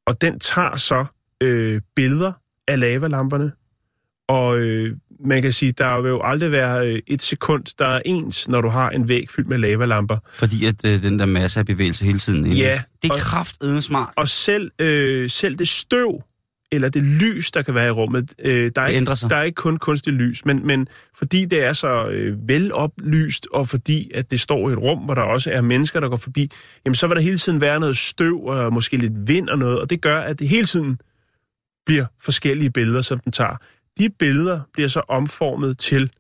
og 0.05 0.22
den 0.22 0.39
tager 0.39 0.78
så 0.78 1.05
øh, 1.43 1.82
billeder 1.95 2.32
af 2.68 2.80
lavalamperne, 2.80 3.51
og 4.28 4.57
øh, 4.57 4.95
man 5.26 5.41
kan 5.41 5.53
sige, 5.53 5.72
der 5.72 6.01
vil 6.01 6.09
jo 6.09 6.22
aldrig 6.24 6.51
være 6.51 6.88
øh, 6.88 6.99
et 7.07 7.22
sekund, 7.22 7.63
der 7.80 7.86
er 7.86 8.01
ens, 8.05 8.47
når 8.47 8.61
du 8.61 8.70
har 8.70 8.89
en 8.89 9.07
væg 9.07 9.30
fyldt 9.30 9.47
med 9.47 9.57
lavalamper. 9.57 10.18
Fordi 10.30 10.65
at 10.65 10.86
øh, 10.86 11.01
den 11.01 11.20
der 11.20 11.26
masse 11.26 11.59
af 11.59 11.65
bevægelse 11.65 12.05
hele 12.05 12.20
tiden. 12.20 12.47
Ja, 12.47 12.82
Det 13.03 13.11
er 13.11 13.18
kraftedeme 13.18 13.82
smart. 13.82 14.13
Og 14.15 14.30
selv, 14.30 14.72
øh, 14.82 15.30
selv 15.30 15.55
det 15.55 15.68
støv, 15.68 16.24
eller 16.72 16.89
det 16.89 17.03
lys, 17.03 17.51
der 17.51 17.61
kan 17.61 17.76
være 17.76 17.88
i 17.88 17.91
rummet, 17.91 18.34
øh, 18.39 18.72
der, 18.76 18.82
er 18.82 18.88
ikke, 18.88 19.15
sig. 19.15 19.30
der 19.30 19.36
er 19.36 19.43
ikke 19.43 19.55
kun 19.55 19.78
kunstig 19.78 20.13
lys, 20.13 20.45
men, 20.45 20.68
men 20.68 20.88
fordi 21.15 21.45
det 21.45 21.63
er 21.63 21.74
så 21.74 22.07
øh, 22.07 22.47
veloplyst, 22.47 23.47
og 23.53 23.70
fordi 23.70 24.11
at 24.13 24.32
det 24.32 24.39
står 24.39 24.70
i 24.70 24.72
et 24.74 24.78
rum, 24.78 24.99
hvor 24.99 25.13
der 25.13 25.22
også 25.22 25.51
er 25.51 25.61
mennesker, 25.61 25.99
der 25.99 26.09
går 26.09 26.18
forbi, 26.18 26.51
jamen 26.86 26.95
så 26.95 27.07
vil 27.07 27.15
der 27.15 27.22
hele 27.22 27.38
tiden 27.38 27.61
være 27.61 27.80
noget 27.80 27.97
støv, 27.97 28.45
og 28.45 28.74
måske 28.74 28.97
lidt 28.97 29.28
vind 29.28 29.49
og 29.49 29.57
noget, 29.57 29.80
og 29.80 29.89
det 29.89 30.01
gør, 30.01 30.20
at 30.20 30.39
det 30.39 30.49
hele 30.49 30.65
tiden 30.65 30.99
bliver 31.86 32.05
forskellige 32.24 32.70
billeder, 32.70 33.01
som 33.01 33.20
den 33.20 33.32
tager. 33.32 33.57
De 33.99 34.09
billeder 34.09 34.61
bliver 34.74 34.89
så 34.89 35.01
omformet 35.07 35.78
til 35.78 36.11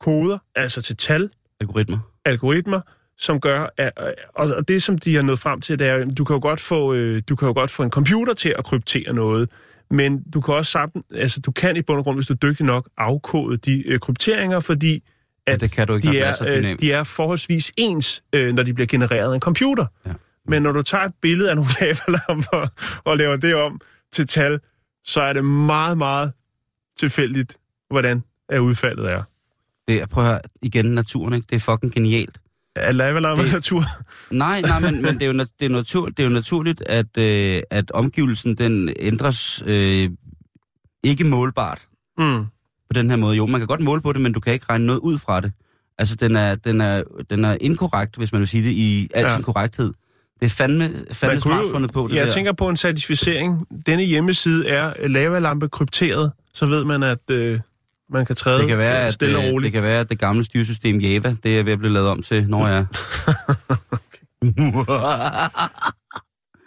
koder, 0.00 0.38
altså 0.54 0.82
til 0.82 0.96
tal, 0.96 1.30
Algoritmer. 1.60 1.98
algoritmer, 2.24 2.80
som 3.18 3.40
gør, 3.40 3.66
at, 3.76 3.92
og 4.34 4.54
og 4.54 4.68
det 4.68 4.82
som 4.82 4.98
de 4.98 5.14
har 5.14 5.22
nået 5.22 5.38
frem 5.38 5.60
til, 5.60 5.78
det 5.78 5.86
er, 5.86 6.04
du 6.04 6.24
kan 6.24 6.34
jo 6.34 6.40
godt 6.42 6.60
få, 6.60 6.94
øh, 6.94 7.22
du 7.28 7.36
kan 7.36 7.48
jo 7.48 7.54
godt 7.54 7.70
få 7.70 7.82
en 7.82 7.90
computer 7.90 8.34
til 8.34 8.54
at 8.58 8.64
kryptere 8.64 9.12
noget, 9.12 9.48
men 9.90 10.22
du 10.22 10.40
kan 10.40 10.54
også 10.54 10.72
sammen, 10.72 11.04
altså 11.14 11.40
du 11.40 11.50
kan 11.50 11.76
i 11.76 11.82
bund 11.82 11.98
og 11.98 12.04
grund, 12.04 12.16
hvis 12.16 12.26
du 12.26 12.32
er 12.32 12.38
dygtig 12.38 12.66
nok, 12.66 12.88
afkode 12.96 13.56
de 13.56 13.88
øh, 13.88 13.98
krypteringer, 14.00 14.60
fordi 14.60 15.02
at 15.46 15.60
det 15.60 15.72
kan 15.72 15.86
du 15.86 15.94
ikke, 15.94 16.10
de, 16.10 16.18
er 16.18 16.36
er, 16.40 16.72
øh, 16.72 16.78
de 16.80 16.92
er 16.92 17.04
forholdsvis 17.04 17.72
ens, 17.76 18.22
øh, 18.32 18.54
når 18.54 18.62
de 18.62 18.74
bliver 18.74 18.86
genereret 18.86 19.30
af 19.30 19.34
en 19.34 19.40
computer. 19.40 19.86
Ja. 20.06 20.12
Men 20.48 20.62
når 20.62 20.72
du 20.72 20.82
tager 20.82 21.04
et 21.04 21.14
billede 21.22 21.50
af 21.50 21.56
nogle 21.56 21.70
lavalamper 21.80 22.68
og 23.04 23.16
laver 23.16 23.36
det 23.36 23.54
om 23.54 23.80
til 24.12 24.26
tal, 24.26 24.60
så 25.04 25.20
er 25.20 25.32
det 25.32 25.44
meget, 25.44 25.98
meget 25.98 26.32
tilfældigt, 26.98 27.56
hvordan 27.90 28.22
er 28.48 28.58
udfaldet 28.58 29.10
er. 29.10 29.22
Det 29.88 30.02
er, 30.02 30.06
prøv 30.06 30.24
at 30.24 30.30
høre, 30.30 30.40
igen 30.62 30.84
naturen, 30.84 31.34
ikke? 31.34 31.46
Det 31.50 31.56
er 31.56 31.60
fucking 31.60 31.92
genialt. 31.92 32.40
Er 32.76 32.92
lavalamper 32.92 33.42
Det- 33.44 33.52
natur? 33.52 33.84
Nej, 34.30 34.60
nej, 34.60 34.80
men, 34.80 35.02
men 35.02 35.14
det, 35.14 35.22
er 35.22 35.26
jo, 35.26 35.32
det, 35.32 35.66
er 35.66 35.68
natur, 35.68 36.06
det 36.08 36.20
er 36.20 36.24
jo 36.24 36.30
naturligt, 36.30 36.82
at, 36.86 37.18
øh, 37.18 37.60
at 37.70 37.90
omgivelsen 37.90 38.54
den 38.54 38.92
ændres 39.00 39.62
øh, 39.66 40.10
ikke 41.04 41.24
målbart 41.24 41.86
Mm. 42.18 42.44
på 42.90 42.92
den 42.94 43.10
her 43.10 43.16
måde. 43.16 43.36
Jo, 43.36 43.46
man 43.46 43.60
kan 43.60 43.66
godt 43.68 43.80
måle 43.80 44.00
på 44.02 44.12
det, 44.12 44.20
men 44.20 44.32
du 44.32 44.40
kan 44.40 44.52
ikke 44.52 44.66
regne 44.70 44.86
noget 44.86 44.98
ud 45.00 45.18
fra 45.18 45.40
det. 45.40 45.52
Altså, 45.98 46.16
den 46.16 46.36
er, 46.36 46.54
den 46.54 46.80
er, 46.80 47.02
den 47.30 47.44
er 47.44 47.56
inkorrekt, 47.60 48.16
hvis 48.16 48.32
man 48.32 48.40
vil 48.40 48.48
sige 48.48 48.64
det, 48.64 48.70
i 48.70 49.08
al 49.14 49.24
Ja. 49.24 49.34
sin 49.34 49.42
korrekthed. 49.42 49.92
Det 50.40 50.46
er 50.46 50.50
fandme, 50.50 50.90
fandme 51.12 51.40
smart 51.40 51.62
jo- 51.64 51.70
fundet 51.70 51.92
på, 51.92 52.08
det 52.08 52.14
Jeg 52.16 52.26
der. 52.26 52.32
tænker 52.32 52.52
på 52.52 52.68
en 52.68 52.76
certificering. 52.76 53.66
Denne 53.86 54.02
hjemmeside 54.02 54.68
er 54.68 55.08
lavalampe 55.08 55.68
krypteret, 55.68 56.32
så 56.54 56.66
ved 56.66 56.84
man, 56.84 57.02
at 57.02 57.30
øh, 57.30 57.60
man 58.10 58.26
kan 58.26 58.36
træde 58.36 58.58
det 58.58 58.68
kan 58.68 58.78
være, 58.78 59.00
øh, 59.00 59.06
at, 59.06 59.14
stille 59.14 59.38
og 59.38 59.44
øh, 59.44 59.50
roligt. 59.50 59.64
det 59.64 59.72
kan 59.72 59.82
være, 59.82 60.00
at 60.00 60.08
det 60.08 60.18
gamle 60.18 60.44
styresystem 60.44 60.98
Java, 60.98 61.36
det 61.42 61.58
er 61.58 61.62
ved 61.62 61.72
at 61.72 61.78
blive 61.78 61.92
lavet 61.92 62.08
om 62.08 62.22
til, 62.22 62.48
når 62.48 62.66
jeg... 62.68 62.86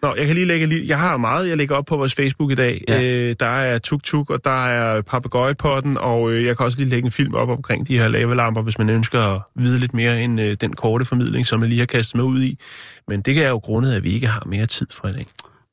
Nå, 0.02 0.16
jeg 0.16 0.26
kan 0.26 0.36
lige 0.36 0.46
lægge 0.46 0.66
lige... 0.66 0.88
Jeg 0.88 1.00
har 1.00 1.18
meget, 1.18 1.50
jeg 1.50 1.58
lægger 1.58 1.76
op 1.76 1.86
på 1.86 1.98
vores 1.98 2.16
Facebook 2.16 2.52
i 2.52 2.56
dag. 2.56 2.84
Ja. 2.88 3.04
Øh, 3.04 3.36
der 3.40 3.46
er 3.46 3.80
tuk-tuk, 3.80 4.30
og 4.30 4.40
der 4.44 4.66
er 4.66 5.02
papegøjepotten, 5.02 5.98
og 5.98 6.32
øh, 6.32 6.46
jeg 6.46 6.58
kan 6.58 6.66
også 6.66 6.78
lige 6.78 6.90
lægge 6.90 7.06
en 7.06 7.12
film 7.12 7.34
op 7.34 7.50
omkring 7.50 7.88
de 7.88 7.98
her 7.98 8.08
lavalamper, 8.08 8.62
hvis 8.62 8.78
man 8.78 8.90
ønsker 8.90 9.22
at 9.22 9.42
vide 9.56 9.80
lidt 9.80 9.94
mere 9.94 10.22
end 10.22 10.42
øh, 10.42 10.58
den 10.62 10.74
korte 10.74 11.06
formidling, 11.06 11.46
som 11.46 11.62
jeg 11.62 11.70
lige 11.70 11.80
har 11.80 11.86
kastet 11.86 12.16
mig 12.16 12.26
ud 12.26 12.42
i. 12.42 12.60
Men 13.08 13.22
det 13.22 13.34
kan 13.34 13.44
jeg 13.44 13.50
jo 13.50 13.58
grundet, 13.58 13.94
at 13.94 14.04
vi 14.04 14.12
ikke 14.12 14.28
har 14.28 14.44
mere 14.46 14.66
tid 14.66 14.88
for 14.92 15.08
i 15.08 15.12
dag. 15.12 15.26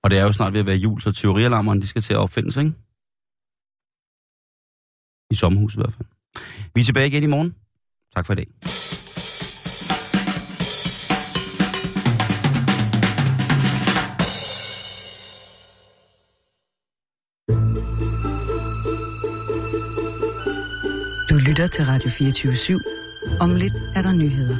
Og 0.04 0.10
det 0.10 0.18
er 0.18 0.22
jo 0.22 0.32
snart 0.32 0.52
ved 0.52 0.60
at 0.60 0.66
være 0.66 0.76
jul, 0.76 1.00
så 1.00 1.12
teorialarmerne, 1.12 1.80
de 1.80 1.86
skal 1.86 2.02
til 2.02 2.12
at 2.12 2.18
opfindes, 2.18 2.56
ikke? 2.56 2.72
I 5.30 5.34
sommerhuset 5.34 5.76
i 5.76 5.80
hvert 5.80 5.94
fald. 5.94 6.08
Vi 6.74 6.80
er 6.80 6.84
tilbage 6.84 7.06
igen 7.06 7.22
i 7.22 7.26
morgen. 7.26 7.54
Tak 8.16 8.26
for 8.26 8.32
i 8.32 8.36
dag. 8.36 8.46
Du 21.30 21.34
lytter 21.48 21.66
til 21.66 21.84
Radio 21.84 22.10
24 22.10 22.52
/7. 22.52 23.38
Om 23.40 23.54
lidt 23.54 23.74
er 23.96 24.02
der 24.02 24.12
nyheder. 24.12 24.56